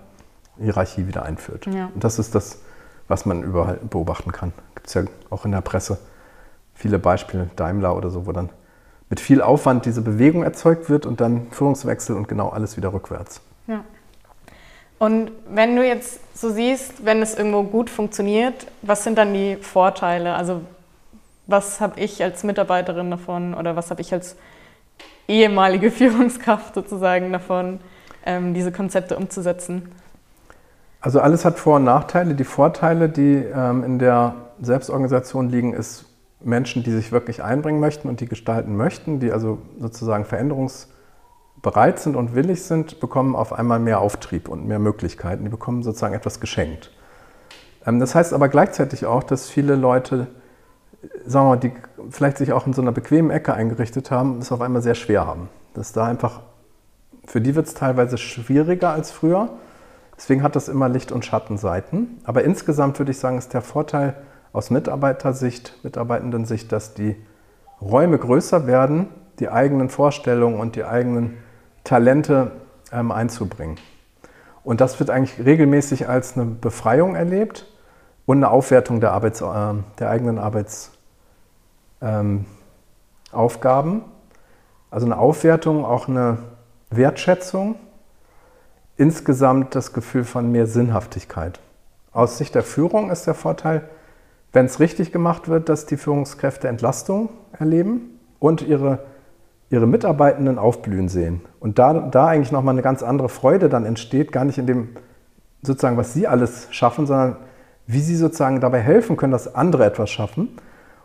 Hierarchie 0.59 1.07
wieder 1.07 1.23
einführt. 1.23 1.65
Ja. 1.65 1.89
Und 1.93 2.03
das 2.03 2.19
ist 2.19 2.35
das, 2.35 2.59
was 3.07 3.25
man 3.25 3.43
überall 3.43 3.79
beobachten 3.89 4.31
kann. 4.31 4.53
Gibt 4.75 4.87
es 4.87 4.93
ja 4.93 5.03
auch 5.29 5.45
in 5.45 5.51
der 5.51 5.61
Presse 5.61 5.97
viele 6.73 6.99
Beispiele, 6.99 7.49
Daimler 7.55 7.95
oder 7.95 8.09
so, 8.09 8.25
wo 8.25 8.31
dann 8.31 8.49
mit 9.09 9.19
viel 9.19 9.41
Aufwand 9.41 9.85
diese 9.85 10.01
Bewegung 10.01 10.43
erzeugt 10.43 10.89
wird 10.89 11.05
und 11.05 11.21
dann 11.21 11.47
Führungswechsel 11.51 12.15
und 12.15 12.27
genau 12.27 12.49
alles 12.49 12.77
wieder 12.77 12.93
rückwärts. 12.93 13.41
Ja. 13.67 13.83
Und 14.97 15.31
wenn 15.49 15.75
du 15.75 15.85
jetzt 15.85 16.19
so 16.35 16.49
siehst, 16.49 17.05
wenn 17.05 17.21
es 17.21 17.35
irgendwo 17.35 17.63
gut 17.63 17.89
funktioniert, 17.89 18.67
was 18.81 19.03
sind 19.03 19.17
dann 19.17 19.33
die 19.33 19.57
Vorteile? 19.57 20.35
Also 20.35 20.61
was 21.47 21.81
habe 21.81 21.99
ich 21.99 22.23
als 22.23 22.43
Mitarbeiterin 22.43 23.11
davon 23.11 23.53
oder 23.53 23.75
was 23.75 23.89
habe 23.89 24.01
ich 24.01 24.13
als 24.13 24.35
ehemalige 25.27 25.91
Führungskraft 25.91 26.75
sozusagen 26.75 27.31
davon, 27.31 27.79
ähm, 28.25 28.53
diese 28.53 28.71
Konzepte 28.71 29.17
umzusetzen? 29.17 29.91
Also 31.01 31.19
alles 31.19 31.43
hat 31.43 31.59
Vor- 31.59 31.75
und 31.75 31.83
Nachteile. 31.83 32.33
Die 32.33 32.45
Vorteile, 32.45 33.09
die 33.09 33.35
ähm, 33.35 33.83
in 33.83 33.99
der 33.99 34.35
Selbstorganisation 34.61 35.49
liegen, 35.49 35.73
ist 35.73 36.05
Menschen, 36.39 36.83
die 36.83 36.91
sich 36.91 37.11
wirklich 37.11 37.43
einbringen 37.43 37.79
möchten 37.79 38.07
und 38.07 38.21
die 38.21 38.25
gestalten 38.25 38.75
möchten, 38.77 39.19
die 39.19 39.31
also 39.31 39.59
sozusagen 39.79 40.23
veränderungsbereit 40.23 41.99
sind 41.99 42.15
und 42.15 42.35
willig 42.35 42.63
sind, 42.63 43.01
bekommen 43.01 43.35
auf 43.35 43.51
einmal 43.51 43.79
mehr 43.79 43.99
Auftrieb 43.99 44.47
und 44.47 44.65
mehr 44.65 44.79
Möglichkeiten. 44.79 45.43
Die 45.43 45.49
bekommen 45.49 45.83
sozusagen 45.83 46.13
etwas 46.13 46.39
geschenkt. 46.39 46.91
Ähm, 47.85 47.99
das 47.99 48.15
heißt 48.15 48.33
aber 48.33 48.47
gleichzeitig 48.47 49.05
auch, 49.05 49.23
dass 49.23 49.49
viele 49.49 49.75
Leute, 49.75 50.27
sagen 51.25 51.45
wir 51.45 51.49
mal, 51.49 51.57
die 51.57 51.73
vielleicht 52.09 52.37
sich 52.37 52.53
auch 52.53 52.67
in 52.67 52.73
so 52.73 52.81
einer 52.81 52.91
bequemen 52.91 53.31
Ecke 53.31 53.53
eingerichtet 53.53 54.11
haben, 54.11 54.39
es 54.39 54.51
auf 54.51 54.61
einmal 54.61 54.81
sehr 54.81 54.95
schwer 54.95 55.25
haben. 55.25 55.49
Dass 55.73 55.93
da 55.93 56.05
einfach, 56.05 56.41
für 57.25 57.41
die 57.41 57.55
wird 57.55 57.67
es 57.67 57.73
teilweise 57.73 58.17
schwieriger 58.17 58.91
als 58.91 59.11
früher. 59.11 59.49
Deswegen 60.17 60.43
hat 60.43 60.55
das 60.55 60.69
immer 60.69 60.89
Licht- 60.89 61.11
und 61.11 61.25
Schattenseiten. 61.25 62.19
Aber 62.23 62.43
insgesamt 62.43 62.99
würde 62.99 63.11
ich 63.11 63.19
sagen, 63.19 63.37
ist 63.37 63.53
der 63.53 63.61
Vorteil, 63.61 64.15
aus 64.53 64.69
Mitarbeitersicht, 64.69 65.79
Mitarbeitendensicht, 65.83 66.71
dass 66.71 66.93
die 66.93 67.15
Räume 67.81 68.19
größer 68.19 68.67
werden, 68.67 69.07
die 69.39 69.49
eigenen 69.49 69.89
Vorstellungen 69.89 70.59
und 70.59 70.75
die 70.75 70.85
eigenen 70.85 71.37
Talente 71.83 72.51
ähm, 72.91 73.11
einzubringen. 73.11 73.77
Und 74.63 74.79
das 74.79 74.99
wird 74.99 75.09
eigentlich 75.09 75.43
regelmäßig 75.43 76.07
als 76.07 76.37
eine 76.37 76.45
Befreiung 76.45 77.15
erlebt 77.15 77.65
und 78.25 78.37
eine 78.37 78.49
Aufwertung 78.49 79.01
der, 79.01 79.11
Arbeits, 79.11 79.41
äh, 79.41 79.73
der 79.99 80.09
eigenen 80.09 80.37
Arbeitsaufgaben. 80.37 80.92
Ähm, 82.03 82.45
also 83.31 85.05
eine 85.07 85.17
Aufwertung, 85.17 85.85
auch 85.85 86.07
eine 86.07 86.37
Wertschätzung, 86.91 87.75
insgesamt 88.95 89.73
das 89.73 89.93
Gefühl 89.93 90.23
von 90.23 90.51
mehr 90.51 90.67
Sinnhaftigkeit. 90.67 91.59
Aus 92.11 92.37
Sicht 92.37 92.53
der 92.53 92.61
Führung 92.61 93.09
ist 93.09 93.25
der 93.25 93.33
Vorteil, 93.33 93.89
wenn 94.51 94.67
es 94.67 94.79
richtig 94.79 95.11
gemacht 95.11 95.47
wird, 95.47 95.67
dass 95.67 95.87
die 95.87 95.97
Führungskräfte 95.97 96.67
Entlastung 96.67 97.29
erleben 97.57 98.19
und 98.37 98.61
ihre, 98.61 98.99
ihre 99.71 99.87
Mitarbeitenden 99.87 100.59
aufblühen 100.59 101.09
sehen. 101.09 101.41
Und 101.59 101.79
da, 101.79 101.93
da 101.93 102.27
eigentlich 102.27 102.51
nochmal 102.51 102.75
eine 102.75 102.83
ganz 102.83 103.01
andere 103.01 103.29
Freude 103.29 103.67
dann 103.67 103.85
entsteht, 103.85 104.31
gar 104.31 104.45
nicht 104.45 104.59
in 104.59 104.67
dem, 104.67 104.89
sozusagen, 105.63 105.97
was 105.97 106.13
sie 106.13 106.27
alles 106.27 106.67
schaffen, 106.69 107.07
sondern 107.07 107.37
wie 107.87 108.01
sie 108.01 108.15
sozusagen 108.15 108.61
dabei 108.61 108.79
helfen 108.79 109.17
können, 109.17 109.31
dass 109.31 109.55
andere 109.55 109.85
etwas 109.85 110.11
schaffen. 110.11 110.49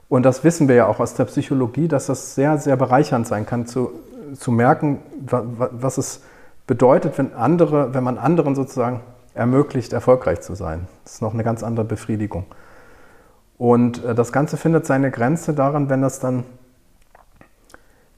Und 0.09 0.23
das 0.23 0.43
wissen 0.45 0.69
wir 0.69 0.75
ja 0.75 0.87
auch 0.87 1.01
aus 1.01 1.15
der 1.15 1.27
Psychologie, 1.27 1.89
dass 1.89 2.07
das 2.07 2.35
sehr, 2.35 2.59
sehr 2.59 2.77
bereichernd 2.77 3.27
sein 3.27 3.45
kann, 3.45 3.67
zu, 3.67 3.93
zu 4.35 4.51
merken, 4.51 5.01
was 5.21 5.99
es 5.99 6.23
bedeutet, 6.67 7.19
wenn 7.19 7.35
andere, 7.35 7.95
wenn 7.95 8.05
man 8.05 8.19
anderen 8.19 8.55
sozusagen 8.55 9.01
ermöglicht, 9.35 9.93
erfolgreich 9.93 10.41
zu 10.41 10.55
sein. 10.55 10.89
Das 11.05 11.15
ist 11.15 11.23
noch 11.23 11.35
eine 11.35 11.45
ganz 11.45 11.63
andere 11.63 11.85
Befriedigung. 11.85 12.47
Und 13.57 14.05
äh, 14.05 14.15
das 14.15 14.33
Ganze 14.33 14.57
findet 14.57 14.87
seine 14.87 15.11
Grenze 15.11 15.53
daran, 15.53 15.89
wenn 15.91 16.03
das 16.03 16.21
dann 16.21 16.45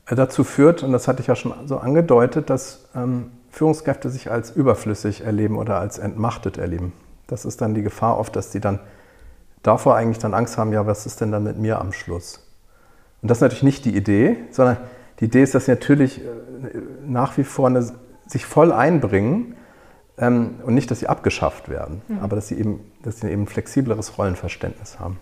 äh, 0.06 0.14
dazu 0.14 0.44
führt, 0.44 0.82
und 0.82 0.92
das 0.92 1.08
hatte 1.08 1.20
ich 1.20 1.26
ja 1.26 1.34
schon 1.34 1.52
so 1.66 1.78
angedeutet, 1.78 2.50
dass 2.50 2.88
ähm, 2.94 3.32
Führungskräfte 3.50 4.10
sich 4.10 4.30
als 4.30 4.50
überflüssig 4.50 5.24
erleben 5.24 5.56
oder 5.56 5.78
als 5.78 5.98
entmachtet 5.98 6.58
erleben. 6.58 6.92
Das 7.26 7.44
ist 7.44 7.60
dann 7.60 7.74
die 7.74 7.82
Gefahr 7.82 8.18
oft, 8.18 8.34
dass 8.36 8.50
die 8.50 8.60
dann 8.60 8.80
davor 9.62 9.96
eigentlich 9.96 10.18
dann 10.18 10.34
Angst 10.34 10.58
haben, 10.58 10.72
ja, 10.72 10.86
was 10.86 11.06
ist 11.06 11.20
denn 11.20 11.32
dann 11.32 11.42
mit 11.42 11.58
mir 11.58 11.80
am 11.80 11.92
Schluss? 11.92 12.46
Und 13.22 13.30
das 13.30 13.38
ist 13.38 13.42
natürlich 13.42 13.62
nicht 13.62 13.84
die 13.84 13.96
Idee, 13.96 14.36
sondern 14.50 14.78
die 15.20 15.26
Idee 15.26 15.42
ist, 15.42 15.54
dass 15.54 15.66
sie 15.66 15.72
natürlich 15.72 16.20
äh, 16.20 16.28
nach 17.06 17.36
wie 17.36 17.44
vor 17.44 17.68
eine, 17.68 17.92
sich 18.26 18.46
voll 18.46 18.72
einbringen 18.72 19.56
ähm, 20.18 20.56
und 20.64 20.74
nicht, 20.74 20.90
dass 20.90 21.00
sie 21.00 21.08
abgeschafft 21.08 21.68
werden, 21.68 22.02
mhm. 22.08 22.20
aber 22.20 22.36
dass 22.36 22.48
sie, 22.48 22.58
eben, 22.58 22.80
dass 23.02 23.20
sie 23.20 23.30
eben 23.30 23.42
ein 23.42 23.46
flexibleres 23.46 24.16
Rollenverständnis 24.16 24.98
haben. 24.98 25.18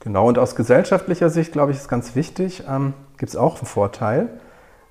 Genau, 0.00 0.28
und 0.28 0.38
aus 0.38 0.54
gesellschaftlicher 0.54 1.30
Sicht, 1.30 1.52
glaube 1.52 1.72
ich, 1.72 1.78
ist 1.78 1.88
ganz 1.88 2.14
wichtig, 2.14 2.64
ähm, 2.68 2.92
gibt 3.16 3.30
es 3.30 3.36
auch 3.36 3.56
einen 3.56 3.66
Vorteil, 3.66 4.28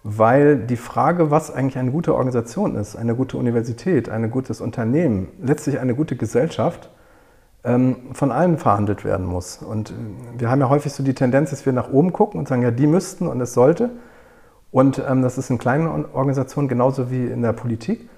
weil 0.04 0.58
die 0.58 0.76
Frage, 0.76 1.32
was 1.32 1.52
eigentlich 1.52 1.78
eine 1.78 1.92
gute 1.92 2.16
Organisation 2.16 2.76
ist, 2.76 2.96
eine 2.96 3.16
gute 3.16 3.38
Universität, 3.38 4.10
ein 4.10 4.30
gutes 4.32 4.60
Unternehmen, 4.60 5.30
letztlich 5.42 5.80
eine 5.80 5.96
gute 5.96 6.16
Gesellschaft, 6.16 6.90
von 7.64 8.32
allen 8.32 8.58
verhandelt 8.58 9.06
werden 9.06 9.26
muss. 9.26 9.58
Und 9.58 9.92
äh, 9.92 9.94
wir 10.38 10.50
haben 10.50 10.60
ja 10.60 10.70
häufig 10.70 10.94
so 10.94 11.04
die 11.04 11.14
Tendenz, 11.14 11.52
dass 11.52 11.66
wir 11.66 11.74
nach 11.74 11.92
oben 11.92 12.12
gucken 12.12 12.40
und 12.40 12.48
sagen, 12.48 12.62
ja, 12.62 12.72
die 12.72 12.88
müssten 12.88 13.28
und 13.28 13.40
es 13.40 13.54
sollte. 13.54 13.90
Und 14.72 15.02
ähm, 15.08 15.22
das 15.22 15.38
ist 15.38 15.50
in 15.50 15.58
kleinen 15.58 15.88
Organisationen 15.88 16.68
genauso 16.68 17.10
wie 17.10 17.26
in 17.26 17.42
der 17.42 17.54
Politik. 17.54 18.10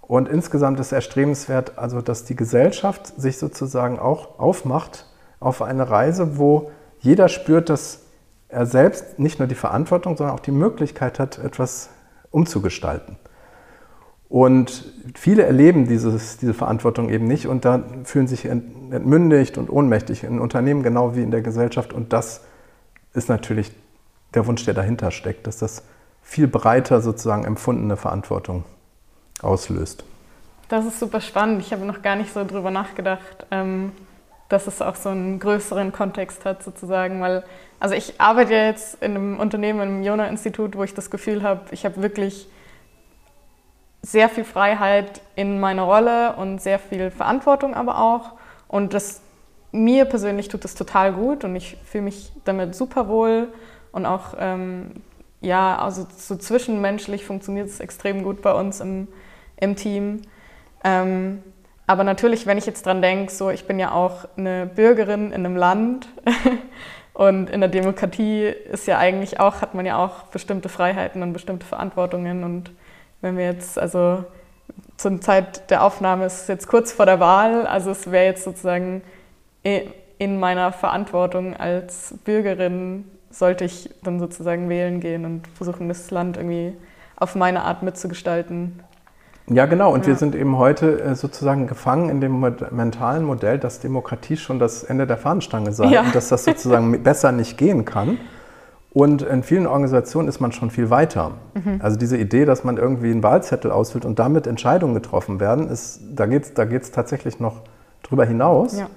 Und 0.00 0.28
insgesamt 0.28 0.80
ist 0.80 0.92
erstrebenswert, 0.92 1.76
also 1.76 2.00
dass 2.00 2.24
die 2.24 2.34
Gesellschaft 2.34 3.20
sich 3.20 3.38
sozusagen 3.38 3.98
auch 3.98 4.38
aufmacht 4.38 5.06
auf 5.38 5.62
eine 5.62 5.90
Reise, 5.90 6.38
wo 6.38 6.70
jeder 6.98 7.28
spürt, 7.28 7.68
dass 7.68 8.00
er 8.48 8.64
selbst 8.64 9.18
nicht 9.18 9.38
nur 9.38 9.46
die 9.46 9.54
Verantwortung, 9.54 10.16
sondern 10.16 10.34
auch 10.34 10.40
die 10.40 10.50
Möglichkeit 10.50 11.18
hat, 11.18 11.38
etwas 11.38 11.90
umzugestalten. 12.30 13.18
Und 14.28 14.84
viele 15.14 15.44
erleben 15.44 15.86
dieses, 15.86 16.36
diese 16.36 16.52
Verantwortung 16.52 17.08
eben 17.08 17.26
nicht 17.26 17.46
und 17.46 17.64
da 17.64 17.82
fühlen 18.04 18.26
sich 18.26 18.44
entmündigt 18.44 19.56
und 19.56 19.70
ohnmächtig 19.70 20.24
in 20.24 20.38
Unternehmen 20.38 20.82
genau 20.82 21.16
wie 21.16 21.22
in 21.22 21.30
der 21.30 21.40
Gesellschaft. 21.40 21.92
Und 21.92 22.12
das 22.12 22.42
ist 23.14 23.28
natürlich 23.28 23.72
der 24.34 24.46
Wunsch, 24.46 24.64
der 24.66 24.74
dahinter 24.74 25.10
steckt, 25.10 25.46
dass 25.46 25.58
das 25.58 25.82
viel 26.22 26.46
breiter 26.46 27.00
sozusagen 27.00 27.44
empfundene 27.44 27.96
Verantwortung 27.96 28.64
auslöst. 29.40 30.04
Das 30.68 30.84
ist 30.84 31.00
super 31.00 31.22
spannend. 31.22 31.62
Ich 31.62 31.72
habe 31.72 31.86
noch 31.86 32.02
gar 32.02 32.16
nicht 32.16 32.32
so 32.32 32.44
drüber 32.44 32.70
nachgedacht. 32.70 33.46
Ähm 33.50 33.92
dass 34.48 34.66
es 34.66 34.80
auch 34.80 34.96
so 34.96 35.10
einen 35.10 35.38
größeren 35.38 35.92
Kontext 35.92 36.44
hat 36.44 36.62
sozusagen, 36.62 37.20
weil 37.20 37.44
also 37.80 37.94
ich 37.94 38.20
arbeite 38.20 38.54
ja 38.54 38.64
jetzt 38.66 39.02
in 39.02 39.14
einem 39.14 39.38
Unternehmen, 39.38 40.00
im 40.00 40.02
Jona-Institut, 40.02 40.76
wo 40.76 40.84
ich 40.84 40.94
das 40.94 41.10
Gefühl 41.10 41.42
habe, 41.42 41.62
ich 41.70 41.84
habe 41.84 42.02
wirklich 42.02 42.48
sehr 44.02 44.28
viel 44.28 44.44
Freiheit 44.44 45.20
in 45.34 45.60
meiner 45.60 45.82
Rolle 45.82 46.36
und 46.36 46.60
sehr 46.60 46.78
viel 46.78 47.10
Verantwortung 47.10 47.74
aber 47.74 48.00
auch 48.00 48.32
und 48.68 48.94
das 48.94 49.22
mir 49.70 50.04
persönlich 50.06 50.48
tut 50.48 50.64
das 50.64 50.74
total 50.74 51.12
gut 51.12 51.44
und 51.44 51.54
ich 51.56 51.76
fühle 51.84 52.04
mich 52.04 52.32
damit 52.44 52.74
super 52.74 53.08
wohl 53.08 53.48
und 53.92 54.06
auch 54.06 54.34
ähm, 54.38 54.92
ja, 55.40 55.76
also 55.78 56.06
so 56.16 56.36
zwischenmenschlich 56.36 57.24
funktioniert 57.24 57.68
es 57.68 57.80
extrem 57.80 58.22
gut 58.22 58.42
bei 58.42 58.52
uns 58.52 58.80
im, 58.80 59.08
im 59.56 59.76
Team. 59.76 60.22
Ähm, 60.84 61.42
aber 61.86 62.04
natürlich, 62.04 62.46
wenn 62.46 62.58
ich 62.58 62.66
jetzt 62.66 62.86
dran 62.86 63.00
denke, 63.02 63.32
so 63.32 63.50
ich 63.50 63.66
bin 63.66 63.78
ja 63.78 63.92
auch 63.92 64.26
eine 64.36 64.66
Bürgerin 64.66 65.32
in 65.32 65.46
einem 65.46 65.56
Land 65.56 66.08
und 67.14 67.50
in 67.50 67.60
der 67.60 67.70
Demokratie 67.70 68.44
ist 68.44 68.86
ja 68.86 68.98
eigentlich 68.98 69.40
auch, 69.40 69.62
hat 69.62 69.74
man 69.74 69.86
ja 69.86 69.96
auch 69.96 70.24
bestimmte 70.24 70.68
Freiheiten 70.68 71.22
und 71.22 71.32
bestimmte 71.32 71.66
Verantwortungen. 71.66 72.44
Und 72.44 72.72
wenn 73.20 73.36
wir 73.36 73.44
jetzt, 73.44 73.78
also 73.78 74.24
zur 74.96 75.20
Zeit 75.20 75.70
der 75.70 75.82
Aufnahme 75.82 76.26
ist 76.26 76.42
es 76.42 76.48
jetzt 76.48 76.68
kurz 76.68 76.92
vor 76.92 77.06
der 77.06 77.20
Wahl, 77.20 77.66
also 77.66 77.90
es 77.90 78.10
wäre 78.10 78.26
jetzt 78.26 78.44
sozusagen 78.44 79.02
in 80.18 80.40
meiner 80.40 80.72
Verantwortung 80.72 81.56
als 81.56 82.14
Bürgerin 82.24 83.04
sollte 83.30 83.64
ich 83.64 83.90
dann 84.02 84.18
sozusagen 84.18 84.68
wählen 84.68 85.00
gehen 85.00 85.24
und 85.24 85.46
versuchen, 85.48 85.88
das 85.88 86.10
Land 86.10 86.36
irgendwie 86.36 86.74
auf 87.16 87.34
meine 87.34 87.62
Art 87.62 87.82
mitzugestalten. 87.82 88.80
Ja, 89.50 89.66
genau. 89.66 89.92
Und 89.92 90.02
ja. 90.02 90.08
wir 90.08 90.16
sind 90.16 90.34
eben 90.34 90.58
heute 90.58 91.00
äh, 91.00 91.14
sozusagen 91.14 91.66
gefangen 91.66 92.10
in 92.10 92.20
dem 92.20 92.38
mentalen 92.70 93.24
Modell, 93.24 93.58
dass 93.58 93.80
Demokratie 93.80 94.36
schon 94.36 94.58
das 94.58 94.84
Ende 94.84 95.06
der 95.06 95.16
Fahnenstange 95.16 95.72
sei 95.72 95.86
ja. 95.86 96.02
und 96.02 96.14
dass 96.14 96.28
das 96.28 96.44
sozusagen 96.44 97.02
besser 97.02 97.32
nicht 97.32 97.56
gehen 97.56 97.84
kann. 97.84 98.18
Und 98.92 99.22
in 99.22 99.42
vielen 99.42 99.66
Organisationen 99.66 100.28
ist 100.28 100.40
man 100.40 100.52
schon 100.52 100.70
viel 100.70 100.90
weiter. 100.90 101.32
Mhm. 101.54 101.80
Also 101.82 101.98
diese 101.98 102.16
Idee, 102.16 102.44
dass 102.44 102.64
man 102.64 102.78
irgendwie 102.78 103.10
einen 103.10 103.22
Wahlzettel 103.22 103.70
ausfüllt 103.70 104.04
und 104.04 104.18
damit 104.18 104.46
Entscheidungen 104.46 104.94
getroffen 104.94 105.40
werden, 105.40 105.68
ist, 105.68 106.00
da 106.14 106.26
geht 106.26 106.44
es 106.44 106.54
da 106.54 106.64
geht's 106.64 106.90
tatsächlich 106.90 107.38
noch 107.38 107.62
drüber 108.02 108.24
hinaus. 108.24 108.78
Ja. 108.78 108.88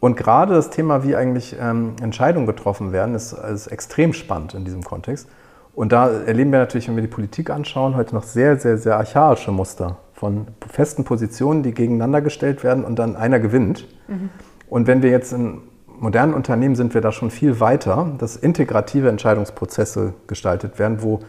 Und 0.00 0.16
gerade 0.16 0.54
das 0.54 0.70
Thema, 0.70 1.04
wie 1.04 1.16
eigentlich 1.16 1.56
ähm, 1.58 1.94
Entscheidungen 2.02 2.46
getroffen 2.46 2.92
werden, 2.92 3.14
ist, 3.14 3.32
ist 3.32 3.68
extrem 3.68 4.12
spannend 4.12 4.52
in 4.52 4.64
diesem 4.64 4.82
Kontext. 4.82 5.28
Und 5.74 5.92
da 5.92 6.08
erleben 6.08 6.52
wir 6.52 6.58
natürlich, 6.58 6.88
wenn 6.88 6.96
wir 6.96 7.02
die 7.02 7.08
Politik 7.08 7.50
anschauen, 7.50 7.96
heute 7.96 8.14
noch 8.14 8.22
sehr, 8.22 8.58
sehr, 8.58 8.78
sehr 8.78 8.96
archaische 8.96 9.50
Muster 9.50 9.96
von 10.12 10.46
festen 10.70 11.04
Positionen, 11.04 11.62
die 11.62 11.72
gegeneinander 11.72 12.20
gestellt 12.20 12.62
werden 12.62 12.84
und 12.84 12.98
dann 12.98 13.16
einer 13.16 13.40
gewinnt. 13.40 13.86
Mhm. 14.06 14.30
Und 14.68 14.86
wenn 14.86 15.02
wir 15.02 15.10
jetzt 15.10 15.32
in 15.32 15.62
modernen 15.98 16.34
Unternehmen 16.34 16.74
sind 16.74 16.94
wir 16.94 17.00
da 17.00 17.12
schon 17.12 17.30
viel 17.30 17.60
weiter, 17.60 18.12
dass 18.18 18.36
integrative 18.36 19.08
Entscheidungsprozesse 19.08 20.14
gestaltet 20.26 20.78
werden, 20.78 21.02
wo 21.02 21.20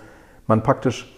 man 0.48 0.64
praktisch 0.64 1.12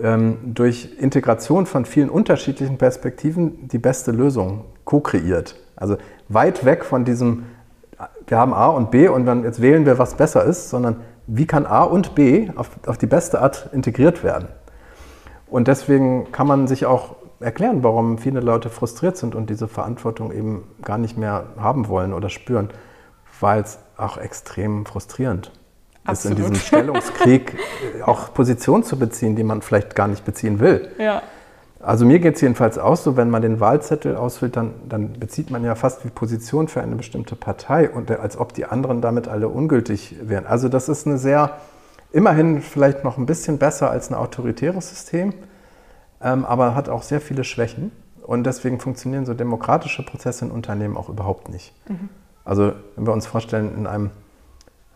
ähm, 0.00 0.38
durch 0.44 0.96
Integration 0.98 1.66
von 1.66 1.84
vielen 1.84 2.10
unterschiedlichen 2.10 2.78
Perspektiven 2.78 3.68
die 3.68 3.78
beste 3.78 4.10
Lösung 4.10 4.64
co-kreiert. 4.84 5.56
Also 5.76 5.96
weit 6.28 6.64
weg 6.64 6.84
von 6.84 7.04
diesem, 7.04 7.44
wir 8.26 8.38
haben 8.38 8.52
A 8.54 8.66
und 8.66 8.90
B 8.90 9.08
und 9.08 9.26
dann 9.26 9.44
jetzt 9.44 9.60
wählen 9.60 9.86
wir, 9.86 9.98
was 9.98 10.14
besser 10.14 10.44
ist, 10.44 10.70
sondern 10.70 10.96
wie 11.26 11.46
kann 11.46 11.66
A 11.66 11.82
und 11.82 12.14
B 12.14 12.50
auf, 12.56 12.70
auf 12.86 12.98
die 12.98 13.06
beste 13.06 13.40
Art 13.40 13.70
integriert 13.72 14.22
werden. 14.24 14.48
Und 15.46 15.68
deswegen 15.68 16.32
kann 16.32 16.46
man 16.46 16.66
sich 16.66 16.86
auch 16.86 17.16
erklären, 17.44 17.82
warum 17.82 18.18
viele 18.18 18.40
Leute 18.40 18.70
frustriert 18.70 19.16
sind 19.16 19.34
und 19.34 19.50
diese 19.50 19.68
Verantwortung 19.68 20.32
eben 20.32 20.64
gar 20.82 20.98
nicht 20.98 21.16
mehr 21.16 21.46
haben 21.58 21.88
wollen 21.88 22.12
oder 22.12 22.30
spüren, 22.30 22.70
weil 23.40 23.62
es 23.62 23.78
auch 23.96 24.16
extrem 24.16 24.86
frustrierend 24.86 25.52
Absolut. 26.04 26.38
ist, 26.38 26.44
in 26.46 26.52
diesem 26.52 26.66
Stellungskrieg 26.66 27.56
auch 28.04 28.32
Position 28.34 28.82
zu 28.82 28.98
beziehen, 28.98 29.36
die 29.36 29.44
man 29.44 29.62
vielleicht 29.62 29.94
gar 29.94 30.08
nicht 30.08 30.24
beziehen 30.24 30.58
will. 30.58 30.88
Ja. 30.98 31.22
Also 31.80 32.06
mir 32.06 32.18
geht 32.18 32.36
es 32.36 32.40
jedenfalls 32.40 32.78
auch 32.78 32.96
so, 32.96 33.16
wenn 33.18 33.28
man 33.28 33.42
den 33.42 33.60
Wahlzettel 33.60 34.16
ausfüllt, 34.16 34.56
dann, 34.56 34.72
dann, 34.88 35.12
bezieht 35.20 35.50
man 35.50 35.62
ja 35.64 35.74
fast 35.74 36.04
wie 36.04 36.08
Position 36.08 36.66
für 36.68 36.80
eine 36.80 36.96
bestimmte 36.96 37.36
Partei 37.36 37.90
und 37.90 38.10
als 38.10 38.38
ob 38.38 38.54
die 38.54 38.64
anderen 38.64 39.02
damit 39.02 39.28
alle 39.28 39.48
ungültig 39.48 40.16
wären. 40.22 40.46
Also 40.46 40.70
das 40.70 40.88
ist 40.88 41.06
eine 41.06 41.18
sehr, 41.18 41.58
immerhin 42.10 42.62
vielleicht 42.62 43.04
noch 43.04 43.18
ein 43.18 43.26
bisschen 43.26 43.58
besser 43.58 43.90
als 43.90 44.10
ein 44.10 44.14
autoritäres 44.14 44.88
System, 44.88 45.34
ähm, 46.24 46.44
aber 46.44 46.74
hat 46.74 46.88
auch 46.88 47.02
sehr 47.02 47.20
viele 47.20 47.44
Schwächen. 47.44 47.92
Und 48.22 48.44
deswegen 48.44 48.80
funktionieren 48.80 49.26
so 49.26 49.34
demokratische 49.34 50.02
Prozesse 50.02 50.46
in 50.46 50.50
Unternehmen 50.50 50.96
auch 50.96 51.10
überhaupt 51.10 51.50
nicht. 51.50 51.74
Mhm. 51.88 52.08
Also 52.44 52.72
wenn 52.96 53.06
wir 53.06 53.12
uns 53.12 53.26
vorstellen, 53.26 53.76
in 53.76 53.86
einem 53.86 54.10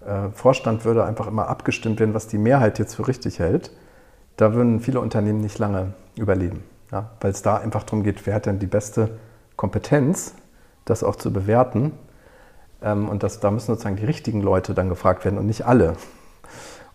äh, 0.05 0.31
Vorstand 0.33 0.87
würde 0.87 1.05
einfach 1.05 1.27
immer 1.27 1.49
abgestimmt 1.49 2.01
werden, 2.01 2.15
was 2.15 2.27
die 2.27 2.39
Mehrheit 2.39 2.79
jetzt 2.79 2.95
für 2.95 3.07
richtig 3.07 3.39
hält, 3.39 3.71
da 4.37 4.55
würden 4.55 4.81
viele 4.81 5.01
Unternehmen 5.01 5.41
nicht 5.41 5.59
lange 5.59 5.93
überleben. 6.17 6.65
Ja, 6.91 7.11
weil 7.21 7.33
es 7.33 7.43
da 7.43 7.59
einfach 7.59 7.83
darum 7.83 8.03
geht, 8.03 8.27
wer 8.27 8.35
hat 8.35 8.47
denn 8.47 8.59
die 8.59 8.67
beste 8.67 9.19
Kompetenz, 9.57 10.35
das 10.87 11.05
auch 11.05 11.17
zu 11.17 11.31
bewerten. 11.31 11.93
Ähm, 12.81 13.11
und 13.11 13.23
das, 13.23 13.41
da 13.41 13.51
müssen 13.51 13.67
sozusagen 13.67 13.97
die 13.97 14.07
richtigen 14.07 14.41
Leute 14.41 14.73
dann 14.73 14.89
gefragt 14.89 15.27
werden 15.27 15.39
und 15.39 15.47
nicht 15.47 15.67
alle. 15.67 15.97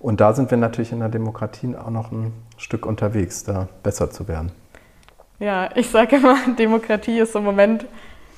Und 0.03 0.19
da 0.19 0.33
sind 0.33 0.51
wir 0.51 0.57
natürlich 0.57 0.91
in 0.91 0.99
der 0.99 1.07
Demokratie 1.07 1.77
auch 1.77 1.89
noch 1.89 2.11
ein 2.11 2.33
Stück 2.57 2.85
unterwegs, 2.85 3.45
da 3.45 3.69
besser 3.83 4.11
zu 4.11 4.27
werden. 4.27 4.51
Ja, 5.39 5.69
ich 5.75 5.89
sage 5.89 6.17
immer, 6.17 6.35
Demokratie 6.59 7.19
ist 7.19 7.35
im 7.37 7.45
Moment 7.45 7.85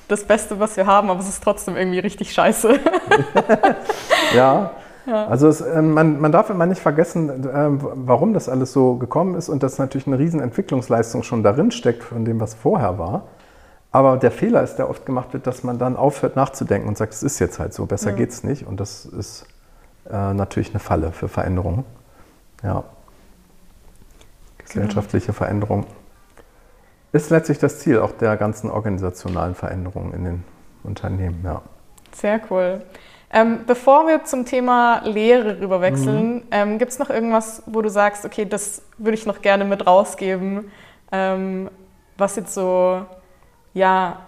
das 0.06 0.22
Beste, 0.22 0.60
was 0.60 0.76
wir 0.76 0.86
haben, 0.86 1.10
aber 1.10 1.18
es 1.18 1.28
ist 1.28 1.42
trotzdem 1.42 1.76
irgendwie 1.76 1.98
richtig 1.98 2.32
scheiße. 2.32 2.78
ja, 4.36 4.70
ja. 5.06 5.26
Also 5.26 5.48
es, 5.48 5.60
äh, 5.60 5.82
man, 5.82 6.20
man, 6.20 6.30
darf 6.30 6.50
immer 6.50 6.66
nicht 6.66 6.80
vergessen, 6.80 7.28
äh, 7.44 7.68
warum 7.80 8.32
das 8.32 8.48
alles 8.48 8.72
so 8.72 8.94
gekommen 8.94 9.34
ist 9.34 9.48
und 9.48 9.64
dass 9.64 9.78
natürlich 9.78 10.06
eine 10.06 10.20
riesen 10.20 10.38
Entwicklungsleistung 10.38 11.24
schon 11.24 11.42
darin 11.42 11.72
steckt 11.72 12.04
von 12.04 12.24
dem, 12.24 12.38
was 12.38 12.54
vorher 12.54 12.96
war. 12.96 13.24
Aber 13.90 14.18
der 14.18 14.30
Fehler 14.30 14.62
ist, 14.62 14.76
der 14.76 14.88
oft 14.88 15.04
gemacht 15.04 15.32
wird, 15.32 15.48
dass 15.48 15.64
man 15.64 15.80
dann 15.80 15.96
aufhört 15.96 16.36
nachzudenken 16.36 16.86
und 16.86 16.96
sagt, 16.96 17.12
es 17.12 17.24
ist 17.24 17.40
jetzt 17.40 17.58
halt 17.58 17.74
so, 17.74 17.86
besser 17.86 18.16
ja. 18.16 18.24
es 18.24 18.44
nicht. 18.44 18.68
Und 18.68 18.78
das 18.78 19.04
ist 19.04 19.46
äh, 20.10 20.34
natürlich 20.34 20.70
eine 20.70 20.80
Falle 20.80 21.12
für 21.12 21.28
Veränderungen. 21.28 21.84
Ja. 22.62 22.84
Gesellschaftliche 24.58 25.26
genau. 25.26 25.38
Veränderung 25.38 25.86
ist 27.12 27.30
letztlich 27.30 27.58
das 27.58 27.78
Ziel 27.78 27.98
auch 28.00 28.12
der 28.12 28.36
ganzen 28.36 28.70
organisationalen 28.70 29.54
Veränderungen 29.54 30.12
in 30.12 30.24
den 30.24 30.44
Unternehmen. 30.84 31.40
Ja. 31.44 31.62
Sehr 32.12 32.40
cool. 32.50 32.82
Ähm, 33.32 33.60
bevor 33.66 34.06
wir 34.06 34.24
zum 34.24 34.44
Thema 34.44 35.02
Lehre 35.04 35.60
rüberwechseln, 35.60 36.34
mhm. 36.34 36.42
ähm, 36.50 36.78
gibt 36.78 36.92
es 36.92 36.98
noch 36.98 37.10
irgendwas, 37.10 37.62
wo 37.66 37.82
du 37.82 37.88
sagst, 37.88 38.24
okay, 38.24 38.44
das 38.44 38.82
würde 38.98 39.16
ich 39.16 39.26
noch 39.26 39.42
gerne 39.42 39.64
mit 39.64 39.86
rausgeben, 39.86 40.70
ähm, 41.10 41.70
was 42.16 42.36
jetzt 42.36 42.54
so, 42.54 43.04
ja, 43.74 44.20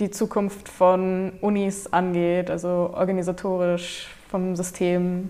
die 0.00 0.10
Zukunft 0.10 0.68
von 0.68 1.32
Unis 1.40 1.92
angeht, 1.92 2.50
also 2.50 2.90
organisatorisch 2.94 4.08
vom 4.34 4.56
System? 4.56 5.28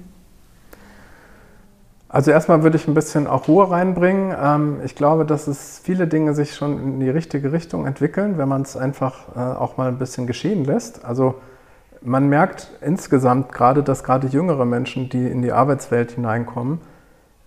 Also 2.09 2.31
erstmal 2.31 2.63
würde 2.63 2.79
ich 2.79 2.89
ein 2.89 2.95
bisschen 2.95 3.27
auch 3.27 3.49
Ruhe 3.49 3.71
reinbringen. 3.71 4.35
Ähm, 4.43 4.79
ich 4.83 4.95
glaube, 4.95 5.27
dass 5.27 5.47
es 5.47 5.79
viele 5.85 6.07
Dinge 6.07 6.33
sich 6.33 6.55
schon 6.55 6.79
in 6.79 7.01
die 7.01 7.11
richtige 7.11 7.53
Richtung 7.53 7.85
entwickeln, 7.87 8.39
wenn 8.39 8.49
man 8.49 8.63
es 8.63 8.79
einfach 8.79 9.37
äh, 9.37 9.41
auch 9.41 9.77
mal 9.77 9.89
ein 9.89 9.99
bisschen 9.99 10.27
geschehen 10.27 10.65
lässt. 10.65 11.05
Also 11.05 11.35
man 12.01 12.31
merkt 12.31 12.71
insgesamt 12.81 13.53
gerade, 13.53 13.83
dass 13.83 14.05
gerade 14.05 14.27
jüngere 14.29 14.65
Menschen, 14.65 15.11
die 15.11 15.27
in 15.27 15.43
die 15.43 15.53
Arbeitswelt 15.53 16.13
hineinkommen, 16.13 16.81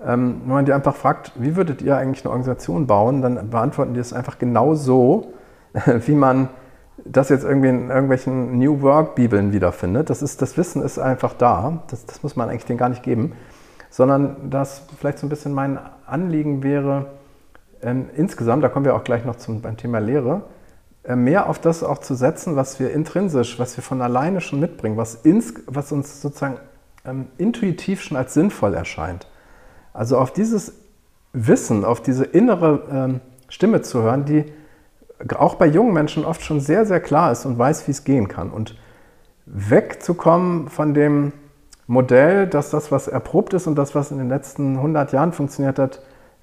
ähm, 0.05 0.41
wenn 0.45 0.53
man 0.53 0.65
die 0.65 0.73
einfach 0.73 0.95
fragt, 0.95 1.31
wie 1.37 1.55
würdet 1.55 1.81
ihr 1.81 1.97
eigentlich 1.97 2.23
eine 2.23 2.33
Organisation 2.33 2.85
bauen, 2.85 3.23
dann 3.23 3.49
beantworten 3.49 3.95
die 3.95 3.99
es 3.99 4.13
einfach 4.13 4.37
genau 4.37 4.75
so, 4.75 5.33
wie 6.05 6.13
man 6.13 6.49
das 7.05 7.29
jetzt 7.29 7.43
irgendwie 7.43 7.69
in 7.69 7.89
irgendwelchen 7.89 8.57
New 8.57 8.81
Work-Bibeln 8.81 9.53
wiederfindet. 9.53 10.09
Das, 10.09 10.21
ist, 10.21 10.41
das 10.41 10.57
Wissen 10.57 10.81
ist 10.81 10.99
einfach 10.99 11.33
da, 11.33 11.83
das, 11.89 12.05
das 12.05 12.23
muss 12.23 12.35
man 12.35 12.49
eigentlich 12.49 12.65
denen 12.65 12.79
gar 12.79 12.89
nicht 12.89 13.03
geben, 13.03 13.33
sondern 13.89 14.49
dass 14.49 14.83
vielleicht 14.99 15.19
so 15.19 15.25
ein 15.25 15.29
bisschen 15.29 15.53
mein 15.53 15.79
Anliegen 16.05 16.63
wäre, 16.63 17.07
ähm, 17.81 18.09
insgesamt, 18.15 18.63
da 18.63 18.69
kommen 18.69 18.85
wir 18.85 18.95
auch 18.95 19.03
gleich 19.03 19.25
noch 19.25 19.35
zum, 19.35 19.61
beim 19.61 19.77
Thema 19.77 19.99
Lehre, 19.99 20.43
äh, 21.03 21.15
mehr 21.15 21.47
auf 21.47 21.59
das 21.59 21.83
auch 21.83 21.99
zu 21.99 22.15
setzen, 22.15 22.55
was 22.55 22.79
wir 22.79 22.91
intrinsisch, 22.91 23.59
was 23.59 23.77
wir 23.77 23.83
von 23.83 24.01
alleine 24.01 24.41
schon 24.41 24.59
mitbringen, 24.59 24.97
was, 24.97 25.15
ins, 25.15 25.53
was 25.67 25.91
uns 25.91 26.21
sozusagen 26.21 26.57
ähm, 27.05 27.27
intuitiv 27.37 28.01
schon 28.01 28.17
als 28.17 28.33
sinnvoll 28.33 28.73
erscheint. 28.73 29.27
Also 29.93 30.17
auf 30.17 30.31
dieses 30.31 30.73
Wissen, 31.33 31.85
auf 31.85 32.01
diese 32.01 32.25
innere 32.25 32.83
ähm, 32.91 33.21
Stimme 33.47 33.81
zu 33.81 34.01
hören, 34.01 34.25
die 34.25 34.45
auch 35.37 35.55
bei 35.55 35.65
jungen 35.65 35.93
Menschen 35.93 36.25
oft 36.25 36.41
schon 36.43 36.59
sehr, 36.59 36.85
sehr 36.85 36.99
klar 36.99 37.31
ist 37.31 37.45
und 37.45 37.57
weiß, 37.57 37.87
wie 37.87 37.91
es 37.91 38.03
gehen 38.03 38.27
kann. 38.27 38.49
Und 38.49 38.75
wegzukommen 39.45 40.69
von 40.69 40.93
dem 40.93 41.33
Modell, 41.87 42.47
dass 42.47 42.69
das, 42.69 42.91
was 42.91 43.07
erprobt 43.07 43.53
ist 43.53 43.65
und 43.65 43.75
das, 43.75 43.95
was 43.95 44.11
in 44.11 44.17
den 44.17 44.29
letzten 44.29 44.75
100 44.75 45.13
Jahren 45.13 45.31
funktioniert 45.31 45.79
hat, 45.79 46.01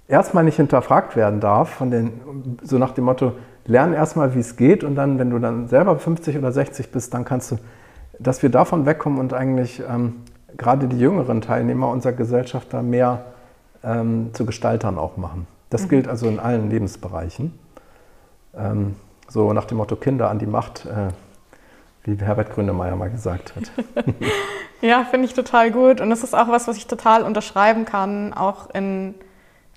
erstmal 0.09 0.45
nicht 0.45 0.57
hinterfragt 0.57 1.17
werden 1.17 1.41
darf, 1.41 1.69
von 1.71 1.91
den, 1.91 2.59
so 2.63 2.79
nach 2.79 2.93
dem 2.93 3.05
Motto, 3.05 3.33
lern 3.67 3.93
erstmal, 3.93 4.35
wie 4.35 4.41
es 4.41 4.57
geht 4.57 4.85
und 4.85 4.95
dann, 4.95 5.19
wenn 5.19 5.31
du 5.31 5.39
dann 5.39 5.69
selber 5.69 5.99
50 5.99 6.39
oder 6.39 6.53
60 6.53 6.91
bist, 6.91 7.15
dann 7.15 7.25
kannst 7.25 7.53
du, 7.53 7.59
dass 8.19 8.43
wir 8.43 8.51
davon 8.51 8.87
wegkommen 8.87 9.19
und 9.19 9.33
eigentlich 9.33 9.83
ähm, 9.89 10.17
gerade 10.57 10.87
die 10.87 10.99
jüngeren 10.99 11.41
Teilnehmer 11.41 11.89
unserer 11.89 12.13
Gesellschaft 12.13 12.73
da 12.73 12.83
mehr 12.83 13.25
ähm, 13.83 14.31
zu 14.33 14.47
Gestaltern 14.47 14.99
auch 14.99 15.17
machen. 15.17 15.47
Das 15.71 15.85
mhm. 15.85 15.89
gilt 15.89 16.09
also 16.09 16.27
in 16.27 16.39
allen 16.39 16.71
Lebensbereichen. 16.71 17.53
Ähm, 18.57 18.97
so 19.29 19.53
nach 19.53 19.65
dem 19.65 19.79
Motto 19.79 19.97
Kinder 19.97 20.31
an 20.31 20.39
die 20.39 20.47
Macht, 20.47 20.87
äh, 20.87 21.09
wie 22.05 22.23
Herbert 22.23 22.53
Grönemeyer 22.53 22.97
mal 22.97 23.11
gesagt 23.11 23.55
hat. 23.57 23.71
ja, 24.81 25.05
finde 25.05 25.27
ich 25.27 25.35
total 25.35 25.71
gut. 25.71 26.01
Und 26.01 26.11
das 26.11 26.23
ist 26.23 26.35
auch 26.35 26.49
was, 26.49 26.69
was 26.69 26.77
ich 26.77 26.87
total 26.87 27.23
unterschreiben 27.23 27.85
kann, 27.85 28.33
auch 28.35 28.71
in, 28.71 29.15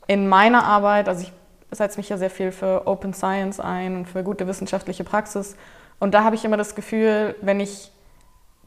in 0.08 0.28
meiner 0.28 0.66
Arbeit. 0.66 1.08
Also 1.08 1.24
ich 1.24 1.32
setze 1.72 1.98
mich 1.98 2.10
ja 2.10 2.18
sehr 2.18 2.30
viel 2.30 2.52
für 2.52 2.88
Open 2.88 3.14
Science 3.14 3.60
ein 3.60 3.98
und 3.98 4.06
für 4.08 4.24
gute 4.24 4.48
wissenschaftliche 4.48 5.04
Praxis. 5.04 5.56
Und 6.00 6.14
da 6.14 6.24
habe 6.24 6.36
ich 6.36 6.46
immer 6.46 6.58
das 6.58 6.76
Gefühl, 6.76 7.36
wenn 7.42 7.60
ich 7.60 7.92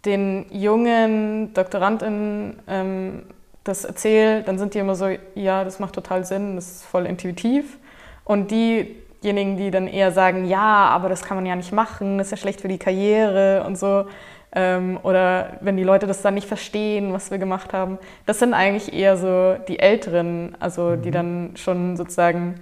den 0.04 0.46
jungen 0.50 1.52
DoktorandInnen 1.54 2.62
ähm, 2.66 3.22
das 3.64 3.84
erzähle, 3.84 4.42
dann 4.42 4.58
sind 4.58 4.74
die 4.74 4.78
immer 4.78 4.94
so, 4.94 5.08
ja, 5.34 5.64
das 5.64 5.78
macht 5.78 5.94
total 5.94 6.24
Sinn, 6.24 6.56
das 6.56 6.70
ist 6.70 6.84
voll 6.84 7.06
intuitiv. 7.06 7.78
Und 8.24 8.50
die 8.50 8.96
diejenigen, 9.22 9.56
die 9.56 9.70
dann 9.70 9.86
eher 9.86 10.12
sagen, 10.12 10.46
ja, 10.46 10.88
aber 10.88 11.08
das 11.08 11.22
kann 11.22 11.36
man 11.36 11.46
ja 11.46 11.56
nicht 11.56 11.72
machen, 11.72 12.18
das 12.18 12.28
ist 12.28 12.30
ja 12.32 12.36
schlecht 12.36 12.60
für 12.60 12.68
die 12.68 12.78
Karriere 12.78 13.64
und 13.66 13.78
so. 13.78 14.06
Ähm, 14.52 14.98
oder 15.02 15.58
wenn 15.60 15.76
die 15.76 15.84
Leute 15.84 16.06
das 16.06 16.22
dann 16.22 16.34
nicht 16.34 16.48
verstehen, 16.48 17.12
was 17.12 17.30
wir 17.30 17.38
gemacht 17.38 17.72
haben. 17.72 17.98
Das 18.26 18.40
sind 18.40 18.52
eigentlich 18.52 18.92
eher 18.92 19.16
so 19.16 19.56
die 19.68 19.78
Älteren, 19.78 20.56
also 20.58 20.96
die 20.96 21.10
mhm. 21.10 21.12
dann 21.12 21.50
schon 21.54 21.96
sozusagen 21.96 22.56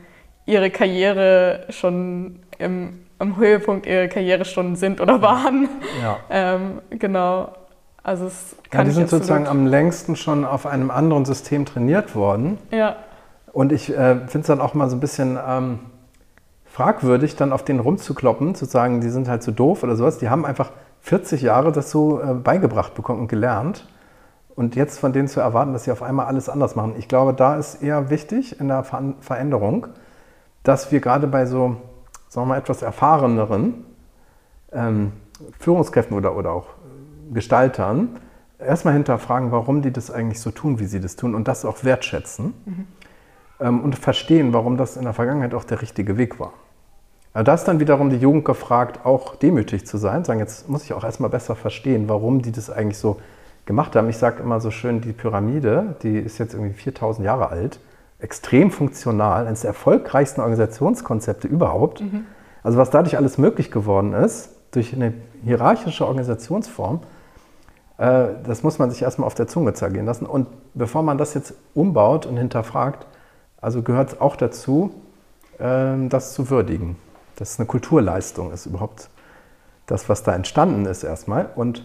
ihre 0.44 0.70
Karriere 0.70 1.64
schon 1.70 2.40
im, 2.58 3.00
am 3.18 3.36
Höhepunkt 3.36 3.86
ihrer 3.86 4.08
Karriere 4.08 4.44
schon 4.44 4.76
sind 4.76 5.00
oder 5.00 5.22
waren. 5.22 5.68
Ja. 6.02 6.18
ähm, 6.30 6.82
genau. 6.90 7.52
Also 8.02 8.26
es 8.26 8.56
kann 8.70 8.80
ja, 8.80 8.84
die 8.84 8.90
sind 8.92 9.10
sozusagen 9.10 9.46
am 9.46 9.66
längsten 9.66 10.16
schon 10.16 10.44
auf 10.44 10.66
einem 10.66 10.90
anderen 10.90 11.24
System 11.24 11.66
trainiert 11.66 12.14
worden. 12.14 12.58
Ja. 12.70 12.96
Und 13.52 13.72
ich 13.72 13.90
äh, 13.90 14.16
finde 14.26 14.40
es 14.40 14.46
dann 14.46 14.60
auch 14.60 14.74
mal 14.74 14.88
so 14.88 14.96
ein 14.96 15.00
bisschen 15.00 15.38
ähm, 15.46 15.80
fragwürdig, 16.78 17.34
dann 17.34 17.52
auf 17.52 17.64
den 17.64 17.80
rumzukloppen, 17.80 18.54
zu 18.54 18.64
sagen, 18.64 19.00
die 19.00 19.08
sind 19.08 19.28
halt 19.28 19.42
so 19.42 19.50
doof 19.50 19.82
oder 19.82 19.96
sowas. 19.96 20.18
Die 20.18 20.30
haben 20.30 20.46
einfach 20.46 20.70
40 21.00 21.42
Jahre 21.42 21.72
das 21.72 21.90
so 21.90 22.20
äh, 22.20 22.34
beigebracht 22.34 22.94
bekommen 22.94 23.22
und 23.22 23.28
gelernt. 23.28 23.88
Und 24.54 24.76
jetzt 24.76 25.00
von 25.00 25.12
denen 25.12 25.26
zu 25.26 25.40
erwarten, 25.40 25.72
dass 25.72 25.84
sie 25.84 25.90
auf 25.90 26.04
einmal 26.04 26.26
alles 26.26 26.48
anders 26.48 26.76
machen. 26.76 26.94
Ich 26.96 27.08
glaube, 27.08 27.34
da 27.34 27.56
ist 27.56 27.82
eher 27.82 28.10
wichtig 28.10 28.60
in 28.60 28.68
der 28.68 28.84
Ver 28.84 29.14
Veränderung, 29.18 29.88
dass 30.62 30.92
wir 30.92 31.00
gerade 31.00 31.26
bei 31.26 31.46
so, 31.46 31.76
sagen 32.28 32.46
wir 32.46 32.54
mal, 32.54 32.58
etwas 32.58 32.82
erfahreneren 32.82 33.84
ähm, 34.72 35.12
Führungskräften 35.58 36.16
oder, 36.16 36.36
oder 36.36 36.52
auch 36.52 36.66
Gestaltern 37.32 38.20
erstmal 38.60 38.94
hinterfragen, 38.94 39.50
warum 39.50 39.82
die 39.82 39.92
das 39.92 40.12
eigentlich 40.12 40.40
so 40.40 40.52
tun, 40.52 40.78
wie 40.78 40.86
sie 40.86 41.00
das 41.00 41.16
tun 41.16 41.34
und 41.34 41.48
das 41.48 41.64
auch 41.64 41.82
wertschätzen 41.82 42.54
mhm. 42.64 42.86
ähm, 43.58 43.80
und 43.80 43.98
verstehen, 43.98 44.52
warum 44.52 44.76
das 44.76 44.96
in 44.96 45.02
der 45.02 45.12
Vergangenheit 45.12 45.54
auch 45.54 45.64
der 45.64 45.82
richtige 45.82 46.16
Weg 46.16 46.38
war. 46.38 46.52
Also 47.38 47.44
da 47.44 47.54
ist 47.54 47.68
dann 47.68 47.78
wiederum 47.78 48.10
die 48.10 48.16
Jugend 48.16 48.44
gefragt, 48.44 49.06
auch 49.06 49.36
demütig 49.36 49.86
zu 49.86 49.96
sein, 49.96 50.24
sagen, 50.24 50.40
jetzt 50.40 50.68
muss 50.68 50.82
ich 50.82 50.92
auch 50.92 51.04
erstmal 51.04 51.30
besser 51.30 51.54
verstehen, 51.54 52.08
warum 52.08 52.42
die 52.42 52.50
das 52.50 52.68
eigentlich 52.68 52.98
so 52.98 53.20
gemacht 53.64 53.94
haben. 53.94 54.08
Ich 54.08 54.18
sage 54.18 54.42
immer 54.42 54.60
so 54.60 54.72
schön, 54.72 55.00
die 55.00 55.12
Pyramide, 55.12 55.94
die 56.02 56.18
ist 56.18 56.38
jetzt 56.38 56.54
irgendwie 56.54 56.72
4000 56.74 57.24
Jahre 57.24 57.50
alt, 57.50 57.78
extrem 58.18 58.72
funktional, 58.72 59.46
eines 59.46 59.60
der 59.60 59.68
erfolgreichsten 59.68 60.40
Organisationskonzepte 60.40 61.46
überhaupt. 61.46 62.00
Mhm. 62.00 62.24
Also 62.64 62.76
was 62.76 62.90
dadurch 62.90 63.16
alles 63.16 63.38
möglich 63.38 63.70
geworden 63.70 64.14
ist, 64.14 64.50
durch 64.72 64.92
eine 64.92 65.14
hierarchische 65.44 66.08
Organisationsform, 66.08 67.02
äh, 67.98 68.30
das 68.42 68.64
muss 68.64 68.80
man 68.80 68.90
sich 68.90 69.02
erstmal 69.02 69.28
auf 69.28 69.36
der 69.36 69.46
Zunge 69.46 69.74
zergehen 69.74 70.06
lassen. 70.06 70.26
Und 70.26 70.48
bevor 70.74 71.04
man 71.04 71.18
das 71.18 71.34
jetzt 71.34 71.54
umbaut 71.72 72.26
und 72.26 72.36
hinterfragt, 72.36 73.06
also 73.60 73.82
gehört 73.82 74.14
es 74.14 74.20
auch 74.20 74.34
dazu, 74.34 74.90
ähm, 75.60 76.08
das 76.08 76.32
zu 76.32 76.50
würdigen 76.50 76.96
dass 77.38 77.52
es 77.52 77.58
eine 77.58 77.66
Kulturleistung 77.66 78.52
ist, 78.52 78.66
überhaupt 78.66 79.10
das, 79.86 80.08
was 80.08 80.22
da 80.22 80.34
entstanden 80.34 80.86
ist 80.86 81.04
erstmal. 81.04 81.50
Und 81.54 81.84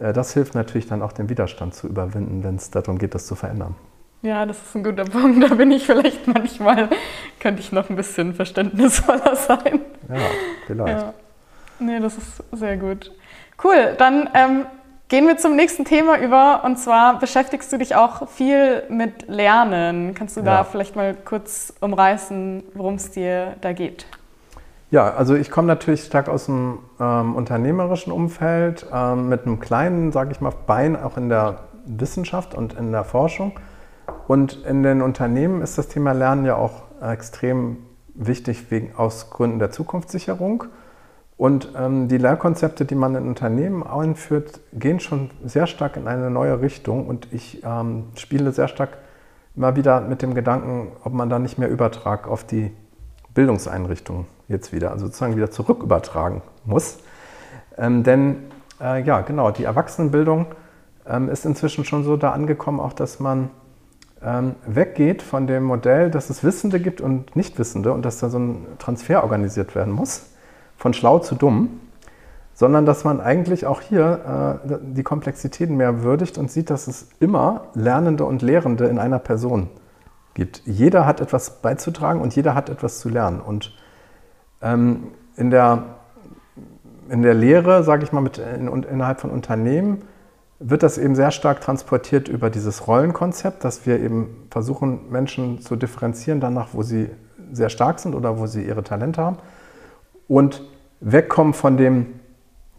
äh, 0.00 0.12
das 0.12 0.32
hilft 0.32 0.54
natürlich 0.54 0.86
dann 0.86 1.02
auch 1.02 1.12
den 1.12 1.28
Widerstand 1.28 1.74
zu 1.74 1.86
überwinden, 1.86 2.42
wenn 2.42 2.56
es 2.56 2.70
darum 2.70 2.98
geht, 2.98 3.14
das 3.14 3.26
zu 3.26 3.34
verändern. 3.34 3.74
Ja, 4.22 4.44
das 4.46 4.60
ist 4.60 4.74
ein 4.74 4.82
guter 4.82 5.04
Punkt. 5.04 5.42
Da 5.48 5.54
bin 5.54 5.70
ich 5.70 5.86
vielleicht 5.86 6.26
manchmal, 6.26 6.88
könnte 7.38 7.60
ich 7.60 7.70
noch 7.70 7.88
ein 7.88 7.96
bisschen 7.96 8.34
verständnisvoller 8.34 9.36
sein. 9.36 9.80
Ja, 10.08 10.16
vielleicht. 10.66 11.00
Ja. 11.00 11.14
Nee, 11.78 12.00
das 12.00 12.18
ist 12.18 12.42
sehr 12.52 12.76
gut. 12.76 13.12
Cool, 13.62 13.94
dann 13.98 14.28
ähm, 14.34 14.66
gehen 15.08 15.26
wir 15.26 15.36
zum 15.36 15.54
nächsten 15.54 15.84
Thema 15.84 16.18
über. 16.18 16.64
Und 16.64 16.76
zwar 16.78 17.18
beschäftigst 17.20 17.72
du 17.72 17.78
dich 17.78 17.94
auch 17.94 18.28
viel 18.28 18.82
mit 18.88 19.28
Lernen. 19.28 20.14
Kannst 20.14 20.36
du 20.36 20.40
ja. 20.40 20.46
da 20.46 20.64
vielleicht 20.64 20.96
mal 20.96 21.14
kurz 21.14 21.72
umreißen, 21.80 22.64
worum 22.74 22.94
es 22.94 23.12
dir 23.12 23.54
da 23.60 23.72
geht? 23.72 24.06
Ja, 24.90 25.12
also 25.12 25.34
ich 25.34 25.50
komme 25.50 25.68
natürlich 25.68 26.04
stark 26.04 26.28
aus 26.30 26.46
dem 26.46 26.78
ähm, 26.98 27.36
unternehmerischen 27.36 28.10
Umfeld 28.10 28.86
ähm, 28.92 29.28
mit 29.28 29.44
einem 29.44 29.60
kleinen, 29.60 30.12
sage 30.12 30.32
ich 30.32 30.40
mal, 30.40 30.52
Bein 30.66 30.96
auch 30.96 31.18
in 31.18 31.28
der 31.28 31.60
Wissenschaft 31.84 32.54
und 32.54 32.72
in 32.72 32.90
der 32.90 33.04
Forschung. 33.04 33.52
Und 34.26 34.64
in 34.64 34.82
den 34.82 35.02
Unternehmen 35.02 35.60
ist 35.60 35.76
das 35.76 35.88
Thema 35.88 36.12
Lernen 36.12 36.46
ja 36.46 36.56
auch 36.56 36.82
extrem 37.02 37.78
wichtig 38.14 38.70
wegen, 38.70 38.94
aus 38.96 39.30
Gründen 39.30 39.58
der 39.58 39.70
Zukunftssicherung. 39.70 40.64
Und 41.36 41.72
ähm, 41.78 42.08
die 42.08 42.18
Lehrkonzepte, 42.18 42.84
die 42.84 42.94
man 42.94 43.14
in 43.14 43.28
Unternehmen 43.28 43.82
einführt, 43.82 44.60
gehen 44.72 45.00
schon 45.00 45.30
sehr 45.44 45.66
stark 45.66 45.96
in 45.96 46.08
eine 46.08 46.30
neue 46.30 46.62
Richtung. 46.62 47.06
Und 47.06 47.32
ich 47.32 47.62
ähm, 47.62 48.04
spiele 48.16 48.52
sehr 48.52 48.68
stark 48.68 48.98
immer 49.54 49.76
wieder 49.76 50.00
mit 50.00 50.22
dem 50.22 50.34
Gedanken, 50.34 50.92
ob 51.04 51.12
man 51.12 51.28
da 51.28 51.38
nicht 51.38 51.58
mehr 51.58 51.68
Übertrag 51.68 52.26
auf 52.26 52.44
die 52.44 52.72
Bildungseinrichtungen 53.38 54.26
jetzt 54.48 54.72
wieder, 54.72 54.90
also 54.90 55.06
sozusagen 55.06 55.36
wieder 55.36 55.52
zurück 55.52 55.84
übertragen 55.84 56.42
muss. 56.64 56.98
Ähm, 57.76 58.02
denn 58.02 58.50
äh, 58.80 59.00
ja, 59.04 59.20
genau, 59.20 59.52
die 59.52 59.62
Erwachsenenbildung 59.62 60.46
ähm, 61.06 61.28
ist 61.28 61.46
inzwischen 61.46 61.84
schon 61.84 62.02
so 62.02 62.16
da 62.16 62.32
angekommen, 62.32 62.80
auch 62.80 62.92
dass 62.92 63.20
man 63.20 63.50
ähm, 64.24 64.56
weggeht 64.66 65.22
von 65.22 65.46
dem 65.46 65.62
Modell, 65.62 66.10
dass 66.10 66.30
es 66.30 66.42
Wissende 66.42 66.80
gibt 66.80 67.00
und 67.00 67.36
Nichtwissende 67.36 67.92
und 67.92 68.04
dass 68.04 68.18
da 68.18 68.28
so 68.28 68.40
ein 68.40 68.66
Transfer 68.80 69.22
organisiert 69.22 69.76
werden 69.76 69.92
muss, 69.92 70.30
von 70.76 70.92
schlau 70.92 71.20
zu 71.20 71.36
dumm, 71.36 71.78
sondern 72.54 72.86
dass 72.86 73.04
man 73.04 73.20
eigentlich 73.20 73.66
auch 73.66 73.82
hier 73.82 74.58
äh, 74.68 74.78
die 74.82 75.04
Komplexitäten 75.04 75.76
mehr 75.76 76.02
würdigt 76.02 76.38
und 76.38 76.50
sieht, 76.50 76.70
dass 76.70 76.88
es 76.88 77.06
immer 77.20 77.66
Lernende 77.74 78.24
und 78.24 78.42
Lehrende 78.42 78.86
in 78.86 78.98
einer 78.98 79.20
Person 79.20 79.68
gibt. 79.68 79.87
Jeder 80.64 81.06
hat 81.06 81.20
etwas 81.20 81.60
beizutragen 81.62 82.20
und 82.20 82.34
jeder 82.34 82.54
hat 82.54 82.68
etwas 82.68 83.00
zu 83.00 83.08
lernen. 83.08 83.40
Und 83.40 83.74
ähm, 84.62 85.08
in, 85.36 85.50
der, 85.50 85.84
in 87.08 87.22
der 87.22 87.34
Lehre, 87.34 87.82
sage 87.84 88.04
ich 88.04 88.12
mal, 88.12 88.20
mit, 88.20 88.38
in, 88.38 88.68
innerhalb 88.84 89.20
von 89.20 89.30
Unternehmen, 89.30 90.02
wird 90.60 90.82
das 90.82 90.98
eben 90.98 91.14
sehr 91.14 91.30
stark 91.30 91.60
transportiert 91.60 92.28
über 92.28 92.50
dieses 92.50 92.88
Rollenkonzept, 92.88 93.64
dass 93.64 93.86
wir 93.86 94.00
eben 94.00 94.46
versuchen, 94.50 95.10
Menschen 95.10 95.60
zu 95.60 95.76
differenzieren 95.76 96.40
danach, 96.40 96.68
wo 96.72 96.82
sie 96.82 97.10
sehr 97.52 97.68
stark 97.68 98.00
sind 98.00 98.14
oder 98.14 98.38
wo 98.38 98.46
sie 98.46 98.64
ihre 98.64 98.82
Talente 98.82 99.22
haben. 99.22 99.38
Und 100.26 100.62
wegkommen 101.00 101.54
von 101.54 101.76
dem, 101.76 102.06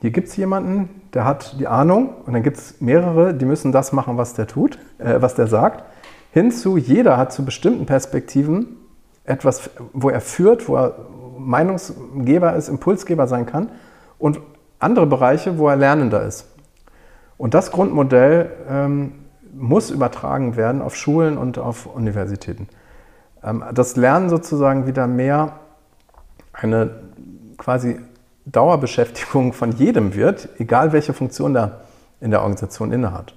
hier 0.02 0.12
gibt 0.12 0.28
es 0.28 0.36
jemanden, 0.36 1.02
der 1.14 1.26
hat 1.26 1.60
die 1.60 1.68
Ahnung 1.68 2.10
und 2.26 2.34
dann 2.34 2.44
gibt 2.44 2.58
es 2.58 2.82
mehrere, 2.82 3.34
die 3.34 3.46
müssen 3.46 3.72
das 3.72 3.92
machen, 3.92 4.18
was 4.18 4.34
der 4.34 4.48
tut, 4.48 4.78
äh, 4.98 5.22
was 5.22 5.36
der 5.36 5.48
sagt. 5.48 5.84
Hinzu, 6.32 6.78
jeder 6.78 7.18
hat 7.18 7.34
zu 7.34 7.44
bestimmten 7.44 7.86
Perspektiven 7.86 8.78
etwas, 9.24 9.70
wo 9.94 10.10
er 10.10 10.22
führt, 10.22 10.68
wo 10.68 10.76
er 10.76 10.96
Meinungsgeber 11.38 12.56
ist, 12.56 12.70
Impulsgeber 12.70 13.28
sein 13.28 13.46
kann 13.46 13.70
und 14.18 14.40
andere 14.80 15.06
Bereiche, 15.06 15.58
wo 15.58 15.70
er 15.70 15.76
Lernender 15.76 16.24
ist. 16.24 16.46
Und 17.38 17.54
das 17.54 17.72
Grundmodell 17.72 18.52
ähm, 18.70 19.14
muss 19.54 19.92
übertragen 19.92 20.56
werden 20.56 20.82
auf 20.82 20.96
Schulen 20.96 21.38
und 21.38 21.58
auf 21.58 21.86
Universitäten. 21.86 22.68
Ähm, 23.44 23.64
das 23.74 23.96
Lernen 23.96 24.30
sozusagen 24.30 24.88
wieder 24.88 25.08
mehr 25.08 25.54
eine 26.54 26.92
quasi 27.58 28.00
Dauerbeschäftigung 28.46 29.54
von 29.54 29.72
jedem 29.72 30.16
wird, 30.16 30.50
egal 30.58 30.92
welche 30.92 31.14
Funktion 31.14 31.56
er 31.56 31.82
in 32.20 32.32
der 32.32 32.42
Organisation 32.42 32.92
innehat. 32.92 33.34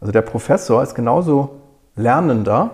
Also 0.00 0.12
der 0.12 0.22
Professor 0.22 0.82
ist 0.82 0.94
genauso 0.94 1.60
Lernender 1.96 2.70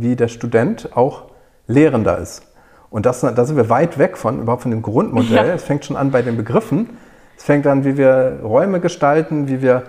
wie 0.00 0.16
der 0.16 0.28
Student 0.28 0.90
auch 0.94 1.24
Lehrender 1.66 2.18
ist. 2.18 2.42
Und 2.90 3.06
das, 3.06 3.20
da 3.20 3.44
sind 3.44 3.56
wir 3.56 3.68
weit 3.68 3.98
weg 3.98 4.16
von, 4.16 4.40
überhaupt 4.40 4.62
von 4.62 4.70
dem 4.70 4.82
Grundmodell. 4.82 5.48
Ja. 5.48 5.54
Es 5.54 5.64
fängt 5.64 5.84
schon 5.84 5.96
an 5.96 6.10
bei 6.10 6.22
den 6.22 6.36
Begriffen. 6.36 6.90
Es 7.36 7.44
fängt 7.44 7.66
an, 7.66 7.84
wie 7.84 7.96
wir 7.96 8.40
Räume 8.42 8.80
gestalten, 8.80 9.48
wie 9.48 9.60
wir, 9.60 9.82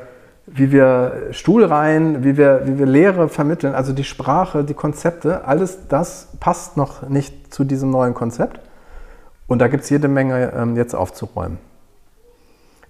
wie 0.46 0.72
wir 0.72 1.28
Stuhlreihen, 1.32 2.24
wie 2.24 2.38
wir, 2.38 2.62
wie 2.66 2.80
wir 2.80 2.86
Lehre 2.86 3.30
vermitteln. 3.30 3.76
Also 3.76 3.94
die 3.94 4.04
Sprache, 4.04 4.64
die 4.64 4.74
Konzepte, 4.74 5.46
alles 5.46 5.88
das 5.88 6.30
passt 6.40 6.76
noch 6.76 7.08
nicht 7.08 7.54
zu 7.54 7.64
diesem 7.64 7.92
neuen 7.92 8.14
Konzept. 8.14 8.60
Und 9.48 9.60
da 9.60 9.68
gibt 9.68 9.84
es 9.84 9.90
jede 9.90 10.08
Menge 10.08 10.52
ähm, 10.56 10.76
jetzt 10.76 10.94
aufzuräumen. 10.94 11.60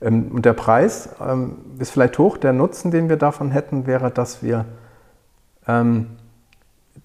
Ähm, 0.02 0.32
und 0.34 0.46
der 0.46 0.54
Preis 0.54 1.10
ähm, 1.22 1.58
ist 1.78 1.92
vielleicht 1.92 2.18
hoch. 2.18 2.38
Der 2.38 2.54
Nutzen, 2.54 2.90
den 2.90 3.10
wir 3.10 3.18
davon 3.18 3.52
hätten, 3.52 3.86
wäre, 3.86 4.10
dass 4.10 4.42
wir 4.42 4.66
ähm, 5.68 6.08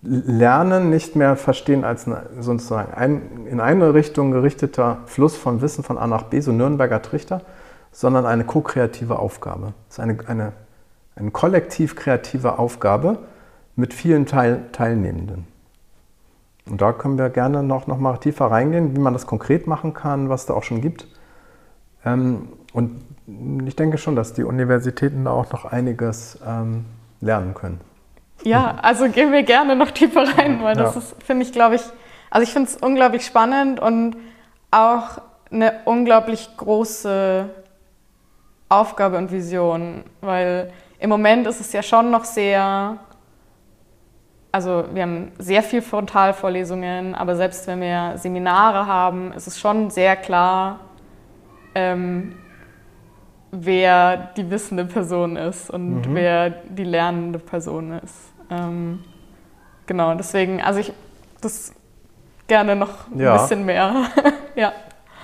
Lernen 0.04 0.90
nicht 0.90 1.14
mehr 1.14 1.36
verstehen 1.36 1.84
als 1.84 2.08
sozusagen 2.40 2.92
ein, 2.92 3.46
in 3.46 3.60
eine 3.60 3.94
Richtung 3.94 4.32
gerichteter 4.32 4.98
Fluss 5.06 5.36
von 5.36 5.60
Wissen 5.60 5.84
von 5.84 5.96
A 5.96 6.08
nach 6.08 6.24
B, 6.24 6.40
so 6.40 6.50
Nürnberger 6.50 7.02
Trichter, 7.02 7.42
sondern 7.92 8.26
eine 8.26 8.44
ko-kreative 8.44 9.18
Aufgabe. 9.18 9.74
Es 9.88 9.98
ist 9.98 10.00
eine, 10.00 10.18
eine, 10.26 10.52
eine 11.14 11.30
kollektiv 11.30 11.94
kreative 11.94 12.58
Aufgabe 12.58 13.18
mit 13.76 13.94
vielen 13.94 14.26
Teil, 14.26 14.64
Teilnehmenden. 14.72 15.46
Und 16.66 16.80
da 16.80 16.92
können 16.92 17.16
wir 17.16 17.28
gerne 17.28 17.62
noch, 17.62 17.86
noch 17.86 17.98
mal 17.98 18.16
tiefer 18.16 18.46
reingehen, 18.46 18.96
wie 18.96 19.00
man 19.00 19.12
das 19.12 19.26
konkret 19.26 19.68
machen 19.68 19.94
kann, 19.94 20.28
was 20.28 20.46
da 20.46 20.54
auch 20.54 20.62
schon 20.64 20.80
gibt. 20.80 21.06
Ähm, 22.04 22.48
und 22.72 23.02
ich 23.66 23.76
denke 23.76 23.98
schon, 23.98 24.16
dass 24.16 24.32
die 24.32 24.42
Universitäten 24.42 25.24
da 25.24 25.30
auch 25.30 25.52
noch 25.52 25.64
einiges 25.64 26.38
ähm, 26.44 26.86
lernen 27.20 27.54
können. 27.54 27.80
Ja, 28.44 28.76
also 28.82 29.08
gehen 29.08 29.32
wir 29.32 29.42
gerne 29.42 29.76
noch 29.76 29.90
tiefer 29.90 30.26
rein, 30.36 30.62
weil 30.62 30.74
das 30.74 30.94
ja. 30.94 31.00
ist, 31.00 31.22
finde 31.22 31.44
ich, 31.44 31.52
glaube 31.52 31.76
ich, 31.76 31.82
Also 32.30 32.44
ich 32.44 32.52
finde 32.52 32.70
es 32.70 32.76
unglaublich 32.76 33.24
spannend 33.24 33.78
und 33.78 34.16
auch 34.70 35.20
eine 35.50 35.80
unglaublich 35.84 36.48
große 36.56 37.48
Aufgabe 38.68 39.18
und 39.18 39.30
Vision, 39.30 40.02
weil 40.22 40.72
im 40.98 41.10
Moment 41.10 41.46
ist 41.46 41.60
es 41.60 41.72
ja 41.72 41.82
schon 41.82 42.10
noch 42.10 42.24
sehr, 42.24 42.96
also 44.50 44.84
wir 44.92 45.02
haben 45.02 45.32
sehr 45.38 45.62
viel 45.62 45.82
Frontalvorlesungen, 45.82 47.14
aber 47.14 47.36
selbst 47.36 47.66
wenn 47.66 47.82
wir 47.82 48.14
Seminare 48.16 48.86
haben, 48.86 49.32
ist 49.32 49.46
es 49.46 49.60
schon 49.60 49.90
sehr 49.90 50.16
klar, 50.16 50.80
ähm, 51.74 52.34
wer 53.50 54.16
die 54.36 54.50
wissende 54.50 54.86
Person 54.86 55.36
ist 55.36 55.68
und 55.68 56.08
mhm. 56.08 56.14
wer 56.14 56.50
die 56.50 56.84
lernende 56.84 57.38
Person 57.38 57.92
ist. 57.92 58.31
Ähm, 58.52 59.00
genau, 59.86 60.14
deswegen, 60.14 60.60
also 60.60 60.80
ich 60.80 60.92
das 61.40 61.72
gerne 62.46 62.76
noch 62.76 63.10
ein 63.10 63.20
ja. 63.20 63.36
bisschen 63.36 63.64
mehr. 63.64 64.06
ja. 64.54 64.72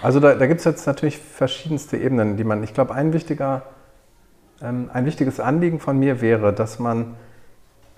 Also 0.02 0.20
da, 0.20 0.34
da 0.34 0.46
gibt 0.46 0.60
es 0.60 0.64
jetzt 0.64 0.86
natürlich 0.86 1.18
verschiedenste 1.18 1.96
Ebenen, 1.96 2.36
die 2.36 2.44
man, 2.44 2.62
ich 2.62 2.74
glaube, 2.74 2.94
ein 2.94 3.12
wichtiger, 3.12 3.62
ähm, 4.62 4.90
ein 4.92 5.06
wichtiges 5.06 5.40
Anliegen 5.40 5.80
von 5.80 5.98
mir 5.98 6.20
wäre, 6.20 6.52
dass 6.52 6.78
man 6.78 7.16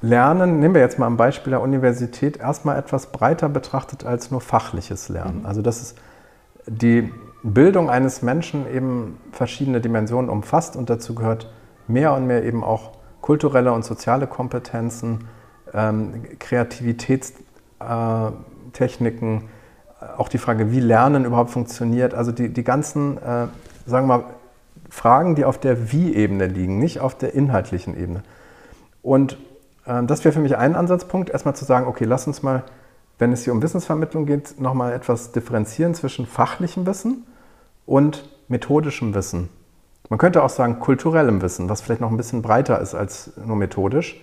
Lernen, 0.03 0.61
nehmen 0.61 0.75
wir 0.75 0.81
jetzt 0.81 0.99
mal 0.99 1.07
am 1.07 1.19
Beispiel 1.19 1.51
der 1.51 1.61
Universität, 1.61 2.39
erstmal 2.39 2.79
etwas 2.79 3.13
breiter 3.13 3.51
betrachtet 3.51 4.07
als 4.07 4.31
nur 4.31 4.41
fachliches 4.41 5.11
Lernen. 5.11 5.41
Mhm. 5.41 5.47
Also 5.47 5.61
dass 5.61 5.83
es 5.83 5.95
die 6.67 7.13
Bildung 7.43 7.91
eines 7.91 8.23
Menschen 8.23 8.71
eben 8.73 9.19
verschiedene 9.33 9.81
Dimensionen 9.81 10.31
umfasst 10.31 10.77
und 10.77 10.89
dazu 10.89 11.15
gehört 11.15 11.53
mehr 11.87 12.15
und 12.15 12.27
mehr 12.27 12.45
eben 12.45 12.65
auch 12.65 12.93
kulturelle 13.21 13.73
und 13.73 13.85
soziale 13.85 14.27
Kompetenzen, 14.27 15.29
ähm, 15.73 16.25
Kreativitätstechniken, 16.39 19.39
äh, 19.39 19.43
auch 20.17 20.29
die 20.29 20.39
Frage, 20.39 20.73
wie 20.73 20.81
Lernen 20.81 21.25
überhaupt 21.25 21.51
funktioniert, 21.51 22.15
also 22.15 22.33
die, 22.33 22.49
die 22.49 22.65
ganzen, 22.65 23.19
äh, 23.19 23.47
sagen 23.87 24.09
wir 24.09 24.19
mal, 24.19 24.25
Fragen, 24.89 25.37
die 25.37 25.45
auf 25.45 25.59
der 25.59 25.93
Wie-Ebene 25.93 26.47
liegen, 26.47 26.79
nicht 26.79 27.01
auf 27.01 27.17
der 27.17 27.35
inhaltlichen 27.35 27.97
Ebene. 27.97 28.23
Und 29.03 29.39
äh, 29.87 30.03
das 30.05 30.25
wäre 30.25 30.33
für 30.33 30.41
mich 30.41 30.57
ein 30.57 30.75
Ansatzpunkt, 30.75 31.31
erstmal 31.31 31.55
zu 31.55 31.65
sagen, 31.65 31.87
okay, 31.87 32.05
lass 32.05 32.27
uns 32.27 32.43
mal, 32.43 32.65
wenn 33.19 33.33
es 33.33 33.45
hier 33.45 33.53
um 33.53 33.63
Wissensvermittlung 33.63 34.27
geht, 34.27 34.61
nochmal 34.61 34.93
etwas 34.93 35.33
differenzieren 35.33 35.95
zwischen 35.95 36.27
fachlichem 36.27 36.87
Wissen 36.87 37.25
und 37.87 38.29
methodischem 38.49 39.15
Wissen. 39.15 39.49
Man 40.11 40.19
könnte 40.19 40.43
auch 40.43 40.51
sagen 40.51 40.81
kulturellem 40.81 41.41
Wissen, 41.41 41.69
was 41.69 41.81
vielleicht 41.81 42.01
noch 42.01 42.11
ein 42.11 42.17
bisschen 42.17 42.43
breiter 42.43 42.81
ist 42.81 42.95
als 42.97 43.31
nur 43.47 43.57
methodisch. 43.57 44.21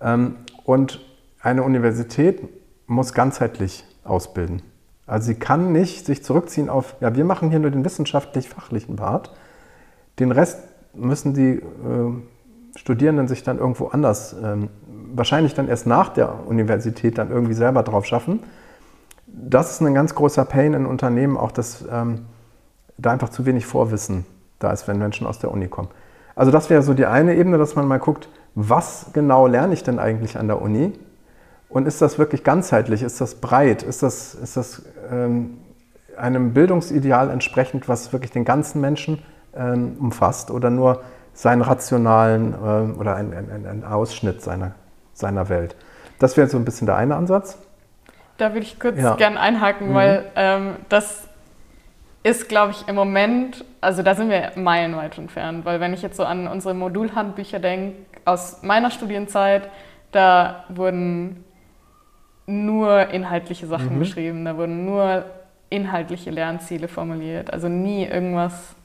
Ähm, 0.00 0.36
und 0.64 1.00
eine 1.40 1.62
Universität 1.62 2.40
muss 2.86 3.12
ganzheitlich 3.12 3.84
ausbilden. 4.04 4.62
Also 5.06 5.26
sie 5.26 5.34
kann 5.34 5.70
nicht 5.72 6.06
sich 6.06 6.24
zurückziehen 6.24 6.70
auf, 6.70 6.96
ja, 7.00 7.14
wir 7.14 7.26
machen 7.26 7.50
hier 7.50 7.58
nur 7.58 7.70
den 7.70 7.84
wissenschaftlich-fachlichen 7.84 8.96
Part. 8.96 9.34
Den 10.18 10.32
Rest 10.32 10.60
müssen 10.94 11.34
die 11.34 11.56
äh, 11.56 11.62
Studierenden 12.76 13.28
sich 13.28 13.42
dann 13.42 13.58
irgendwo 13.58 13.88
anders, 13.88 14.34
ähm, 14.42 14.70
wahrscheinlich 15.12 15.52
dann 15.52 15.68
erst 15.68 15.86
nach 15.86 16.08
der 16.08 16.46
Universität 16.46 17.18
dann 17.18 17.30
irgendwie 17.30 17.52
selber 17.52 17.82
drauf 17.82 18.06
schaffen. 18.06 18.40
Das 19.26 19.72
ist 19.72 19.82
ein 19.82 19.92
ganz 19.92 20.14
großer 20.14 20.46
Pain 20.46 20.72
in 20.72 20.86
Unternehmen, 20.86 21.36
auch 21.36 21.52
dass 21.52 21.84
ähm, 21.90 22.20
da 22.96 23.10
einfach 23.10 23.28
zu 23.28 23.44
wenig 23.44 23.66
Vorwissen 23.66 24.24
da 24.62 24.72
ist, 24.72 24.88
wenn 24.88 24.98
Menschen 24.98 25.26
aus 25.26 25.38
der 25.38 25.50
Uni 25.50 25.68
kommen. 25.68 25.88
Also 26.34 26.50
das 26.50 26.70
wäre 26.70 26.82
so 26.82 26.94
die 26.94 27.06
eine 27.06 27.34
Ebene, 27.34 27.58
dass 27.58 27.74
man 27.76 27.86
mal 27.86 27.98
guckt, 27.98 28.28
was 28.54 29.10
genau 29.12 29.46
lerne 29.46 29.74
ich 29.74 29.82
denn 29.82 29.98
eigentlich 29.98 30.38
an 30.38 30.46
der 30.46 30.60
Uni? 30.60 30.92
Und 31.68 31.86
ist 31.86 32.02
das 32.02 32.18
wirklich 32.18 32.44
ganzheitlich? 32.44 33.02
Ist 33.02 33.20
das 33.20 33.36
breit? 33.36 33.82
Ist 33.82 34.02
das, 34.02 34.34
ist 34.34 34.56
das 34.56 34.82
ähm, 35.10 35.58
einem 36.16 36.52
Bildungsideal 36.52 37.30
entsprechend, 37.30 37.88
was 37.88 38.12
wirklich 38.12 38.30
den 38.30 38.44
ganzen 38.44 38.80
Menschen 38.80 39.22
ähm, 39.54 39.96
umfasst 39.98 40.50
oder 40.50 40.68
nur 40.68 41.02
seinen 41.32 41.62
rationalen 41.62 42.52
äh, 42.52 42.98
oder 42.98 43.16
einen 43.16 43.32
ein, 43.32 43.66
ein 43.66 43.84
Ausschnitt 43.84 44.42
seiner, 44.42 44.72
seiner 45.14 45.48
Welt? 45.48 45.76
Das 46.18 46.36
wäre 46.36 46.46
so 46.46 46.58
ein 46.58 46.64
bisschen 46.64 46.86
der 46.86 46.96
eine 46.96 47.16
Ansatz. 47.16 47.58
Da 48.36 48.50
würde 48.50 48.66
ich 48.66 48.78
kurz 48.78 48.98
ja. 48.98 49.14
gern 49.16 49.38
einhaken, 49.38 49.90
mhm. 49.90 49.94
weil 49.94 50.24
ähm, 50.36 50.76
das 50.88 51.28
ist, 52.22 52.48
glaube 52.48 52.72
ich, 52.72 52.86
im 52.88 52.94
Moment, 52.94 53.64
also 53.80 54.02
da 54.02 54.14
sind 54.14 54.30
wir 54.30 54.52
meilenweit 54.54 55.18
entfernt, 55.18 55.64
weil 55.64 55.80
wenn 55.80 55.92
ich 55.92 56.02
jetzt 56.02 56.16
so 56.16 56.24
an 56.24 56.46
unsere 56.46 56.74
Modulhandbücher 56.74 57.58
denke, 57.58 57.96
aus 58.24 58.62
meiner 58.62 58.90
Studienzeit, 58.90 59.68
da 60.12 60.64
wurden 60.68 61.44
nur 62.46 63.08
inhaltliche 63.08 63.66
Sachen 63.66 63.96
mhm. 63.96 63.98
beschrieben, 63.98 64.44
da 64.44 64.56
wurden 64.56 64.84
nur 64.84 65.24
inhaltliche 65.70 66.30
Lernziele 66.30 66.86
formuliert, 66.86 67.52
also 67.52 67.68
nie 67.68 68.04
irgendwas, 68.04 68.76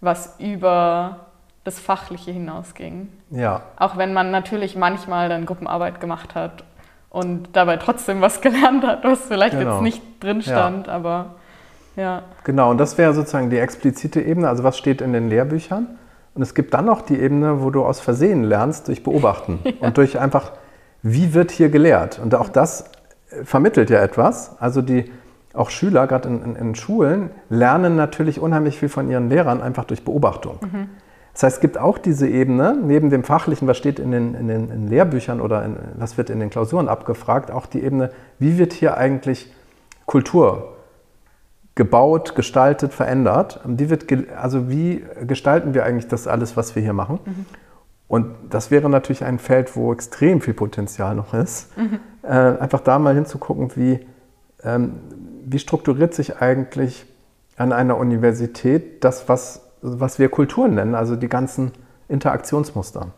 was 0.00 0.36
über 0.38 1.20
das 1.64 1.78
Fachliche 1.78 2.32
hinausging. 2.32 3.08
Ja. 3.30 3.62
Auch 3.76 3.96
wenn 3.96 4.12
man 4.12 4.30
natürlich 4.32 4.74
manchmal 4.74 5.28
dann 5.28 5.46
Gruppenarbeit 5.46 6.00
gemacht 6.00 6.34
hat 6.34 6.64
und 7.08 7.50
dabei 7.52 7.76
trotzdem 7.76 8.20
was 8.20 8.40
gelernt 8.42 8.84
hat, 8.84 9.04
was 9.04 9.26
vielleicht 9.26 9.56
genau. 9.56 9.74
jetzt 9.74 9.82
nicht 9.82 10.02
drin 10.20 10.42
stand, 10.42 10.88
ja. 10.88 10.92
aber 10.92 11.36
ja. 11.96 12.22
Genau, 12.44 12.70
und 12.70 12.78
das 12.78 12.98
wäre 12.98 13.14
sozusagen 13.14 13.50
die 13.50 13.58
explizite 13.58 14.20
Ebene, 14.20 14.48
also 14.48 14.64
was 14.64 14.78
steht 14.78 15.00
in 15.00 15.12
den 15.12 15.28
Lehrbüchern. 15.28 15.98
Und 16.34 16.42
es 16.42 16.54
gibt 16.54 16.72
dann 16.72 16.86
noch 16.86 17.02
die 17.02 17.18
Ebene, 17.18 17.62
wo 17.62 17.70
du 17.70 17.84
aus 17.84 18.00
Versehen 18.00 18.44
lernst 18.44 18.88
durch 18.88 19.02
Beobachten 19.02 19.60
ja. 19.64 19.72
und 19.80 19.98
durch 19.98 20.18
einfach, 20.18 20.52
wie 21.02 21.34
wird 21.34 21.50
hier 21.50 21.68
gelehrt. 21.68 22.18
Und 22.18 22.34
auch 22.34 22.48
das 22.48 22.84
vermittelt 23.44 23.90
ja 23.90 24.00
etwas. 24.00 24.56
Also 24.60 24.82
die 24.82 25.10
auch 25.54 25.70
Schüler, 25.70 26.06
gerade 26.06 26.28
in, 26.28 26.42
in, 26.42 26.56
in, 26.56 26.74
Schulen, 26.74 27.30
lernen 27.50 27.96
natürlich 27.96 28.40
unheimlich 28.40 28.78
viel 28.78 28.88
von 28.88 29.10
ihren 29.10 29.28
Lehrern 29.28 29.60
einfach 29.60 29.84
durch 29.84 30.04
Beobachtung. 30.04 30.58
Mhm. 30.62 30.88
Das 31.34 31.42
heißt, 31.42 31.56
es 31.56 31.60
gibt 31.60 31.78
auch 31.78 31.98
diese 31.98 32.28
Ebene, 32.28 32.76
neben 32.82 33.10
dem 33.10 33.24
Fachlichen, 33.24 33.66
was 33.68 33.78
steht 33.78 33.98
in 33.98 34.10
den, 34.10 34.34
in 34.34 34.48
den 34.48 34.70
in 34.70 34.88
Lehrbüchern 34.88 35.40
oder 35.40 35.66
was 35.96 36.18
wird 36.18 36.30
in 36.30 36.40
den 36.40 36.50
Klausuren 36.50 36.88
abgefragt, 36.88 37.50
auch 37.50 37.66
die 37.66 37.82
Ebene, 37.82 38.10
wie 38.38 38.58
wird 38.58 38.72
hier 38.72 38.96
eigentlich 38.96 39.52
Kultur 40.04 40.71
gebaut, 41.74 42.34
gestaltet, 42.34 42.92
verändert. 42.92 43.60
Die 43.64 43.88
wird, 43.88 44.06
also 44.36 44.68
wie 44.68 45.04
gestalten 45.26 45.74
wir 45.74 45.84
eigentlich 45.84 46.08
das 46.08 46.26
alles, 46.26 46.56
was 46.56 46.74
wir 46.74 46.82
hier 46.82 46.92
machen? 46.92 47.18
Mhm. 47.24 47.46
Und 48.08 48.34
das 48.50 48.70
wäre 48.70 48.90
natürlich 48.90 49.24
ein 49.24 49.38
Feld, 49.38 49.74
wo 49.74 49.92
extrem 49.92 50.42
viel 50.42 50.52
Potenzial 50.52 51.14
noch 51.14 51.32
ist. 51.32 51.76
Mhm. 51.78 51.98
Äh, 52.22 52.28
einfach 52.28 52.80
da 52.80 52.98
mal 52.98 53.14
hinzugucken, 53.14 53.74
wie, 53.74 54.00
ähm, 54.62 54.96
wie 55.46 55.58
strukturiert 55.58 56.12
sich 56.12 56.42
eigentlich 56.42 57.06
an 57.56 57.72
einer 57.72 57.96
Universität 57.96 59.02
das, 59.02 59.28
was, 59.30 59.62
was 59.80 60.18
wir 60.18 60.28
Kultur 60.28 60.68
nennen, 60.68 60.94
also 60.94 61.16
die 61.16 61.28
ganzen 61.28 61.72
Interaktionsmuster. 62.08 63.08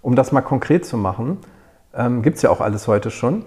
Um 0.00 0.14
das 0.14 0.30
mal 0.30 0.42
konkret 0.42 0.86
zu 0.86 0.96
machen, 0.96 1.38
ähm, 1.92 2.22
gibt 2.22 2.36
es 2.36 2.42
ja 2.42 2.50
auch 2.50 2.60
alles 2.60 2.86
heute 2.86 3.10
schon. 3.10 3.44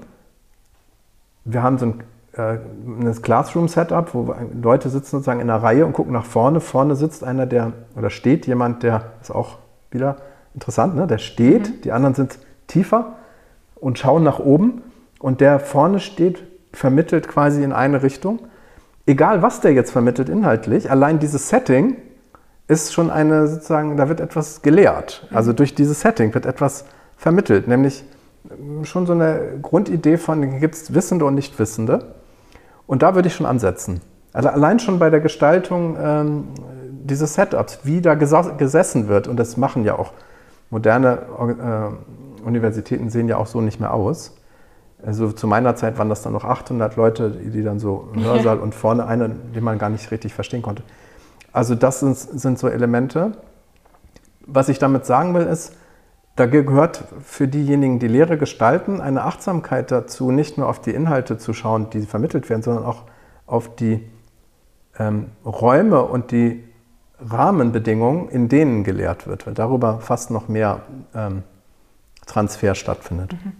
Wir 1.46 1.64
haben 1.64 1.78
so 1.78 1.86
ein 1.86 2.04
ein 2.36 3.16
Classroom-Setup, 3.22 4.14
wo 4.14 4.36
Leute 4.60 4.90
sitzen 4.90 5.18
sozusagen 5.18 5.40
in 5.40 5.50
einer 5.50 5.62
Reihe 5.62 5.86
und 5.86 5.94
gucken 5.94 6.14
nach 6.14 6.26
vorne. 6.26 6.60
Vorne 6.60 6.96
sitzt 6.96 7.24
einer, 7.24 7.46
der 7.46 7.74
oder 7.96 8.10
steht 8.10 8.48
jemand, 8.48 8.84
der 8.84 9.12
ist 9.22 9.30
auch 9.30 9.58
wieder 9.92 10.18
Interessant, 10.54 10.96
ne? 10.96 11.08
Der 11.08 11.18
steht, 11.18 11.70
mhm. 11.70 11.82
die 11.82 11.92
anderen 11.92 12.16
sind 12.16 12.38
tiefer 12.68 13.16
und 13.76 13.98
schauen 13.98 14.24
nach 14.24 14.40
oben 14.40 14.84
und 15.20 15.42
der 15.42 15.60
vorne 15.60 16.00
steht, 16.00 16.44
vermittelt 16.72 17.28
quasi 17.28 17.64
in 17.64 17.72
eine 17.72 18.04
Richtung. 18.04 18.40
Egal, 19.06 19.42
was 19.42 19.62
der 19.62 19.74
jetzt 19.74 19.92
vermittelt 19.92 20.30
inhaltlich, 20.30 20.90
allein 20.90 21.20
dieses 21.20 21.50
Setting 21.50 21.98
ist 22.68 22.94
schon 22.94 23.12
eine, 23.12 23.48
sozusagen, 23.48 23.98
da 23.98 24.08
wird 24.10 24.22
etwas 24.22 24.62
gelehrt. 24.62 25.28
Mhm. 25.30 25.38
Also 25.38 25.54
durch 25.54 25.76
dieses 25.76 26.02
Setting 26.02 26.34
wird 26.34 26.46
etwas 26.46 26.86
vermittelt, 27.18 27.68
nämlich 27.68 28.04
schon 28.84 29.06
so 29.06 29.14
eine 29.14 29.58
Grundidee 29.62 30.18
von, 30.18 30.60
gibt 30.60 30.76
es 30.76 30.94
Wissende 30.94 31.26
und 31.26 31.36
Nichtwissende. 31.36 32.14
Und 32.88 33.02
da 33.02 33.16
würde 33.16 33.28
ich 33.28 33.36
schon 33.36 33.46
ansetzen. 33.46 34.02
Also 34.34 34.50
allein 34.50 34.80
schon 34.80 35.00
bei 35.00 35.10
der 35.10 35.20
Gestaltung 35.20 35.96
ähm, 36.00 36.48
dieses 37.04 37.36
Setups, 37.36 37.80
wie 37.84 38.02
da 38.02 38.16
gesessen 38.16 39.08
wird, 39.08 39.28
und 39.28 39.38
das 39.38 39.58
machen 39.58 39.84
ja 39.84 39.98
auch 39.98 40.12
moderne 40.70 41.20
äh, 42.42 42.46
Universitäten 42.46 43.10
sehen 43.10 43.28
ja 43.30 43.38
auch 43.38 43.48
so 43.48 43.62
nicht 43.62 43.80
mehr 43.80 43.94
aus. 43.94 44.36
Also 45.06 45.32
zu 45.32 45.48
meiner 45.48 45.76
Zeit 45.76 45.98
waren 45.98 46.10
das 46.10 46.22
dann 46.22 46.34
noch 46.34 46.46
800 46.46 46.96
Leute, 46.96 47.30
die 47.32 47.64
dann 47.64 47.80
so 47.80 48.10
im 48.14 48.24
Hörsaal 48.26 48.60
und 48.60 48.74
vorne 48.74 49.06
einer, 49.06 49.30
den 49.30 49.64
man 49.64 49.78
gar 49.78 49.90
nicht 49.90 50.12
richtig 50.12 50.34
verstehen 50.34 50.62
konnte. 50.62 50.84
Also 51.52 51.76
das 51.76 52.00
sind, 52.00 52.18
sind 52.18 52.58
so 52.58 52.68
Elemente. 52.68 53.34
Was 54.46 54.70
ich 54.70 54.80
damit 54.80 55.06
sagen 55.06 55.34
will, 55.34 55.44
ist, 55.44 55.76
da 56.36 56.48
gehört 56.48 57.04
für 57.24 57.48
diejenigen, 57.48 58.00
die 58.00 58.08
Lehre 58.08 58.38
gestalten, 58.38 59.02
eine 59.02 59.24
Achtsamkeit 59.24 59.92
dazu, 59.92 60.32
nicht 60.32 60.58
nur 60.58 60.68
auf 60.68 60.82
die 60.82 60.92
Inhalte 60.92 61.38
zu 61.38 61.54
schauen, 61.54 61.90
die 61.92 62.02
vermittelt 62.02 62.50
werden, 62.50 62.64
sondern 62.64 62.86
auch 62.86 63.04
auf 63.46 63.76
die 63.76 64.10
ähm, 64.98 65.28
Räume 65.46 66.02
und 66.04 66.32
die 66.32 66.64
Rahmenbedingungen, 67.20 68.30
in 68.30 68.50
denen 68.50 68.84
gelehrt 68.84 69.28
wird, 69.28 69.46
weil 69.46 69.54
darüber 69.54 70.00
fast 70.00 70.32
noch 70.32 70.48
mehr 70.48 70.82
ähm, 71.14 71.44
Transfer 72.26 72.74
stattfindet. 72.74 73.34
Mhm. 73.34 73.54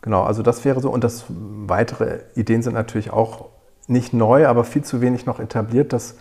Genau, 0.00 0.22
also 0.22 0.42
das 0.42 0.64
wäre 0.64 0.80
so. 0.80 0.90
Und 0.90 1.04
das 1.04 1.26
weitere 1.28 2.20
Ideen 2.34 2.62
sind 2.62 2.74
natürlich 2.74 3.12
auch 3.12 3.50
nicht 3.86 4.12
neu, 4.12 4.46
aber 4.46 4.64
viel 4.64 4.82
zu 4.82 5.00
wenig 5.00 5.26
noch 5.26 5.38
etabliert, 5.38 5.92
dass 5.92 6.16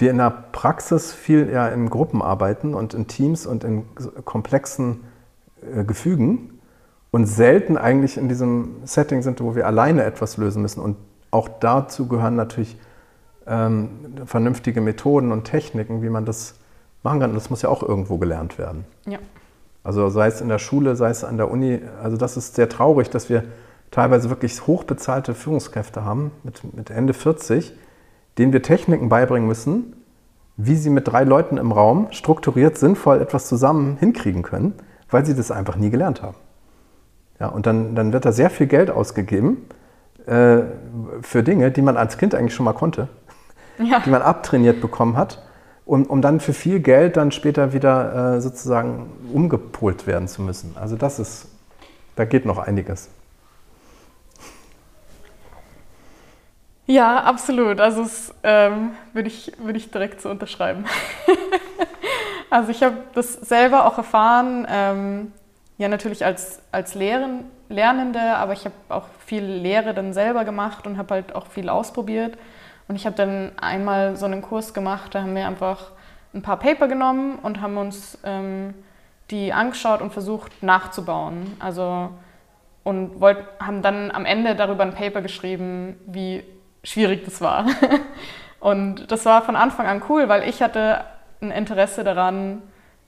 wir 0.00 0.10
in 0.10 0.18
der 0.18 0.30
Praxis 0.52 1.12
viel 1.12 1.48
eher 1.48 1.72
in 1.72 1.90
Gruppen 1.90 2.22
arbeiten 2.22 2.74
und 2.74 2.94
in 2.94 3.06
Teams 3.06 3.46
und 3.46 3.64
in 3.64 3.84
komplexen 4.24 5.00
äh, 5.62 5.84
Gefügen 5.84 6.60
und 7.10 7.26
selten 7.26 7.76
eigentlich 7.76 8.16
in 8.16 8.28
diesem 8.28 8.76
Setting 8.84 9.22
sind, 9.22 9.40
wo 9.40 9.54
wir 9.54 9.66
alleine 9.66 10.04
etwas 10.04 10.36
lösen 10.36 10.62
müssen. 10.62 10.80
Und 10.80 10.96
auch 11.30 11.48
dazu 11.48 12.08
gehören 12.08 12.36
natürlich 12.36 12.78
ähm, 13.46 13.90
vernünftige 14.26 14.80
Methoden 14.80 15.32
und 15.32 15.44
Techniken, 15.44 16.02
wie 16.02 16.10
man 16.10 16.24
das 16.24 16.54
machen 17.02 17.20
kann. 17.20 17.30
Und 17.30 17.36
das 17.36 17.50
muss 17.50 17.62
ja 17.62 17.68
auch 17.68 17.82
irgendwo 17.82 18.18
gelernt 18.18 18.58
werden. 18.58 18.84
Ja. 19.06 19.18
Also 19.82 20.08
sei 20.10 20.28
es 20.28 20.40
in 20.40 20.48
der 20.48 20.58
Schule, 20.58 20.94
sei 20.94 21.10
es 21.10 21.24
an 21.24 21.36
der 21.36 21.50
Uni. 21.50 21.80
Also 22.02 22.16
das 22.16 22.36
ist 22.36 22.54
sehr 22.54 22.68
traurig, 22.68 23.10
dass 23.10 23.28
wir 23.28 23.44
teilweise 23.90 24.30
wirklich 24.30 24.66
hochbezahlte 24.66 25.34
Führungskräfte 25.34 26.04
haben, 26.04 26.30
mit, 26.44 26.62
mit 26.74 26.90
Ende 26.90 27.12
40, 27.12 27.72
denen 28.38 28.52
wir 28.52 28.62
Techniken 28.62 29.08
beibringen 29.08 29.48
müssen, 29.48 29.94
wie 30.56 30.76
sie 30.76 30.90
mit 30.90 31.08
drei 31.08 31.24
Leuten 31.24 31.56
im 31.56 31.72
Raum 31.72 32.08
strukturiert, 32.10 32.76
sinnvoll 32.76 33.20
etwas 33.20 33.48
zusammen 33.48 33.96
hinkriegen 33.98 34.42
können, 34.42 34.74
weil 35.10 35.24
sie 35.24 35.34
das 35.34 35.50
einfach 35.50 35.76
nie 35.76 35.90
gelernt 35.90 36.22
haben. 36.22 36.36
Ja, 37.38 37.48
und 37.48 37.66
dann, 37.66 37.94
dann 37.94 38.12
wird 38.12 38.26
da 38.26 38.32
sehr 38.32 38.50
viel 38.50 38.66
Geld 38.66 38.90
ausgegeben 38.90 39.66
äh, 40.26 40.58
für 41.22 41.42
Dinge, 41.42 41.70
die 41.70 41.82
man 41.82 41.96
als 41.96 42.18
Kind 42.18 42.34
eigentlich 42.34 42.54
schon 42.54 42.64
mal 42.64 42.74
konnte, 42.74 43.08
ja. 43.78 44.00
die 44.00 44.10
man 44.10 44.20
abtrainiert 44.20 44.82
bekommen 44.82 45.16
hat, 45.16 45.42
um, 45.86 46.04
um 46.04 46.20
dann 46.20 46.40
für 46.40 46.52
viel 46.52 46.80
Geld 46.80 47.16
dann 47.16 47.32
später 47.32 47.72
wieder 47.72 48.36
äh, 48.36 48.40
sozusagen 48.42 49.10
umgepolt 49.32 50.06
werden 50.06 50.28
zu 50.28 50.42
müssen. 50.42 50.76
Also 50.78 50.96
das 50.96 51.18
ist, 51.18 51.48
da 52.16 52.26
geht 52.26 52.44
noch 52.44 52.58
einiges. 52.58 53.08
Ja, 56.90 57.22
absolut. 57.22 57.80
Also 57.80 58.02
das 58.02 58.34
ähm, 58.42 58.96
würde 59.12 59.28
ich, 59.28 59.52
würd 59.58 59.76
ich 59.76 59.92
direkt 59.92 60.20
so 60.20 60.28
unterschreiben. 60.28 60.84
also 62.50 62.72
ich 62.72 62.82
habe 62.82 62.96
das 63.14 63.34
selber 63.34 63.86
auch 63.86 63.96
erfahren, 63.96 64.66
ähm, 64.68 65.32
ja 65.78 65.86
natürlich 65.86 66.24
als, 66.24 66.60
als 66.72 66.96
Lehren, 66.96 67.44
Lernende, 67.68 68.20
aber 68.20 68.54
ich 68.54 68.64
habe 68.64 68.74
auch 68.88 69.06
viel 69.24 69.44
Lehre 69.44 69.94
dann 69.94 70.12
selber 70.12 70.44
gemacht 70.44 70.84
und 70.84 70.98
habe 70.98 71.14
halt 71.14 71.32
auch 71.32 71.46
viel 71.46 71.68
ausprobiert. 71.68 72.36
Und 72.88 72.96
ich 72.96 73.06
habe 73.06 73.14
dann 73.14 73.52
einmal 73.60 74.16
so 74.16 74.26
einen 74.26 74.42
Kurs 74.42 74.74
gemacht, 74.74 75.14
da 75.14 75.22
haben 75.22 75.36
wir 75.36 75.46
einfach 75.46 75.92
ein 76.34 76.42
paar 76.42 76.58
Paper 76.58 76.88
genommen 76.88 77.38
und 77.40 77.60
haben 77.60 77.76
uns 77.76 78.18
ähm, 78.24 78.74
die 79.30 79.52
angeschaut 79.52 80.02
und 80.02 80.12
versucht 80.12 80.60
nachzubauen. 80.60 81.56
Also 81.60 82.10
und 82.82 83.20
wollt, 83.20 83.38
haben 83.60 83.80
dann 83.80 84.10
am 84.10 84.24
Ende 84.24 84.56
darüber 84.56 84.82
ein 84.82 84.94
Paper 84.94 85.22
geschrieben, 85.22 85.96
wie 86.06 86.42
schwierig 86.84 87.24
das 87.24 87.40
war. 87.40 87.66
Und 88.60 89.10
das 89.10 89.24
war 89.24 89.42
von 89.42 89.56
Anfang 89.56 89.86
an 89.86 90.02
cool, 90.08 90.28
weil 90.28 90.48
ich 90.48 90.62
hatte 90.62 91.04
ein 91.40 91.50
Interesse 91.50 92.04
daran, 92.04 92.62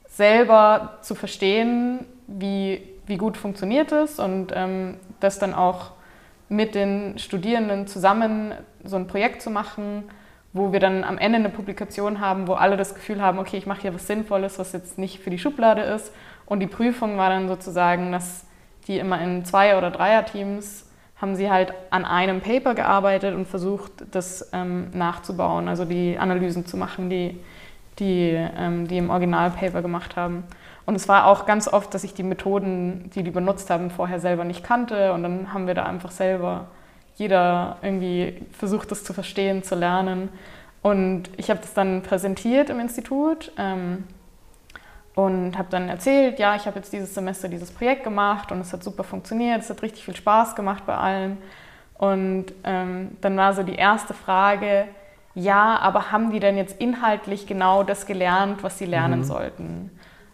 selber 0.08 0.98
zu 1.02 1.14
verstehen, 1.14 2.06
wie, 2.26 2.82
wie 3.06 3.16
gut 3.16 3.36
funktioniert 3.36 3.92
es 3.92 4.18
und 4.18 4.52
ähm, 4.54 4.96
das 5.20 5.38
dann 5.38 5.54
auch 5.54 5.92
mit 6.48 6.74
den 6.74 7.18
Studierenden 7.18 7.86
zusammen 7.86 8.52
so 8.84 8.96
ein 8.96 9.06
Projekt 9.06 9.40
zu 9.40 9.50
machen, 9.50 10.04
wo 10.52 10.72
wir 10.72 10.80
dann 10.80 11.02
am 11.02 11.16
Ende 11.16 11.38
eine 11.38 11.48
Publikation 11.48 12.20
haben, 12.20 12.46
wo 12.46 12.54
alle 12.54 12.76
das 12.76 12.94
Gefühl 12.94 13.22
haben, 13.22 13.38
okay, 13.38 13.56
ich 13.56 13.66
mache 13.66 13.82
hier 13.82 13.94
was 13.94 14.06
Sinnvolles, 14.06 14.58
was 14.58 14.72
jetzt 14.72 14.98
nicht 14.98 15.20
für 15.20 15.30
die 15.30 15.38
Schublade 15.38 15.80
ist. 15.80 16.12
Und 16.44 16.60
die 16.60 16.66
Prüfung 16.66 17.16
war 17.16 17.30
dann 17.30 17.48
sozusagen, 17.48 18.12
dass 18.12 18.44
die 18.86 18.98
immer 18.98 19.18
in 19.22 19.46
Zwei- 19.46 19.78
oder 19.78 19.90
Dreier-Teams 19.90 20.90
haben 21.22 21.36
sie 21.36 21.48
halt 21.48 21.72
an 21.90 22.04
einem 22.04 22.40
Paper 22.40 22.74
gearbeitet 22.74 23.34
und 23.34 23.46
versucht, 23.46 23.92
das 24.10 24.50
ähm, 24.52 24.90
nachzubauen, 24.92 25.68
also 25.68 25.84
die 25.84 26.18
Analysen 26.18 26.66
zu 26.66 26.76
machen, 26.76 27.08
die, 27.08 27.38
die, 28.00 28.36
ähm, 28.58 28.88
die 28.88 28.98
im 28.98 29.08
Originalpaper 29.08 29.82
gemacht 29.82 30.16
haben. 30.16 30.42
Und 30.84 30.96
es 30.96 31.08
war 31.08 31.26
auch 31.26 31.46
ganz 31.46 31.68
oft, 31.68 31.94
dass 31.94 32.02
ich 32.02 32.12
die 32.12 32.24
Methoden, 32.24 33.08
die 33.14 33.22
die 33.22 33.30
benutzt 33.30 33.70
haben, 33.70 33.90
vorher 33.90 34.18
selber 34.18 34.42
nicht 34.42 34.64
kannte. 34.64 35.12
Und 35.12 35.22
dann 35.22 35.54
haben 35.54 35.68
wir 35.68 35.74
da 35.74 35.84
einfach 35.84 36.10
selber 36.10 36.66
jeder 37.14 37.76
irgendwie 37.82 38.42
versucht, 38.50 38.90
das 38.90 39.04
zu 39.04 39.12
verstehen, 39.12 39.62
zu 39.62 39.76
lernen. 39.76 40.28
Und 40.82 41.30
ich 41.36 41.50
habe 41.50 41.60
das 41.60 41.72
dann 41.72 42.02
präsentiert 42.02 42.68
im 42.68 42.80
Institut. 42.80 43.52
Ähm, 43.56 44.04
und 45.14 45.58
habe 45.58 45.68
dann 45.70 45.88
erzählt, 45.88 46.38
ja, 46.38 46.56
ich 46.56 46.66
habe 46.66 46.78
jetzt 46.78 46.92
dieses 46.92 47.14
Semester 47.14 47.48
dieses 47.48 47.70
Projekt 47.70 48.04
gemacht 48.04 48.50
und 48.50 48.60
es 48.60 48.72
hat 48.72 48.82
super 48.82 49.04
funktioniert, 49.04 49.60
es 49.60 49.70
hat 49.70 49.82
richtig 49.82 50.04
viel 50.04 50.16
Spaß 50.16 50.54
gemacht 50.54 50.84
bei 50.86 50.96
allen. 50.96 51.38
Und 51.98 52.46
ähm, 52.64 53.16
dann 53.20 53.36
war 53.36 53.52
so 53.52 53.62
die 53.62 53.74
erste 53.74 54.14
Frage, 54.14 54.88
ja, 55.34 55.78
aber 55.78 56.12
haben 56.12 56.30
die 56.30 56.40
denn 56.40 56.56
jetzt 56.56 56.80
inhaltlich 56.80 57.46
genau 57.46 57.82
das 57.82 58.06
gelernt, 58.06 58.62
was 58.62 58.78
sie 58.78 58.86
lernen 58.86 59.20
mhm. 59.20 59.24
sollten? 59.24 59.90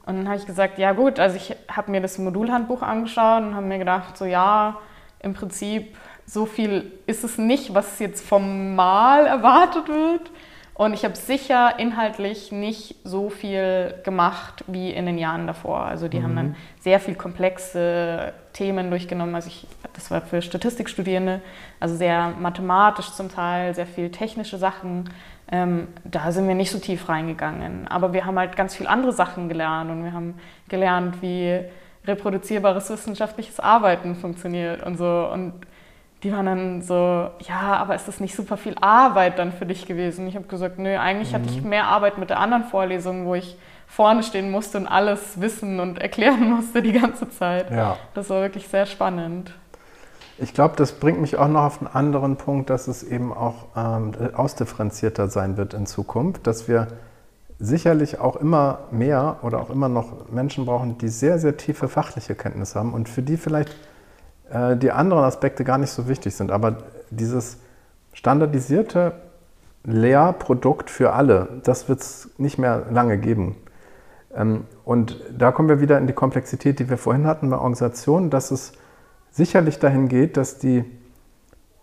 Und 0.07 0.17
dann 0.17 0.29
habe 0.29 0.39
ich 0.39 0.47
gesagt, 0.47 0.79
ja 0.79 0.93
gut, 0.93 1.21
also 1.21 1.37
ich 1.37 1.55
habe 1.71 1.91
mir 1.91 2.01
das 2.01 2.17
Modulhandbuch 2.19 2.83
angeschaut 2.83 3.43
und 3.43 3.55
habe 3.55 3.67
mir 3.67 3.79
gedacht, 3.79 4.17
so 4.17 4.25
ja, 4.25 4.79
im 5.21 5.35
Prinzip 5.35 5.97
so 6.25 6.47
viel 6.47 6.93
ist 7.07 7.25
es 7.25 7.37
nicht, 7.37 7.75
was 7.75 7.99
jetzt 7.99 8.27
vom 8.27 8.75
Mal 8.75 9.27
erwartet 9.27 9.89
wird. 9.89 10.31
Und 10.79 10.93
ich 10.93 11.05
habe 11.05 11.17
sicher 11.17 11.77
inhaltlich 11.81 12.53
nicht 12.53 12.95
so 13.03 13.31
viel 13.31 13.95
gemacht 14.05 14.63
wie 14.69 14.93
in 14.93 15.07
den 15.07 15.19
Jahren 15.19 15.49
davor. 15.49 15.81
Also 15.81 16.07
die 16.07 16.21
mhm. 16.21 16.23
haben 16.23 16.37
dann 16.37 16.47
mhm. 16.51 16.57
sehr 16.79 17.01
viel 17.01 17.17
komplexe 17.17 18.33
Themen 18.53 18.89
durchgenommen. 18.89 19.35
Also 19.35 19.49
ich, 19.49 19.67
das 19.93 20.09
war 20.13 20.21
für 20.21 20.41
Statistikstudierende, 20.41 21.41
also 21.81 21.97
sehr 21.97 22.33
mathematisch 22.39 23.11
zum 23.11 23.29
Teil, 23.29 23.75
sehr 23.75 23.89
viel 23.89 24.13
technische 24.13 24.57
Sachen. 24.57 25.11
Ähm, 25.51 25.89
da 26.05 26.31
sind 26.31 26.47
wir 26.47 26.55
nicht 26.55 26.71
so 26.71 26.79
tief 26.79 27.09
reingegangen. 27.09 27.89
Aber 27.89 28.13
wir 28.13 28.25
haben 28.25 28.39
halt 28.39 28.55
ganz 28.55 28.77
viel 28.77 28.87
andere 28.87 29.13
Sachen 29.13 29.49
gelernt 29.49 29.91
und 29.91 30.05
wir 30.05 30.13
haben 30.13 30.35
gelernt, 30.69 31.21
wie 31.23 31.59
reproduzierbares 32.07 32.89
wissenschaftliches 32.89 33.59
Arbeiten 33.59 34.15
funktioniert 34.15 34.85
und 34.85 34.97
so. 34.97 35.29
Und 35.33 35.55
die 36.23 36.33
waren 36.33 36.47
dann 36.47 36.83
so, 36.83 36.95
ja, 37.41 37.77
aber 37.79 37.95
ist 37.95 38.09
das 38.09 38.19
nicht 38.19 38.35
super 38.35 38.57
viel 38.57 38.75
Arbeit 38.81 39.39
dann 39.39 39.53
für 39.53 39.67
dich 39.67 39.87
gewesen? 39.87 40.27
Ich 40.27 40.35
habe 40.35 40.47
gesagt, 40.47 40.79
nö, 40.79 40.97
eigentlich 40.97 41.31
mhm. 41.31 41.35
hatte 41.37 41.49
ich 41.51 41.63
mhm. 41.63 41.69
mehr 41.69 41.85
Arbeit 41.87 42.19
mit 42.19 42.31
der 42.31 42.41
anderen 42.41 42.65
Vorlesung, 42.65 43.27
wo 43.27 43.35
ich 43.35 43.57
vorne 43.87 44.23
stehen 44.23 44.51
musste 44.51 44.79
und 44.79 44.87
alles 44.87 45.41
wissen 45.41 45.81
und 45.81 45.99
erklären 45.99 46.51
musste 46.57 46.83
die 46.83 46.93
ganze 46.93 47.31
Zeit. 47.31 47.71
Ja. 47.71 47.97
Das 48.15 48.31
war 48.31 48.43
wirklich 48.43 48.69
sehr 48.69 48.87
spannend. 48.87 49.55
Ich 50.41 50.55
glaube, 50.55 50.77
das 50.77 50.93
bringt 50.93 51.21
mich 51.21 51.37
auch 51.37 51.49
noch 51.49 51.63
auf 51.63 51.81
einen 51.81 51.89
anderen 51.89 52.37
Punkt, 52.37 52.71
dass 52.71 52.87
es 52.87 53.03
eben 53.03 53.33
auch 53.33 53.67
ähm, 53.77 54.13
ausdifferenzierter 54.35 55.29
sein 55.29 55.57
wird 55.57 55.75
in 55.75 55.87
Zukunft, 55.87 56.47
dass 56.47 56.69
wir 56.69 56.89
sicherlich 57.59 58.21
auch 58.21 58.37
immer 58.37 58.81
mehr 58.93 59.39
oder 59.43 59.61
auch 59.61 59.71
immer 59.71 59.89
noch 59.89 60.29
Menschen 60.31 60.65
brauchen, 60.65 60.97
die 60.99 61.09
sehr, 61.09 61.41
sehr 61.41 61.57
tiefe 61.57 61.89
fachliche 61.89 62.37
Kenntnisse 62.37 62.79
haben 62.79 62.95
und 62.95 63.09
für 63.09 63.23
die 63.23 63.37
vielleicht 63.37 63.75
äh, 64.51 64.77
die 64.77 64.93
anderen 64.93 65.25
Aspekte 65.25 65.65
gar 65.65 65.79
nicht 65.79 65.91
so 65.91 66.09
wichtig 66.09 66.35
sind. 66.35 66.51
Aber 66.51 66.79
dieses 67.11 67.59
standardisierte 68.13 69.13
Lehrprodukt 69.85 70.91
für 70.91 71.13
alle, 71.13 71.61
das 71.65 71.89
wird 71.89 72.01
es 72.01 72.31
nicht 72.39 72.59
mehr 72.59 72.87
lange 72.91 73.19
geben. 73.19 73.57
Ähm, 74.35 74.65
und 74.85 75.21
da 75.37 75.53
kommen 75.53 75.69
wir 75.69 75.81
wieder 75.81 75.99
in 75.99 76.07
die 76.07 76.13
Komplexität, 76.13 76.79
die 76.79 76.91
wir 76.91 76.99
vorhin 76.99 77.27
hatten 77.27 77.51
bei 77.51 77.57
Organisationen, 77.57 78.31
dass 78.31 78.51
es 78.51 78.73
sicherlich 79.31 79.79
dahin 79.79 80.09
geht, 80.09 80.37
dass 80.37 80.59
die 80.59 80.85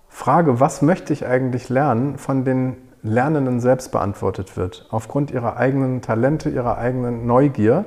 Frage, 0.09 0.59
was 0.59 0.81
möchte 0.81 1.13
ich 1.13 1.25
eigentlich 1.25 1.69
lernen, 1.69 2.17
von 2.17 2.45
den 2.45 2.77
Lernenden 3.01 3.59
selbst 3.59 3.91
beantwortet 3.91 4.57
wird, 4.57 4.87
aufgrund 4.89 5.29
ihrer 5.29 5.57
eigenen 5.57 6.01
Talente, 6.01 6.49
ihrer 6.49 6.77
eigenen 6.77 7.27
Neugier 7.27 7.85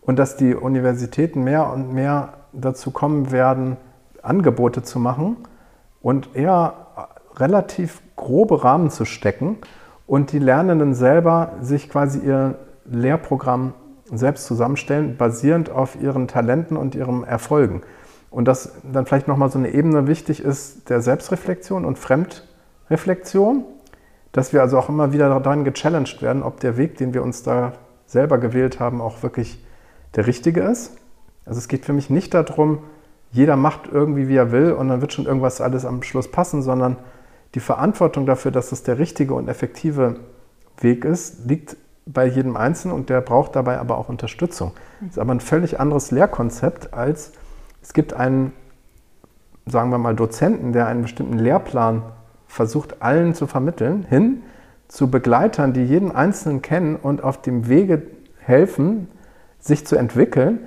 und 0.00 0.18
dass 0.18 0.36
die 0.36 0.54
Universitäten 0.54 1.42
mehr 1.42 1.72
und 1.72 1.92
mehr 1.92 2.34
dazu 2.52 2.90
kommen 2.90 3.32
werden, 3.32 3.76
Angebote 4.24 4.82
zu 4.82 4.98
machen 4.98 5.36
und 6.02 6.34
eher 6.34 6.74
relativ 7.36 8.02
grobe 8.16 8.64
Rahmen 8.64 8.90
zu 8.90 9.04
stecken 9.04 9.58
und 10.06 10.32
die 10.32 10.38
Lernenden 10.38 10.94
selber 10.94 11.52
sich 11.60 11.88
quasi 11.88 12.18
ihr 12.20 12.58
Lehrprogramm 12.84 13.74
selbst 14.12 14.46
zusammenstellen, 14.46 15.16
basierend 15.16 15.70
auf 15.70 16.00
ihren 16.00 16.28
Talenten 16.28 16.76
und 16.76 16.94
ihren 16.94 17.24
Erfolgen. 17.24 17.82
Und 18.30 18.46
dass 18.46 18.72
dann 18.82 19.06
vielleicht 19.06 19.28
nochmal 19.28 19.50
so 19.50 19.58
eine 19.58 19.70
Ebene 19.70 20.06
wichtig 20.06 20.42
ist 20.42 20.90
der 20.90 21.00
Selbstreflexion 21.00 21.84
und 21.84 21.98
Fremdreflexion, 21.98 23.64
dass 24.32 24.52
wir 24.52 24.60
also 24.60 24.76
auch 24.78 24.88
immer 24.88 25.12
wieder 25.12 25.28
daran 25.28 25.64
gechallenged 25.64 26.20
werden, 26.20 26.42
ob 26.42 26.60
der 26.60 26.76
Weg, 26.76 26.98
den 26.98 27.14
wir 27.14 27.22
uns 27.22 27.42
da 27.42 27.72
selber 28.06 28.38
gewählt 28.38 28.80
haben, 28.80 29.00
auch 29.00 29.22
wirklich 29.22 29.64
der 30.16 30.26
richtige 30.26 30.60
ist. 30.62 30.96
Also 31.46 31.58
es 31.58 31.68
geht 31.68 31.84
für 31.84 31.92
mich 31.92 32.10
nicht 32.10 32.34
darum, 32.34 32.80
jeder 33.34 33.56
macht 33.56 33.88
irgendwie, 33.90 34.28
wie 34.28 34.36
er 34.36 34.50
will 34.50 34.72
und 34.72 34.88
dann 34.88 35.00
wird 35.00 35.12
schon 35.12 35.26
irgendwas 35.26 35.60
alles 35.60 35.84
am 35.84 36.02
Schluss 36.02 36.30
passen, 36.30 36.62
sondern 36.62 36.96
die 37.54 37.60
Verantwortung 37.60 38.26
dafür, 38.26 38.50
dass 38.50 38.72
es 38.72 38.82
der 38.82 38.98
richtige 38.98 39.34
und 39.34 39.48
effektive 39.48 40.16
Weg 40.80 41.04
ist, 41.04 41.46
liegt 41.46 41.76
bei 42.06 42.26
jedem 42.26 42.56
Einzelnen 42.56 42.96
und 42.96 43.10
der 43.10 43.20
braucht 43.20 43.56
dabei 43.56 43.78
aber 43.78 43.98
auch 43.98 44.08
Unterstützung. 44.08 44.72
Das 45.00 45.12
ist 45.12 45.18
aber 45.18 45.34
ein 45.34 45.40
völlig 45.40 45.78
anderes 45.78 46.10
Lehrkonzept 46.10 46.94
als 46.94 47.32
es 47.82 47.92
gibt 47.92 48.14
einen 48.14 48.52
sagen 49.66 49.90
wir 49.90 49.98
mal, 49.98 50.14
Dozenten, 50.14 50.72
der 50.72 50.86
einen 50.86 51.02
bestimmten 51.02 51.38
Lehrplan 51.38 52.02
versucht, 52.46 53.02
allen 53.02 53.34
zu 53.34 53.46
vermitteln, 53.46 54.04
hin 54.08 54.42
zu 54.88 55.10
Begleitern, 55.10 55.72
die 55.72 55.84
jeden 55.84 56.14
Einzelnen 56.14 56.62
kennen 56.62 56.96
und 56.96 57.24
auf 57.24 57.40
dem 57.40 57.68
Wege 57.68 58.02
helfen, 58.38 59.08
sich 59.58 59.86
zu 59.86 59.96
entwickeln. 59.96 60.60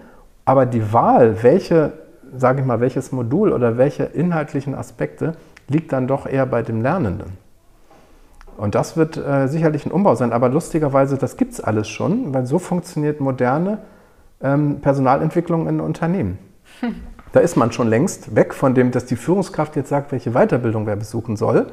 Aber 0.44 0.66
die 0.66 0.92
Wahl, 0.92 1.44
welche, 1.44 1.94
sage 2.40 2.62
ich 2.62 2.66
mal, 2.66 2.80
welches 2.80 3.12
Modul 3.12 3.52
oder 3.52 3.78
welche 3.78 4.04
inhaltlichen 4.04 4.76
Aspekte 4.76 5.34
liegt 5.68 5.92
dann 5.94 6.08
doch 6.08 6.26
eher 6.26 6.46
bei 6.46 6.62
dem 6.62 6.82
Lernenden. 6.82 7.38
Und 8.58 8.74
das 8.74 8.98
wird 8.98 9.18
äh, 9.18 9.48
sicherlich 9.48 9.86
ein 9.86 9.92
Umbau 9.92 10.16
sein. 10.16 10.34
Aber 10.34 10.50
lustigerweise, 10.50 11.18
das 11.18 11.38
gibt 11.38 11.54
es 11.54 11.62
alles 11.62 11.88
schon, 11.88 12.34
weil 12.34 12.46
so 12.46 12.58
funktioniert 12.58 13.20
moderne 13.22 13.80
ähm, 14.42 14.80
Personalentwicklung 14.82 15.68
in 15.68 15.80
Unternehmen. 15.80 16.40
Hm. 16.80 16.96
Da 17.34 17.42
ist 17.42 17.58
man 17.58 17.74
schon 17.74 17.90
längst 17.90 18.36
weg 18.36 18.54
von 18.54 18.74
dem, 18.74 18.92
dass 18.92 19.06
die 19.06 19.18
Führungskraft 19.18 19.76
jetzt 19.76 19.90
sagt, 19.90 20.14
welche 20.14 20.32
Weiterbildung 20.32 20.88
wer 20.88 20.96
besuchen 20.96 21.36
soll, 21.36 21.68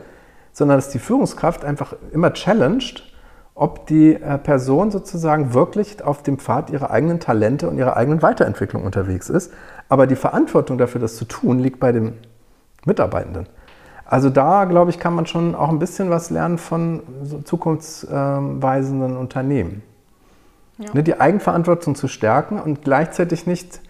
sondern 0.52 0.78
dass 0.78 0.88
die 0.88 0.98
Führungskraft 0.98 1.64
einfach 1.64 1.94
immer 2.12 2.32
challenged, 2.32 3.04
ob 3.55 3.86
die 3.86 4.14
äh, 4.14 4.38
Person 4.38 4.90
sozusagen 4.90 5.55
wirklich 5.55 6.02
auf 6.02 6.22
dem 6.22 6.38
Pfad 6.38 6.70
ihrer 6.70 6.90
eigenen 6.90 7.20
Talente 7.20 7.68
und 7.68 7.78
ihrer 7.78 7.96
eigenen 7.96 8.20
Weiterentwicklung 8.22 8.84
unterwegs 8.84 9.30
ist. 9.30 9.52
Aber 9.88 10.07
die 10.07 10.16
Verantwortung 10.16 10.76
dafür, 10.78 11.00
das 11.00 11.16
zu 11.16 11.24
tun, 11.24 11.61
liegt 11.61 11.78
bei 11.78 11.92
dem 11.92 12.14
Mitarbeitenden. 12.84 13.46
Also 14.05 14.28
da, 14.28 14.64
glaube 14.64 14.90
ich, 14.90 14.98
kann 14.98 15.14
man 15.14 15.26
schon 15.26 15.55
auch 15.55 15.68
ein 15.68 15.78
bisschen 15.78 16.11
was 16.11 16.30
lernen 16.30 16.59
von 16.59 17.02
so 17.22 17.40
zukunftsweisenden 17.40 19.16
Unternehmen. 19.16 19.82
Ja. 20.78 20.90
Ne, 20.92 21.02
die 21.02 21.20
Eigenverantwortung 21.20 21.94
zu 21.94 22.09
stärken 22.09 22.61
und 22.61 22.82
gleichzeitig 22.82 23.46
nicht 23.46 23.80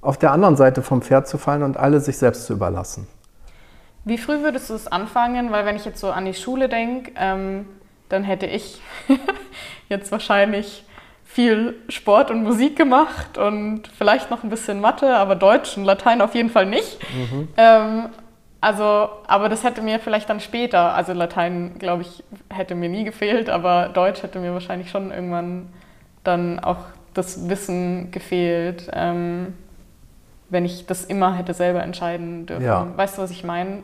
auf 0.00 0.16
der 0.16 0.32
anderen 0.32 0.56
Seite 0.56 0.82
vom 0.82 1.02
Pferd 1.02 1.26
zu 1.28 1.36
fallen 1.38 1.62
und 1.62 1.76
alle 1.76 2.00
sich 2.00 2.16
selbst 2.16 2.46
zu 2.46 2.52
überlassen. 2.52 3.06
Wie 4.04 4.16
früh 4.16 4.42
würdest 4.42 4.70
du 4.70 4.74
es 4.74 4.86
anfangen? 4.86 5.50
Weil 5.50 5.66
wenn 5.66 5.76
ich 5.76 5.84
jetzt 5.84 6.00
so 6.00 6.10
an 6.10 6.24
die 6.24 6.34
Schule 6.34 6.68
denke, 6.68 7.12
ähm, 7.16 7.66
dann 8.10 8.24
hätte 8.24 8.46
ich 8.46 8.80
jetzt 9.88 10.12
wahrscheinlich 10.12 10.84
viel 11.24 11.76
Sport 11.88 12.30
und 12.30 12.42
Musik 12.42 12.76
gemacht 12.76 13.38
und 13.38 13.86
vielleicht 13.96 14.30
noch 14.30 14.42
ein 14.42 14.50
bisschen 14.50 14.80
Mathe, 14.80 15.16
aber 15.16 15.36
Deutsch 15.36 15.76
und 15.76 15.84
Latein 15.84 16.20
auf 16.20 16.34
jeden 16.34 16.50
Fall 16.50 16.66
nicht. 16.66 16.98
Mhm. 17.14 17.48
Ähm, 17.56 18.08
also, 18.60 19.08
aber 19.26 19.48
das 19.48 19.64
hätte 19.64 19.80
mir 19.80 20.00
vielleicht 20.00 20.28
dann 20.28 20.40
später, 20.40 20.94
also 20.94 21.12
Latein, 21.12 21.78
glaube 21.78 22.02
ich, 22.02 22.22
hätte 22.50 22.74
mir 22.74 22.88
nie 22.88 23.04
gefehlt, 23.04 23.48
aber 23.48 23.88
Deutsch 23.88 24.22
hätte 24.22 24.38
mir 24.38 24.52
wahrscheinlich 24.52 24.90
schon 24.90 25.12
irgendwann 25.12 25.68
dann 26.24 26.58
auch 26.58 26.78
das 27.14 27.48
Wissen 27.48 28.10
gefehlt, 28.10 28.90
ähm, 28.92 29.54
wenn 30.50 30.64
ich 30.64 30.86
das 30.86 31.04
immer 31.04 31.34
hätte 31.34 31.54
selber 31.54 31.82
entscheiden 31.82 32.46
dürfen. 32.46 32.64
Ja. 32.64 32.86
Weißt 32.96 33.16
du, 33.16 33.22
was 33.22 33.30
ich 33.30 33.44
meine? 33.44 33.82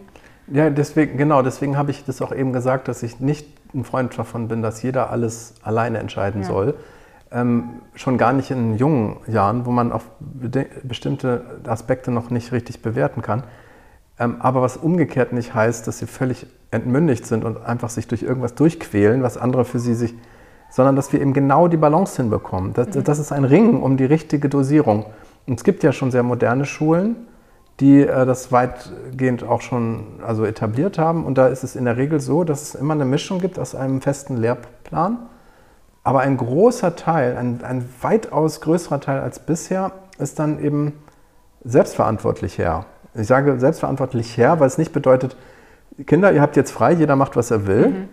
Ja, 0.49 0.68
deswegen, 0.68 1.16
genau, 1.16 1.43
deswegen 1.43 1.77
habe 1.77 1.91
ich 1.91 2.05
das 2.05 2.20
auch 2.20 2.35
eben 2.35 2.53
gesagt, 2.53 2.89
dass 2.89 3.03
ich 3.03 3.18
nicht 3.18 3.47
ein 3.77 3.85
Freund 3.85 4.16
davon 4.18 4.49
bin, 4.49 4.62
dass 4.62 4.83
jeder 4.83 5.11
alles 5.11 5.55
alleine 5.62 5.99
entscheiden 5.99 6.43
ja. 6.43 6.49
soll. 6.49 6.74
Ähm, 7.31 7.81
schon 7.95 8.18
gar 8.18 8.33
nicht 8.33 8.51
in 8.51 8.77
jungen 8.77 9.16
Jahren, 9.27 9.66
wo 9.66 9.70
man 9.70 9.93
auf 9.93 10.05
bestimmte 10.83 11.61
Aspekte 11.66 12.11
noch 12.11 12.31
nicht 12.31 12.53
richtig 12.53 12.83
bewerten 12.83 13.20
kann. 13.20 13.43
Ähm, 14.18 14.37
aber 14.39 14.62
was 14.62 14.77
umgekehrt 14.77 15.33
nicht 15.33 15.55
heißt, 15.55 15.87
dass 15.87 15.99
sie 15.99 16.07
völlig 16.07 16.47
entmündigt 16.70 17.27
sind 17.27 17.45
und 17.45 17.64
einfach 17.64 17.91
sich 17.91 18.09
durch 18.09 18.22
irgendwas 18.22 18.55
durchquälen, 18.55 19.22
was 19.22 19.37
andere 19.37 19.64
für 19.64 19.79
sie 19.79 19.95
sich, 19.95 20.14
sondern 20.70 20.97
dass 20.97 21.12
wir 21.12 21.20
eben 21.20 21.33
genau 21.33 21.68
die 21.68 21.77
Balance 21.77 22.16
hinbekommen. 22.16 22.72
Das, 22.72 22.95
mhm. 22.95 23.05
das 23.05 23.18
ist 23.18 23.33
ein 23.33 23.45
Ringen 23.45 23.83
um 23.83 23.97
die 23.97 24.05
richtige 24.05 24.49
Dosierung. 24.49 25.07
Und 25.47 25.59
es 25.59 25.64
gibt 25.64 25.83
ja 25.83 25.93
schon 25.93 26.11
sehr 26.11 26.22
moderne 26.22 26.64
Schulen, 26.64 27.16
die 27.81 28.01
äh, 28.01 28.27
das 28.27 28.53
weitgehend 28.53 29.45
auch 29.45 29.61
schon 29.61 30.20
also 30.27 30.45
etabliert 30.45 30.99
haben. 30.99 31.24
Und 31.24 31.39
da 31.39 31.49
ist 31.49 31.64
es 31.64 31.77
in 31.77 31.85
der 31.85 31.97
Regel 31.97 32.20
so, 32.20 32.45
dass 32.45 32.62
es 32.62 32.74
immer 32.74 32.95
eine 32.95 33.05
Mischung 33.05 33.41
gibt 33.41 33.59
aus 33.59 33.74
einem 33.74 34.01
festen 34.01 34.37
Lehrplan. 34.37 35.18
Aber 36.03 36.20
ein 36.20 36.37
großer 36.37 36.97
Teil, 36.97 37.37
ein, 37.37 37.62
ein 37.64 37.89
weitaus 38.01 38.61
größerer 38.61 39.01
Teil 39.01 39.20
als 39.20 39.41
bisher, 39.41 39.93
ist 40.18 40.39
dann 40.39 40.62
eben 40.62 40.93
selbstverantwortlich 41.64 42.59
her. 42.59 42.87
Ich 43.14 43.27
sage 43.27 43.59
selbstverantwortlich 43.59 44.37
her, 44.37 44.61
weil 44.61 44.68
es 44.68 44.79
nicht 44.79 44.93
bedeutet, 44.93 45.37
Kinder, 46.07 46.33
ihr 46.33 46.43
habt 46.43 46.57
jetzt 46.57 46.70
frei, 46.70 46.93
jeder 46.93 47.16
macht, 47.16 47.37
was 47.37 47.51
er 47.51 47.66
will, 47.66 47.89
mhm. 47.89 48.09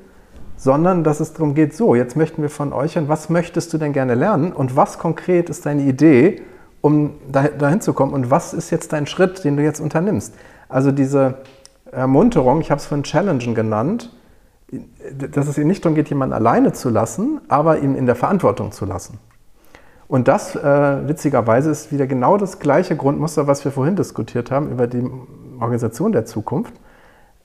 sondern 0.56 1.04
dass 1.04 1.20
es 1.20 1.34
darum 1.34 1.54
geht, 1.54 1.76
so, 1.76 1.96
jetzt 1.96 2.16
möchten 2.16 2.42
wir 2.42 2.50
von 2.50 2.74
euch 2.74 2.96
hören, 2.96 3.10
was 3.10 3.30
möchtest 3.30 3.74
du 3.74 3.78
denn 3.78 3.94
gerne 3.94 4.16
lernen 4.16 4.54
und 4.54 4.76
was 4.76 4.98
konkret 4.98 5.50
ist 5.50 5.66
deine 5.66 5.84
Idee, 5.84 6.42
um 6.84 7.12
dahin 7.32 7.80
zu 7.80 7.94
kommen 7.94 8.14
und 8.14 8.30
was 8.30 8.54
ist 8.54 8.70
jetzt 8.70 8.92
dein 8.92 9.08
Schritt, 9.08 9.46
den 9.46 9.56
du 9.56 9.64
jetzt 9.64 9.80
unternimmst. 9.80 10.36
Also 10.68 10.92
diese 10.92 11.36
Ermunterung, 11.90 12.60
ich 12.60 12.72
habe 12.72 12.80
es 12.80 12.86
von 12.86 13.04
Challengen 13.04 13.56
genannt, 13.56 14.12
dass 15.32 15.48
es 15.48 15.58
nicht 15.58 15.86
darum 15.86 15.96
geht, 15.96 16.10
jemanden 16.10 16.34
alleine 16.34 16.74
zu 16.74 16.90
lassen, 16.90 17.40
aber 17.48 17.80
ihn 17.80 17.96
in 17.96 18.06
der 18.06 18.16
Verantwortung 18.16 18.74
zu 18.74 18.84
lassen. 18.84 19.18
Und 20.10 20.28
das, 20.28 20.58
äh, 20.58 21.08
witzigerweise, 21.08 21.72
ist 21.72 21.94
wieder 21.94 22.06
genau 22.06 22.36
das 22.36 22.60
gleiche 22.60 22.98
Grundmuster, 22.98 23.48
was 23.48 23.64
wir 23.64 23.72
vorhin 23.72 23.96
diskutiert 23.96 24.52
haben 24.52 24.70
über 24.70 24.88
die 24.88 25.10
Organisation 25.62 26.12
der 26.12 26.26
Zukunft. 26.26 26.74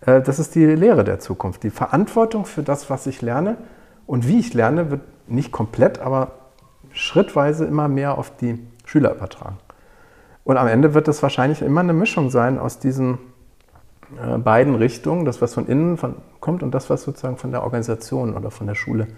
Äh, 0.00 0.20
das 0.20 0.40
ist 0.40 0.56
die 0.56 0.64
Lehre 0.64 1.04
der 1.04 1.20
Zukunft. 1.20 1.62
Die 1.62 1.70
Verantwortung 1.70 2.44
für 2.44 2.64
das, 2.64 2.90
was 2.90 3.06
ich 3.06 3.22
lerne 3.22 3.56
und 4.04 4.26
wie 4.26 4.40
ich 4.40 4.52
lerne, 4.52 4.90
wird 4.90 5.02
nicht 5.28 5.52
komplett, 5.52 6.00
aber 6.00 6.32
schrittweise 6.90 7.66
immer 7.66 7.86
mehr 7.86 8.18
auf 8.18 8.32
die 8.36 8.58
Schüler 8.88 9.14
übertragen. 9.14 9.58
Und 10.44 10.56
am 10.56 10.66
Ende 10.66 10.94
wird 10.94 11.08
es 11.08 11.22
wahrscheinlich 11.22 11.60
immer 11.62 11.80
eine 11.80 11.92
Mischung 11.92 12.30
sein 12.30 12.58
aus 12.58 12.78
diesen 12.78 13.18
äh, 14.16 14.38
beiden 14.38 14.74
Richtungen, 14.74 15.24
das, 15.24 15.42
was 15.42 15.54
von 15.54 15.66
innen 15.66 15.98
von, 15.98 16.14
kommt 16.40 16.62
und 16.62 16.72
das, 16.72 16.88
was 16.88 17.02
sozusagen 17.02 17.36
von 17.36 17.50
der 17.50 17.62
Organisation 17.62 18.34
oder 18.34 18.50
von 18.50 18.66
der 18.66 18.74
Schule 18.74 19.08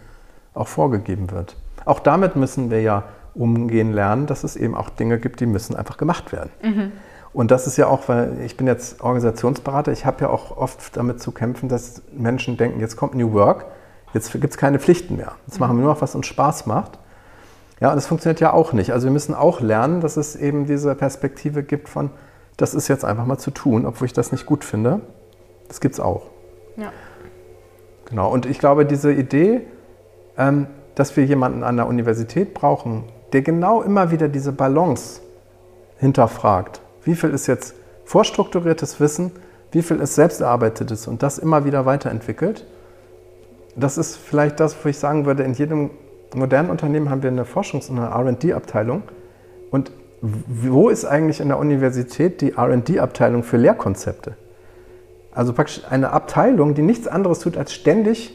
auch 0.54 0.66
vorgegeben 0.66 1.30
wird. 1.30 1.56
Auch 1.84 2.00
damit 2.00 2.34
müssen 2.34 2.70
wir 2.70 2.82
ja 2.82 3.04
umgehen 3.34 3.92
lernen, 3.92 4.26
dass 4.26 4.42
es 4.42 4.56
eben 4.56 4.74
auch 4.74 4.90
Dinge 4.90 5.20
gibt, 5.20 5.38
die 5.38 5.46
müssen 5.46 5.76
einfach 5.76 5.96
gemacht 5.96 6.32
werden. 6.32 6.50
Mhm. 6.62 6.92
Und 7.32 7.52
das 7.52 7.68
ist 7.68 7.76
ja 7.76 7.86
auch, 7.86 8.08
weil 8.08 8.40
ich 8.44 8.56
bin 8.56 8.66
jetzt 8.66 9.00
Organisationsberater, 9.00 9.92
ich 9.92 10.04
habe 10.04 10.22
ja 10.22 10.30
auch 10.30 10.56
oft 10.56 10.96
damit 10.96 11.22
zu 11.22 11.30
kämpfen, 11.30 11.68
dass 11.68 12.02
Menschen 12.12 12.56
denken, 12.56 12.80
jetzt 12.80 12.96
kommt 12.96 13.14
New 13.14 13.32
Work, 13.32 13.66
jetzt 14.14 14.32
gibt 14.32 14.50
es 14.50 14.58
keine 14.58 14.80
Pflichten 14.80 15.16
mehr. 15.16 15.32
Jetzt 15.46 15.60
machen 15.60 15.76
wir 15.76 15.84
nur 15.84 15.94
noch, 15.94 16.02
was 16.02 16.16
uns 16.16 16.26
Spaß 16.26 16.66
macht. 16.66 16.98
Ja, 17.80 17.88
und 17.90 17.96
das 17.96 18.06
funktioniert 18.06 18.40
ja 18.40 18.52
auch 18.52 18.72
nicht. 18.72 18.92
Also 18.92 19.06
wir 19.06 19.12
müssen 19.12 19.34
auch 19.34 19.60
lernen, 19.60 20.00
dass 20.00 20.16
es 20.16 20.36
eben 20.36 20.66
diese 20.66 20.94
Perspektive 20.94 21.62
gibt 21.62 21.88
von, 21.88 22.10
das 22.56 22.74
ist 22.74 22.88
jetzt 22.88 23.04
einfach 23.04 23.24
mal 23.24 23.38
zu 23.38 23.50
tun, 23.50 23.86
obwohl 23.86 24.06
ich 24.06 24.12
das 24.12 24.32
nicht 24.32 24.44
gut 24.44 24.64
finde. 24.64 25.00
Das 25.68 25.80
gibt 25.80 25.94
es 25.94 26.00
auch. 26.00 26.26
Ja. 26.76 26.92
Genau, 28.04 28.30
und 28.30 28.44
ich 28.44 28.58
glaube, 28.58 28.84
diese 28.84 29.12
Idee, 29.12 29.62
ähm, 30.36 30.66
dass 30.94 31.16
wir 31.16 31.24
jemanden 31.24 31.62
an 31.62 31.76
der 31.76 31.86
Universität 31.86 32.52
brauchen, 32.52 33.04
der 33.32 33.42
genau 33.42 33.82
immer 33.82 34.10
wieder 34.10 34.28
diese 34.28 34.52
Balance 34.52 35.22
hinterfragt. 35.96 36.82
Wie 37.04 37.14
viel 37.14 37.30
ist 37.30 37.46
jetzt 37.46 37.74
vorstrukturiertes 38.04 39.00
Wissen, 39.00 39.30
wie 39.72 39.82
viel 39.82 40.00
ist 40.00 40.16
selbst 40.16 40.40
erarbeitetes 40.40 41.06
und 41.06 41.22
das 41.22 41.38
immer 41.38 41.64
wieder 41.64 41.86
weiterentwickelt. 41.86 42.66
Das 43.76 43.96
ist 43.96 44.16
vielleicht 44.16 44.58
das, 44.58 44.76
wo 44.84 44.88
ich 44.88 44.98
sagen 44.98 45.26
würde, 45.26 45.44
in 45.44 45.54
jedem 45.54 45.90
modernen 46.34 46.70
Unternehmen 46.70 47.10
haben 47.10 47.22
wir 47.22 47.30
eine 47.30 47.44
Forschungs- 47.44 47.90
und 47.90 47.98
eine 47.98 48.30
RD-Abteilung. 48.30 49.02
Und 49.70 49.92
wo 50.20 50.88
ist 50.88 51.04
eigentlich 51.04 51.40
in 51.40 51.48
der 51.48 51.58
Universität 51.58 52.40
die 52.40 52.54
RD-Abteilung 52.56 53.42
für 53.42 53.56
Lehrkonzepte? 53.56 54.34
Also 55.32 55.52
praktisch 55.52 55.82
eine 55.88 56.10
Abteilung, 56.10 56.74
die 56.74 56.82
nichts 56.82 57.06
anderes 57.06 57.38
tut, 57.38 57.56
als 57.56 57.72
ständig 57.72 58.34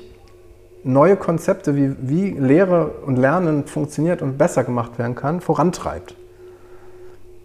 neue 0.83 1.17
Konzepte, 1.17 1.75
wie, 1.75 1.95
wie 2.01 2.31
Lehre 2.31 2.87
und 3.05 3.17
Lernen 3.17 3.65
funktioniert 3.65 4.21
und 4.21 4.37
besser 4.37 4.63
gemacht 4.63 4.97
werden 4.97 5.15
kann, 5.15 5.41
vorantreibt. 5.41 6.15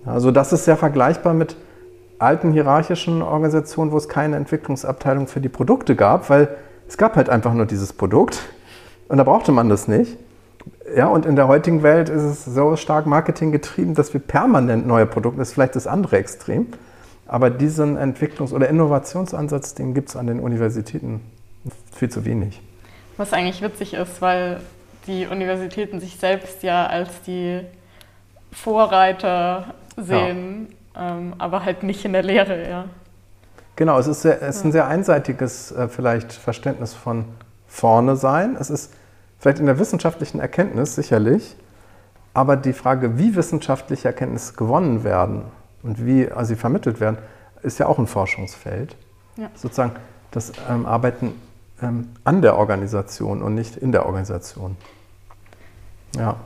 Also 0.05 0.31
das 0.31 0.53
ist 0.53 0.65
sehr 0.65 0.77
vergleichbar 0.77 1.35
mit 1.35 1.57
alten 2.19 2.53
hierarchischen 2.53 3.23
Organisationen, 3.23 3.93
wo 3.93 3.97
es 3.97 4.09
keine 4.09 4.37
Entwicklungsabteilung 4.37 5.27
für 5.27 5.41
die 5.41 5.49
Produkte 5.49 5.97
gab, 5.97 6.29
weil 6.29 6.49
es 6.87 6.99
gab 6.99 7.17
halt 7.17 7.31
einfach 7.31 7.55
nur 7.55 7.67
dieses 7.67 7.93
Produkt 7.93 8.41
und 9.09 9.17
da 9.17 9.25
brauchte 9.25 9.53
man 9.53 9.69
das 9.69 9.89
nicht. 9.89 10.19
Ja, 10.97 11.09
und 11.09 11.27
in 11.27 11.37
der 11.37 11.49
heutigen 11.49 11.83
Welt 11.83 12.09
ist 12.09 12.23
es 12.23 12.45
so 12.45 12.77
stark 12.77 13.07
Marketing 13.07 13.53
getrieben, 13.53 13.95
dass 13.95 14.13
wir 14.13 14.21
permanent 14.21 14.87
neue 14.87 15.07
Produkte, 15.07 15.39
das 15.39 15.49
ist 15.49 15.55
vielleicht 15.55 15.77
das 15.77 15.87
andere 15.87 16.17
Extrem, 16.19 16.69
aber 17.27 17.51
diesen 17.51 17.97
Entwicklungs- 17.97 18.53
oder 18.53 18.69
Innovationsansatz, 18.69 19.75
den 19.75 19.95
gibt 19.95 20.09
es 20.09 20.17
an 20.17 20.27
den 20.27 20.41
Universitäten 20.41 21.21
viel 21.93 22.09
zu 22.09 22.25
wenig. 22.25 22.61
Was 23.17 23.33
eigentlich 23.33 23.63
witzig 23.63 23.95
ist, 23.95 24.21
weil 24.21 24.61
die 25.07 25.27
Universitäten 25.27 26.01
sich 26.01 26.17
selbst 26.17 26.63
ja 26.63 26.87
als 26.87 27.23
die 27.23 27.61
Vorreiter 28.53 29.75
sehen, 29.97 30.69
ja. 30.95 31.17
ähm, 31.17 31.35
aber 31.39 31.65
halt 31.65 31.83
nicht 31.83 32.05
in 32.05 32.13
der 32.13 32.23
Lehre, 32.23 32.69
ja. 32.69 32.85
Genau, 33.77 33.99
es 33.99 34.07
ist, 34.07 34.23
sehr, 34.23 34.43
es 34.43 34.57
ist 34.57 34.65
ein 34.65 34.73
sehr 34.73 34.89
einseitiges 34.89 35.73
äh, 35.73 35.89
vielleicht 35.89 36.33
Verständnis 36.33 36.95
von 36.95 37.25
vorne 37.67 38.17
sein. 38.17 38.57
Es 38.59 38.69
ist 38.69 38.93
Vielleicht 39.41 39.59
in 39.59 39.67
der 39.67 39.79
wissenschaftlichen 39.79 40.39
Erkenntnis 40.39 40.95
sicherlich, 40.95 41.57
aber 42.35 42.57
die 42.57 42.75
Frage, 42.75 43.19
wie 43.19 43.35
wissenschaftliche 43.35 44.07
Erkenntnisse 44.07 44.53
gewonnen 44.53 45.03
werden 45.03 45.45
und 45.83 46.05
wie 46.05 46.31
also 46.31 46.51
sie 46.51 46.57
vermittelt 46.57 47.01
werden, 47.01 47.17
ist 47.63 47.79
ja 47.79 47.87
auch 47.87 47.99
ein 47.99 48.07
Forschungsfeld. 48.07 48.97
Ja. 49.37 49.51
Sozusagen 49.55 49.93
das 50.31 50.53
ähm, 50.69 50.85
Arbeiten 50.85 51.33
ähm, 51.81 52.11
an 52.23 52.43
der 52.43 52.59
Organisation 52.59 53.43
und 53.43 53.55
nicht 53.55 53.77
in 53.77 53.93
der 53.93 54.05
Organisation. 54.05 54.77
Ja. 56.17 56.37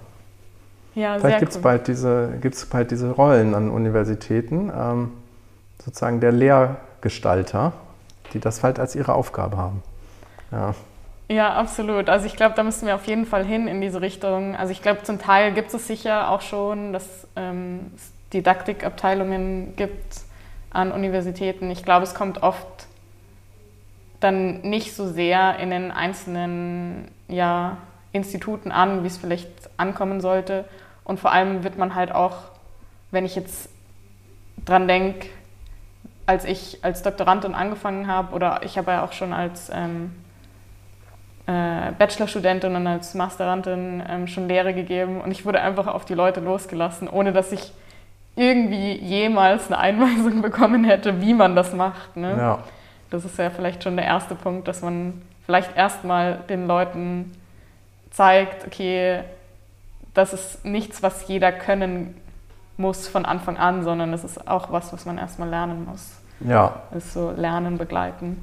Ja, 0.94 1.18
Vielleicht 1.18 1.40
gibt 1.40 1.50
es 1.50 1.56
cool. 1.56 1.62
bald, 1.62 1.88
diese, 1.88 2.28
bald 2.70 2.92
diese 2.92 3.10
Rollen 3.10 3.56
an 3.56 3.70
Universitäten, 3.70 4.70
ähm, 4.72 5.10
sozusagen 5.84 6.20
der 6.20 6.30
Lehrgestalter, 6.30 7.72
die 8.32 8.38
das 8.38 8.62
halt 8.62 8.78
als 8.78 8.94
ihre 8.94 9.14
Aufgabe 9.14 9.56
haben. 9.56 9.82
Ja. 10.52 10.74
Ja, 11.28 11.54
absolut. 11.54 12.08
Also 12.10 12.26
ich 12.26 12.36
glaube, 12.36 12.54
da 12.54 12.62
müssen 12.62 12.86
wir 12.86 12.94
auf 12.94 13.06
jeden 13.06 13.24
Fall 13.24 13.44
hin 13.44 13.66
in 13.66 13.80
diese 13.80 14.00
Richtung. 14.00 14.56
Also 14.56 14.72
ich 14.72 14.82
glaube, 14.82 15.02
zum 15.04 15.18
Teil 15.18 15.52
gibt 15.52 15.72
es 15.72 15.86
sicher 15.86 16.30
auch 16.30 16.42
schon, 16.42 16.92
dass 16.92 17.26
ähm, 17.34 17.92
es 17.96 18.12
Didaktikabteilungen 18.32 19.74
gibt 19.76 20.20
an 20.70 20.92
Universitäten. 20.92 21.70
Ich 21.70 21.84
glaube, 21.84 22.04
es 22.04 22.14
kommt 22.14 22.42
oft 22.42 22.66
dann 24.20 24.60
nicht 24.62 24.94
so 24.94 25.06
sehr 25.06 25.58
in 25.58 25.70
den 25.70 25.90
einzelnen 25.90 27.08
ja, 27.28 27.78
Instituten 28.12 28.70
an, 28.70 29.02
wie 29.02 29.06
es 29.06 29.16
vielleicht 29.16 29.48
ankommen 29.78 30.20
sollte. 30.20 30.66
Und 31.04 31.20
vor 31.20 31.32
allem 31.32 31.64
wird 31.64 31.78
man 31.78 31.94
halt 31.94 32.12
auch, 32.12 32.36
wenn 33.10 33.24
ich 33.24 33.34
jetzt 33.34 33.70
dran 34.64 34.88
denke, 34.88 35.28
als 36.26 36.44
ich 36.44 36.78
als 36.82 37.02
Doktorandin 37.02 37.54
angefangen 37.54 38.08
habe, 38.08 38.34
oder 38.34 38.62
ich 38.62 38.78
habe 38.78 38.92
ja 38.92 39.04
auch 39.04 39.12
schon 39.12 39.32
als 39.32 39.70
ähm, 39.72 40.14
äh, 41.46 41.92
Bachelorstudentin 41.98 42.74
und 42.74 42.86
als 42.86 43.14
Masterandin 43.14 44.02
ähm, 44.08 44.26
schon 44.26 44.48
Lehre 44.48 44.72
gegeben 44.72 45.20
und 45.20 45.30
ich 45.30 45.44
wurde 45.44 45.60
einfach 45.60 45.86
auf 45.86 46.04
die 46.04 46.14
Leute 46.14 46.40
losgelassen, 46.40 47.08
ohne 47.08 47.32
dass 47.32 47.52
ich 47.52 47.72
irgendwie 48.36 48.92
jemals 48.94 49.66
eine 49.66 49.78
Einweisung 49.78 50.42
bekommen 50.42 50.84
hätte, 50.84 51.20
wie 51.20 51.34
man 51.34 51.54
das 51.54 51.72
macht. 51.74 52.16
Ne? 52.16 52.34
Ja. 52.36 52.58
Das 53.10 53.24
ist 53.24 53.38
ja 53.38 53.50
vielleicht 53.50 53.84
schon 53.84 53.96
der 53.96 54.06
erste 54.06 54.34
Punkt, 54.34 54.66
dass 54.68 54.82
man 54.82 55.22
vielleicht 55.44 55.76
erstmal 55.76 56.38
den 56.48 56.66
Leuten 56.66 57.32
zeigt, 58.10 58.66
okay, 58.66 59.20
das 60.14 60.32
ist 60.32 60.64
nichts, 60.64 61.02
was 61.02 61.28
jeder 61.28 61.52
können 61.52 62.16
muss 62.76 63.06
von 63.06 63.24
Anfang 63.24 63.56
an, 63.56 63.84
sondern 63.84 64.12
es 64.12 64.24
ist 64.24 64.48
auch 64.48 64.72
was, 64.72 64.92
was 64.92 65.04
man 65.04 65.18
erstmal 65.18 65.48
lernen 65.48 65.84
muss. 65.84 66.16
Ja. 66.40 66.82
Das 66.92 67.04
ist 67.04 67.12
so 67.12 67.30
Lernen, 67.30 67.78
Begleiten. 67.78 68.42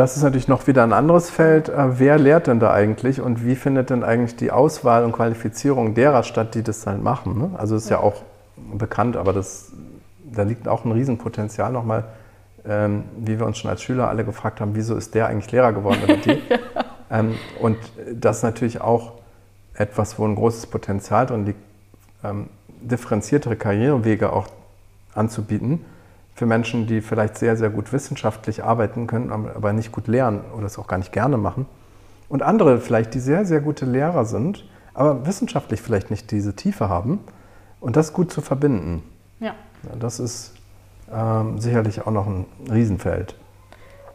Das 0.00 0.16
ist 0.16 0.22
natürlich 0.22 0.48
noch 0.48 0.66
wieder 0.66 0.82
ein 0.82 0.94
anderes 0.94 1.28
Feld. 1.28 1.68
Äh, 1.68 1.98
wer 1.98 2.16
lehrt 2.16 2.46
denn 2.46 2.58
da 2.58 2.72
eigentlich 2.72 3.20
und 3.20 3.44
wie 3.44 3.54
findet 3.54 3.90
denn 3.90 4.02
eigentlich 4.02 4.34
die 4.34 4.50
Auswahl 4.50 5.04
und 5.04 5.12
Qualifizierung 5.12 5.92
derer 5.92 6.22
statt, 6.22 6.54
die 6.54 6.62
das 6.62 6.80
dann 6.80 7.02
machen? 7.02 7.36
Ne? 7.36 7.50
Also 7.58 7.76
ist 7.76 7.90
ja. 7.90 7.98
ja 7.98 8.02
auch 8.02 8.22
bekannt, 8.72 9.18
aber 9.18 9.34
das, 9.34 9.72
da 10.24 10.44
liegt 10.44 10.68
auch 10.68 10.86
ein 10.86 10.92
Riesenpotenzial 10.92 11.70
nochmal, 11.70 12.04
ähm, 12.66 13.04
wie 13.18 13.38
wir 13.38 13.44
uns 13.44 13.58
schon 13.58 13.68
als 13.68 13.82
Schüler 13.82 14.08
alle 14.08 14.24
gefragt 14.24 14.62
haben, 14.62 14.74
wieso 14.74 14.96
ist 14.96 15.14
der 15.14 15.26
eigentlich 15.26 15.52
Lehrer 15.52 15.74
geworden 15.74 15.98
oder 16.02 16.16
die? 16.16 16.30
ja. 16.48 16.58
ähm, 17.10 17.34
und 17.60 17.76
das 18.10 18.38
ist 18.38 18.42
natürlich 18.42 18.80
auch 18.80 19.12
etwas, 19.74 20.18
wo 20.18 20.24
ein 20.24 20.34
großes 20.34 20.68
Potenzial 20.68 21.26
drin 21.26 21.44
liegt, 21.44 21.60
ähm, 22.24 22.46
differenziertere 22.80 23.54
Karrierewege 23.54 24.32
auch 24.32 24.46
anzubieten 25.14 25.84
für 26.40 26.46
Menschen, 26.46 26.86
die 26.86 27.02
vielleicht 27.02 27.36
sehr, 27.36 27.54
sehr 27.54 27.68
gut 27.68 27.92
wissenschaftlich 27.92 28.64
arbeiten 28.64 29.06
können, 29.06 29.30
aber 29.30 29.74
nicht 29.74 29.92
gut 29.92 30.08
lernen 30.08 30.40
oder 30.56 30.64
es 30.64 30.78
auch 30.78 30.86
gar 30.86 30.96
nicht 30.96 31.12
gerne 31.12 31.36
machen. 31.36 31.66
Und 32.30 32.42
andere 32.42 32.80
vielleicht, 32.80 33.12
die 33.12 33.18
sehr, 33.18 33.44
sehr 33.44 33.60
gute 33.60 33.84
Lehrer 33.84 34.24
sind, 34.24 34.66
aber 34.94 35.26
wissenschaftlich 35.26 35.82
vielleicht 35.82 36.10
nicht 36.10 36.30
diese 36.30 36.56
Tiefe 36.56 36.88
haben. 36.88 37.20
Und 37.78 37.96
das 37.96 38.14
gut 38.14 38.32
zu 38.32 38.40
verbinden. 38.40 39.02
Ja. 39.38 39.54
Das 39.98 40.18
ist 40.18 40.54
ähm, 41.12 41.58
sicherlich 41.58 42.06
auch 42.06 42.10
noch 42.10 42.26
ein 42.26 42.46
Riesenfeld. 42.72 43.34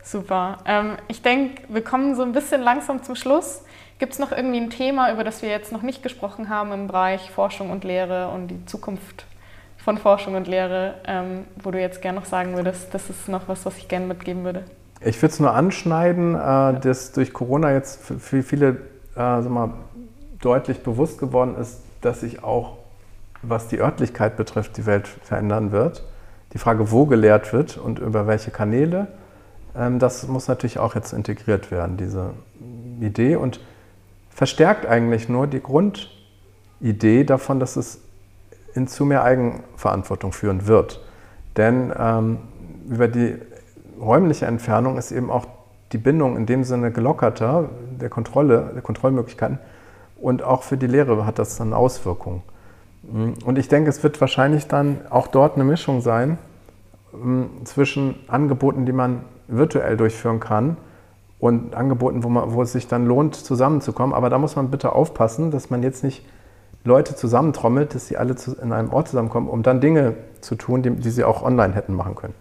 Super. 0.01 0.57
Ähm, 0.65 0.93
ich 1.07 1.21
denke, 1.21 1.61
wir 1.69 1.83
kommen 1.83 2.15
so 2.15 2.23
ein 2.23 2.31
bisschen 2.31 2.59
langsam 2.59 3.03
zum 3.03 3.13
Schluss. 3.13 3.61
Gibt 3.99 4.13
es 4.13 4.19
noch 4.19 4.31
irgendwie 4.31 4.61
ein 4.61 4.71
Thema, 4.71 5.13
über 5.13 5.23
das 5.23 5.43
wir 5.43 5.49
jetzt 5.49 5.71
noch 5.71 5.83
nicht 5.83 6.01
gesprochen 6.01 6.49
haben 6.49 6.71
im 6.71 6.87
Bereich 6.87 7.29
Forschung 7.29 7.69
und 7.69 7.83
Lehre 7.83 8.29
und 8.29 8.47
die 8.47 8.65
Zukunft 8.65 9.27
von 9.85 9.99
Forschung 9.99 10.33
und 10.33 10.47
Lehre, 10.47 10.95
ähm, 11.05 11.45
wo 11.61 11.69
du 11.69 11.79
jetzt 11.79 12.01
gerne 12.01 12.19
noch 12.19 12.25
sagen 12.25 12.55
würdest, 12.55 12.91
das 12.91 13.07
ist 13.11 13.29
noch 13.29 13.47
was, 13.47 13.67
was 13.67 13.77
ich 13.77 13.87
gerne 13.87 14.07
mitgeben 14.07 14.43
würde? 14.43 14.63
Ich 14.99 15.21
würde 15.21 15.31
es 15.33 15.39
nur 15.39 15.53
anschneiden, 15.53 16.33
äh, 16.33 16.79
dass 16.79 17.11
durch 17.11 17.33
Corona 17.33 17.71
jetzt 17.71 18.01
für 18.01 18.41
viele 18.41 18.77
äh, 19.15 19.41
mal, 19.41 19.73
deutlich 20.41 20.81
bewusst 20.81 21.19
geworden 21.19 21.55
ist, 21.55 21.81
dass 22.01 22.21
sich 22.21 22.43
auch, 22.43 22.77
was 23.43 23.67
die 23.67 23.79
Örtlichkeit 23.79 24.37
betrifft, 24.37 24.75
die 24.77 24.87
Welt 24.87 25.07
verändern 25.07 25.71
wird. 25.71 26.03
Die 26.53 26.57
Frage, 26.57 26.89
wo 26.89 27.05
gelehrt 27.05 27.53
wird 27.53 27.77
und 27.77 27.99
über 27.99 28.25
welche 28.25 28.49
Kanäle, 28.49 29.07
ähm, 29.77 29.99
das 29.99 30.27
muss 30.27 30.47
natürlich 30.47 30.79
auch 30.79 30.95
jetzt 30.95 31.13
integriert 31.13 31.69
werden, 31.69 31.95
diese 31.95 32.31
Idee 33.01 33.35
und 33.35 33.59
verstärkt 34.31 34.87
eigentlich 34.87 35.29
nur 35.29 35.45
die 35.45 35.61
Grundidee 35.61 37.23
davon, 37.23 37.59
dass 37.59 37.75
es 37.75 38.01
in 38.75 38.87
zu 38.87 39.05
mehr 39.05 39.23
Eigenverantwortung 39.23 40.31
führen 40.31 40.67
wird. 40.67 41.01
Denn 41.57 41.93
ähm, 41.97 42.37
über 42.89 43.07
die 43.07 43.35
räumliche 43.99 44.45
Entfernung 44.45 44.97
ist 44.97 45.11
eben 45.11 45.31
auch 45.31 45.45
die 45.91 45.97
Bindung 45.97 46.35
in 46.35 46.45
dem 46.45 46.63
Sinne 46.63 46.91
gelockerter 46.91 47.69
der 47.99 48.09
Kontrolle, 48.09 48.71
der 48.75 48.81
Kontrollmöglichkeiten. 48.81 49.59
Und 50.19 50.43
auch 50.43 50.63
für 50.63 50.77
die 50.77 50.87
Lehre 50.87 51.25
hat 51.25 51.39
das 51.39 51.57
dann 51.57 51.73
Auswirkungen. 51.73 52.41
Und 53.45 53.57
ich 53.57 53.67
denke, 53.67 53.89
es 53.89 54.03
wird 54.03 54.19
wahrscheinlich 54.19 54.67
dann 54.67 54.97
auch 55.09 55.27
dort 55.27 55.55
eine 55.55 55.63
Mischung 55.63 56.01
sein 56.01 56.37
ähm, 57.13 57.49
zwischen 57.63 58.15
Angeboten, 58.27 58.85
die 58.85 58.91
man 58.91 59.21
virtuell 59.47 59.95
durchführen 59.95 60.39
kann 60.39 60.77
und 61.39 61.75
Angeboten, 61.75 62.23
wo, 62.23 62.29
man, 62.29 62.53
wo 62.53 62.63
es 62.63 62.71
sich 62.71 62.87
dann 62.87 63.05
lohnt, 63.05 63.35
zusammenzukommen. 63.35 64.15
Aber 64.15 64.29
da 64.29 64.39
muss 64.39 64.55
man 64.55 64.71
bitte 64.71 64.93
aufpassen, 64.93 65.51
dass 65.51 65.69
man 65.69 65.83
jetzt 65.83 66.03
nicht 66.03 66.25
Leute 66.85 67.15
zusammentrommelt, 67.15 67.95
dass 67.95 68.07
sie 68.07 68.15
alle 68.15 68.35
in 68.61 68.71
einem 68.71 68.93
Ort 68.93 69.09
zusammenkommen, 69.09 69.49
um 69.49 69.63
dann 69.63 69.81
Dinge 69.81 70.13
zu 70.41 70.55
tun, 70.55 70.83
die, 70.83 70.91
die, 70.91 71.09
sie 71.09 71.23
auch 71.23 71.41
online 71.43 71.73
hätten 71.73 71.93
machen 71.93 72.15
können. 72.15 72.35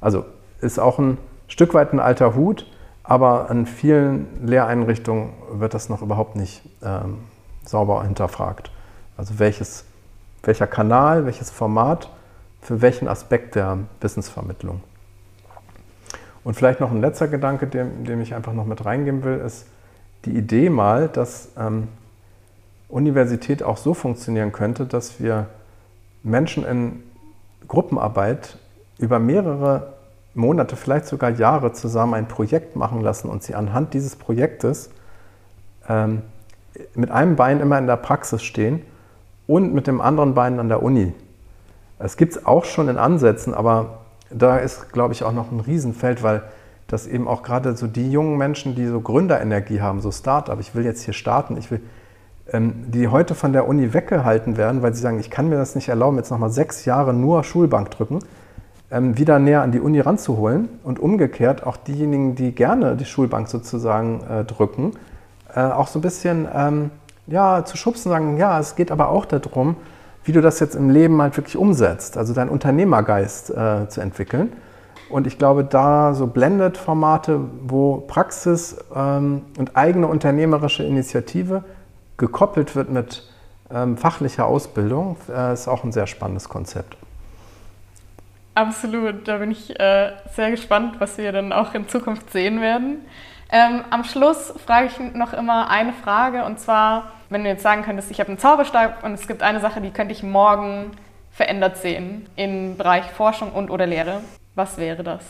Also 0.00 0.24
ist 0.60 0.78
auch 0.78 0.98
ein 0.98 1.18
Stück 1.48 1.74
weit 1.74 1.92
ein 1.92 2.00
alter 2.00 2.34
Hut, 2.34 2.66
aber 3.02 3.50
an 3.50 3.66
vielen 3.66 4.46
Lehreinrichtungen 4.46 5.30
wird 5.50 5.74
das 5.74 5.88
noch 5.88 6.02
überhaupt 6.02 6.36
nicht 6.36 6.62
ähm, 6.82 7.18
sauber 7.64 8.02
hinterfragt. 8.04 8.70
Also 9.16 9.38
welches, 9.38 9.84
welcher 10.42 10.66
Kanal, 10.66 11.24
welches 11.24 11.50
Format 11.50 12.10
für 12.60 12.82
welchen 12.82 13.08
Aspekt 13.08 13.54
der 13.54 13.78
Wissensvermittlung. 14.00 14.82
Und 16.44 16.54
vielleicht 16.54 16.80
noch 16.80 16.90
ein 16.90 17.00
letzter 17.00 17.28
Gedanke, 17.28 17.66
den, 17.66 18.04
den 18.04 18.20
ich 18.20 18.34
einfach 18.34 18.52
noch 18.52 18.66
mit 18.66 18.84
reingeben 18.84 19.24
will, 19.24 19.38
ist 19.38 19.66
die 20.26 20.36
Idee 20.36 20.68
mal, 20.68 21.08
dass 21.08 21.48
ähm, 21.58 21.88
Universität 22.88 23.62
auch 23.62 23.76
so 23.76 23.94
funktionieren 23.94 24.52
könnte, 24.52 24.86
dass 24.86 25.20
wir 25.20 25.46
Menschen 26.22 26.64
in 26.64 27.02
Gruppenarbeit 27.68 28.58
über 28.98 29.18
mehrere 29.18 29.94
Monate, 30.34 30.76
vielleicht 30.76 31.06
sogar 31.06 31.30
Jahre 31.30 31.72
zusammen 31.72 32.14
ein 32.14 32.28
Projekt 32.28 32.76
machen 32.76 33.00
lassen 33.00 33.28
und 33.28 33.42
sie 33.42 33.54
anhand 33.54 33.94
dieses 33.94 34.16
Projektes 34.16 34.90
ähm, 35.88 36.22
mit 36.94 37.10
einem 37.10 37.36
Bein 37.36 37.60
immer 37.60 37.78
in 37.78 37.86
der 37.86 37.96
Praxis 37.96 38.42
stehen 38.42 38.82
und 39.46 39.72
mit 39.72 39.86
dem 39.86 40.00
anderen 40.00 40.34
Bein 40.34 40.60
an 40.60 40.68
der 40.68 40.82
Uni. 40.82 41.14
Es 41.98 42.16
gibt 42.16 42.36
es 42.36 42.46
auch 42.46 42.66
schon 42.66 42.88
in 42.88 42.98
Ansätzen, 42.98 43.54
aber 43.54 44.00
da 44.30 44.58
ist, 44.58 44.92
glaube 44.92 45.14
ich, 45.14 45.22
auch 45.24 45.32
noch 45.32 45.50
ein 45.50 45.60
Riesenfeld, 45.60 46.22
weil 46.22 46.42
das 46.86 47.06
eben 47.06 47.26
auch 47.26 47.42
gerade 47.42 47.76
so 47.76 47.86
die 47.86 48.10
jungen 48.10 48.36
Menschen, 48.36 48.74
die 48.74 48.86
so 48.86 49.00
Gründerenergie 49.00 49.80
haben, 49.80 50.00
so 50.00 50.12
Start-up, 50.12 50.60
ich 50.60 50.74
will 50.74 50.84
jetzt 50.84 51.02
hier 51.02 51.14
starten, 51.14 51.56
ich 51.56 51.70
will, 51.70 51.80
die 52.52 53.08
heute 53.08 53.34
von 53.34 53.52
der 53.52 53.66
Uni 53.66 53.92
weggehalten 53.92 54.56
werden, 54.56 54.80
weil 54.80 54.94
sie 54.94 55.00
sagen, 55.00 55.18
ich 55.18 55.30
kann 55.30 55.48
mir 55.48 55.56
das 55.56 55.74
nicht 55.74 55.88
erlauben, 55.88 56.16
jetzt 56.16 56.30
nochmal 56.30 56.50
sechs 56.50 56.84
Jahre 56.84 57.12
nur 57.12 57.42
Schulbank 57.42 57.90
drücken, 57.90 58.20
ähm, 58.90 59.18
wieder 59.18 59.38
näher 59.38 59.62
an 59.62 59.72
die 59.72 59.80
Uni 59.80 59.98
ranzuholen 59.98 60.68
und 60.84 61.00
umgekehrt 61.00 61.66
auch 61.66 61.76
diejenigen, 61.76 62.36
die 62.36 62.54
gerne 62.54 62.96
die 62.96 63.04
Schulbank 63.04 63.48
sozusagen 63.48 64.20
äh, 64.30 64.44
drücken, 64.44 64.92
äh, 65.54 65.60
auch 65.60 65.88
so 65.88 65.98
ein 65.98 66.02
bisschen 66.02 66.46
ähm, 66.54 66.90
ja, 67.26 67.64
zu 67.64 67.76
schubsen, 67.76 68.10
sagen, 68.10 68.36
ja, 68.36 68.60
es 68.60 68.76
geht 68.76 68.92
aber 68.92 69.08
auch 69.08 69.24
darum, 69.24 69.76
wie 70.24 70.32
du 70.32 70.40
das 70.40 70.60
jetzt 70.60 70.76
im 70.76 70.90
Leben 70.90 71.20
halt 71.20 71.36
wirklich 71.36 71.56
umsetzt, 71.56 72.16
also 72.16 72.32
deinen 72.32 72.50
Unternehmergeist 72.50 73.50
äh, 73.50 73.88
zu 73.88 74.00
entwickeln. 74.00 74.52
Und 75.08 75.26
ich 75.26 75.38
glaube, 75.38 75.62
da 75.62 76.14
so 76.14 76.26
Blended-Formate, 76.26 77.40
wo 77.66 77.98
Praxis 77.98 78.76
ähm, 78.94 79.42
und 79.56 79.76
eigene 79.76 80.08
unternehmerische 80.08 80.82
Initiative 80.82 81.62
gekoppelt 82.16 82.74
wird 82.74 82.90
mit 82.90 83.22
ähm, 83.70 83.96
fachlicher 83.96 84.46
Ausbildung, 84.46 85.16
äh, 85.28 85.52
ist 85.52 85.68
auch 85.68 85.84
ein 85.84 85.92
sehr 85.92 86.06
spannendes 86.06 86.48
Konzept. 86.48 86.96
Absolut, 88.54 89.28
da 89.28 89.38
bin 89.38 89.50
ich 89.50 89.78
äh, 89.78 90.12
sehr 90.32 90.50
gespannt, 90.50 90.96
was 90.98 91.18
wir 91.18 91.30
dann 91.32 91.52
auch 91.52 91.74
in 91.74 91.88
Zukunft 91.88 92.32
sehen 92.32 92.60
werden. 92.60 93.04
Ähm, 93.50 93.84
am 93.90 94.02
Schluss 94.04 94.54
frage 94.64 94.86
ich 94.86 95.14
noch 95.14 95.32
immer 95.32 95.70
eine 95.70 95.92
Frage 95.92 96.44
und 96.44 96.58
zwar, 96.58 97.12
wenn 97.28 97.44
du 97.44 97.50
jetzt 97.50 97.62
sagen 97.62 97.82
könntest, 97.82 98.10
ich 98.10 98.18
habe 98.18 98.28
einen 98.28 98.38
Zauberstab 98.38 99.04
und 99.04 99.12
es 99.12 99.28
gibt 99.28 99.42
eine 99.42 99.60
Sache, 99.60 99.80
die 99.80 99.90
könnte 99.90 100.12
ich 100.12 100.22
morgen 100.22 100.92
verändert 101.30 101.76
sehen 101.76 102.26
im 102.34 102.76
Bereich 102.76 103.04
Forschung 103.10 103.52
und 103.52 103.70
oder 103.70 103.86
Lehre. 103.86 104.22
Was 104.54 104.78
wäre 104.78 105.04
das? 105.04 105.22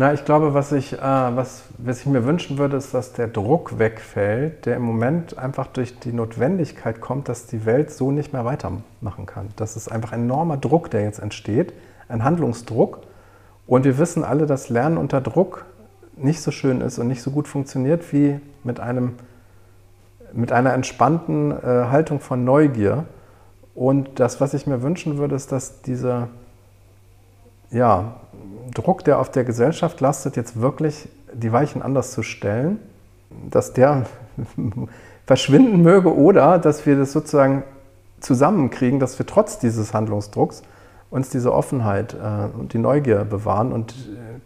Na, 0.00 0.12
ich 0.12 0.24
glaube, 0.24 0.54
was 0.54 0.70
ich, 0.70 0.92
äh, 0.92 1.00
was, 1.00 1.64
was 1.76 1.98
ich 1.98 2.06
mir 2.06 2.24
wünschen 2.24 2.56
würde, 2.56 2.76
ist, 2.76 2.94
dass 2.94 3.14
der 3.14 3.26
Druck 3.26 3.80
wegfällt, 3.80 4.64
der 4.64 4.76
im 4.76 4.82
Moment 4.82 5.36
einfach 5.36 5.66
durch 5.66 5.98
die 5.98 6.12
Notwendigkeit 6.12 7.00
kommt, 7.00 7.28
dass 7.28 7.46
die 7.46 7.66
Welt 7.66 7.90
so 7.90 8.12
nicht 8.12 8.32
mehr 8.32 8.44
weitermachen 8.44 9.26
kann. 9.26 9.48
Das 9.56 9.74
ist 9.74 9.90
einfach 9.90 10.12
ein 10.12 10.22
enormer 10.22 10.56
Druck, 10.56 10.88
der 10.92 11.02
jetzt 11.02 11.18
entsteht, 11.18 11.72
ein 12.08 12.22
Handlungsdruck. 12.22 13.00
Und 13.66 13.84
wir 13.84 13.98
wissen 13.98 14.22
alle, 14.22 14.46
dass 14.46 14.68
Lernen 14.68 14.98
unter 14.98 15.20
Druck 15.20 15.64
nicht 16.16 16.42
so 16.42 16.52
schön 16.52 16.80
ist 16.80 17.00
und 17.00 17.08
nicht 17.08 17.20
so 17.20 17.32
gut 17.32 17.48
funktioniert 17.48 18.12
wie 18.12 18.38
mit, 18.62 18.78
einem, 18.78 19.16
mit 20.32 20.52
einer 20.52 20.74
entspannten 20.74 21.50
äh, 21.50 21.86
Haltung 21.90 22.20
von 22.20 22.44
Neugier. 22.44 23.06
Und 23.74 24.20
das, 24.20 24.40
was 24.40 24.54
ich 24.54 24.64
mir 24.64 24.80
wünschen 24.80 25.18
würde, 25.18 25.34
ist, 25.34 25.50
dass 25.50 25.82
dieser 25.82 26.28
ja, 27.70 28.14
Druck, 28.74 29.04
der 29.04 29.18
auf 29.18 29.30
der 29.30 29.44
Gesellschaft 29.44 30.00
lastet, 30.00 30.36
jetzt 30.36 30.60
wirklich 30.60 31.08
die 31.32 31.52
Weichen 31.52 31.82
anders 31.82 32.12
zu 32.12 32.22
stellen, 32.22 32.78
dass 33.50 33.72
der 33.72 34.06
verschwinden 35.26 35.82
möge 35.82 36.14
oder 36.14 36.58
dass 36.58 36.86
wir 36.86 36.96
das 36.96 37.12
sozusagen 37.12 37.64
zusammenkriegen, 38.20 38.98
dass 38.98 39.18
wir 39.18 39.26
trotz 39.26 39.58
dieses 39.58 39.94
Handlungsdrucks 39.94 40.62
uns 41.10 41.30
diese 41.30 41.52
Offenheit 41.52 42.14
äh, 42.14 42.58
und 42.58 42.72
die 42.72 42.78
Neugier 42.78 43.24
bewahren 43.24 43.72
und 43.72 43.92
äh, 43.92 44.40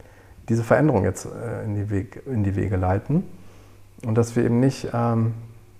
diese 0.49 0.62
Veränderung 0.62 1.05
jetzt 1.05 1.26
äh, 1.26 1.64
in, 1.64 1.74
die 1.74 1.90
Weg, 1.90 2.22
in, 2.26 2.45
die 2.45 2.57
Wege 2.57 2.76
leiten. 2.76 3.24
Und 4.05 4.16
dass 4.16 4.36
wir 4.36 4.45
eben 4.45 4.61
nicht 4.61 4.88
ähm, 4.93 5.34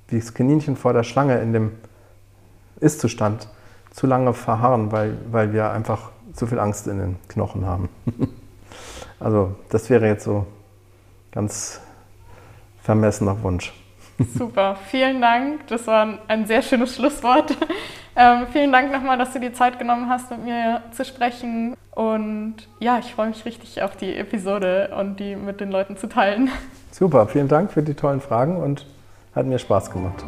wie 0.09 0.19
das 0.19 0.35
Kaninchen 0.35 0.77
vor 0.77 0.93
der 0.93 1.03
Schlange 1.03 1.39
in 1.41 1.53
dem 1.53 1.73
Ist-Zustand 2.81 3.49
zu 3.91 4.07
lange 4.07 4.33
verharren, 4.33 4.93
weil, 4.93 5.17
weil 5.31 5.53
wir 5.53 5.71
einfach 5.71 6.12
zu 6.35 6.47
viel 6.47 6.59
Angst 6.59 6.87
in 6.87 6.99
den 6.99 7.17
Knochen 7.29 7.67
haben. 7.67 7.89
also 9.21 9.55
das 9.69 9.91
wäre 9.91 10.07
jetzt 10.07 10.25
so 10.25 10.47
ganz 11.31 11.81
vermessener 12.83 13.43
Wunsch. 13.43 13.73
Super, 14.37 14.77
vielen 14.89 15.21
Dank. 15.21 15.67
Das 15.69 15.87
war 15.87 16.19
ein 16.29 16.47
sehr 16.47 16.63
schönes 16.63 16.97
Schlusswort. 16.97 17.57
Ähm, 18.15 18.47
vielen 18.53 18.71
Dank 18.73 18.93
nochmal, 18.93 19.17
dass 19.17 19.33
du 19.33 19.41
die 19.41 19.53
Zeit 19.53 19.79
genommen 19.79 20.11
hast, 20.11 20.31
mit 20.31 20.45
mir 20.45 20.83
zu 20.91 21.03
sprechen. 21.03 21.75
Und 21.93 22.57
ja, 22.79 22.99
ich 22.99 23.15
freue 23.15 23.29
mich 23.29 23.47
richtig 23.47 23.83
auf 23.83 23.97
die 23.97 24.15
Episode 24.15 24.95
und 24.99 25.19
die 25.19 25.35
mit 25.35 25.61
den 25.61 25.71
Leuten 25.71 25.97
zu 25.97 26.09
teilen. 26.09 26.51
Super, 26.91 27.27
vielen 27.27 27.49
Dank 27.49 27.73
für 27.73 27.83
die 27.83 27.95
tollen 27.95 28.21
Fragen 28.21 28.59
und 28.59 28.87
hat 29.35 29.47
mir 29.47 29.59
Spaß 29.59 29.91
gemacht. 29.91 30.23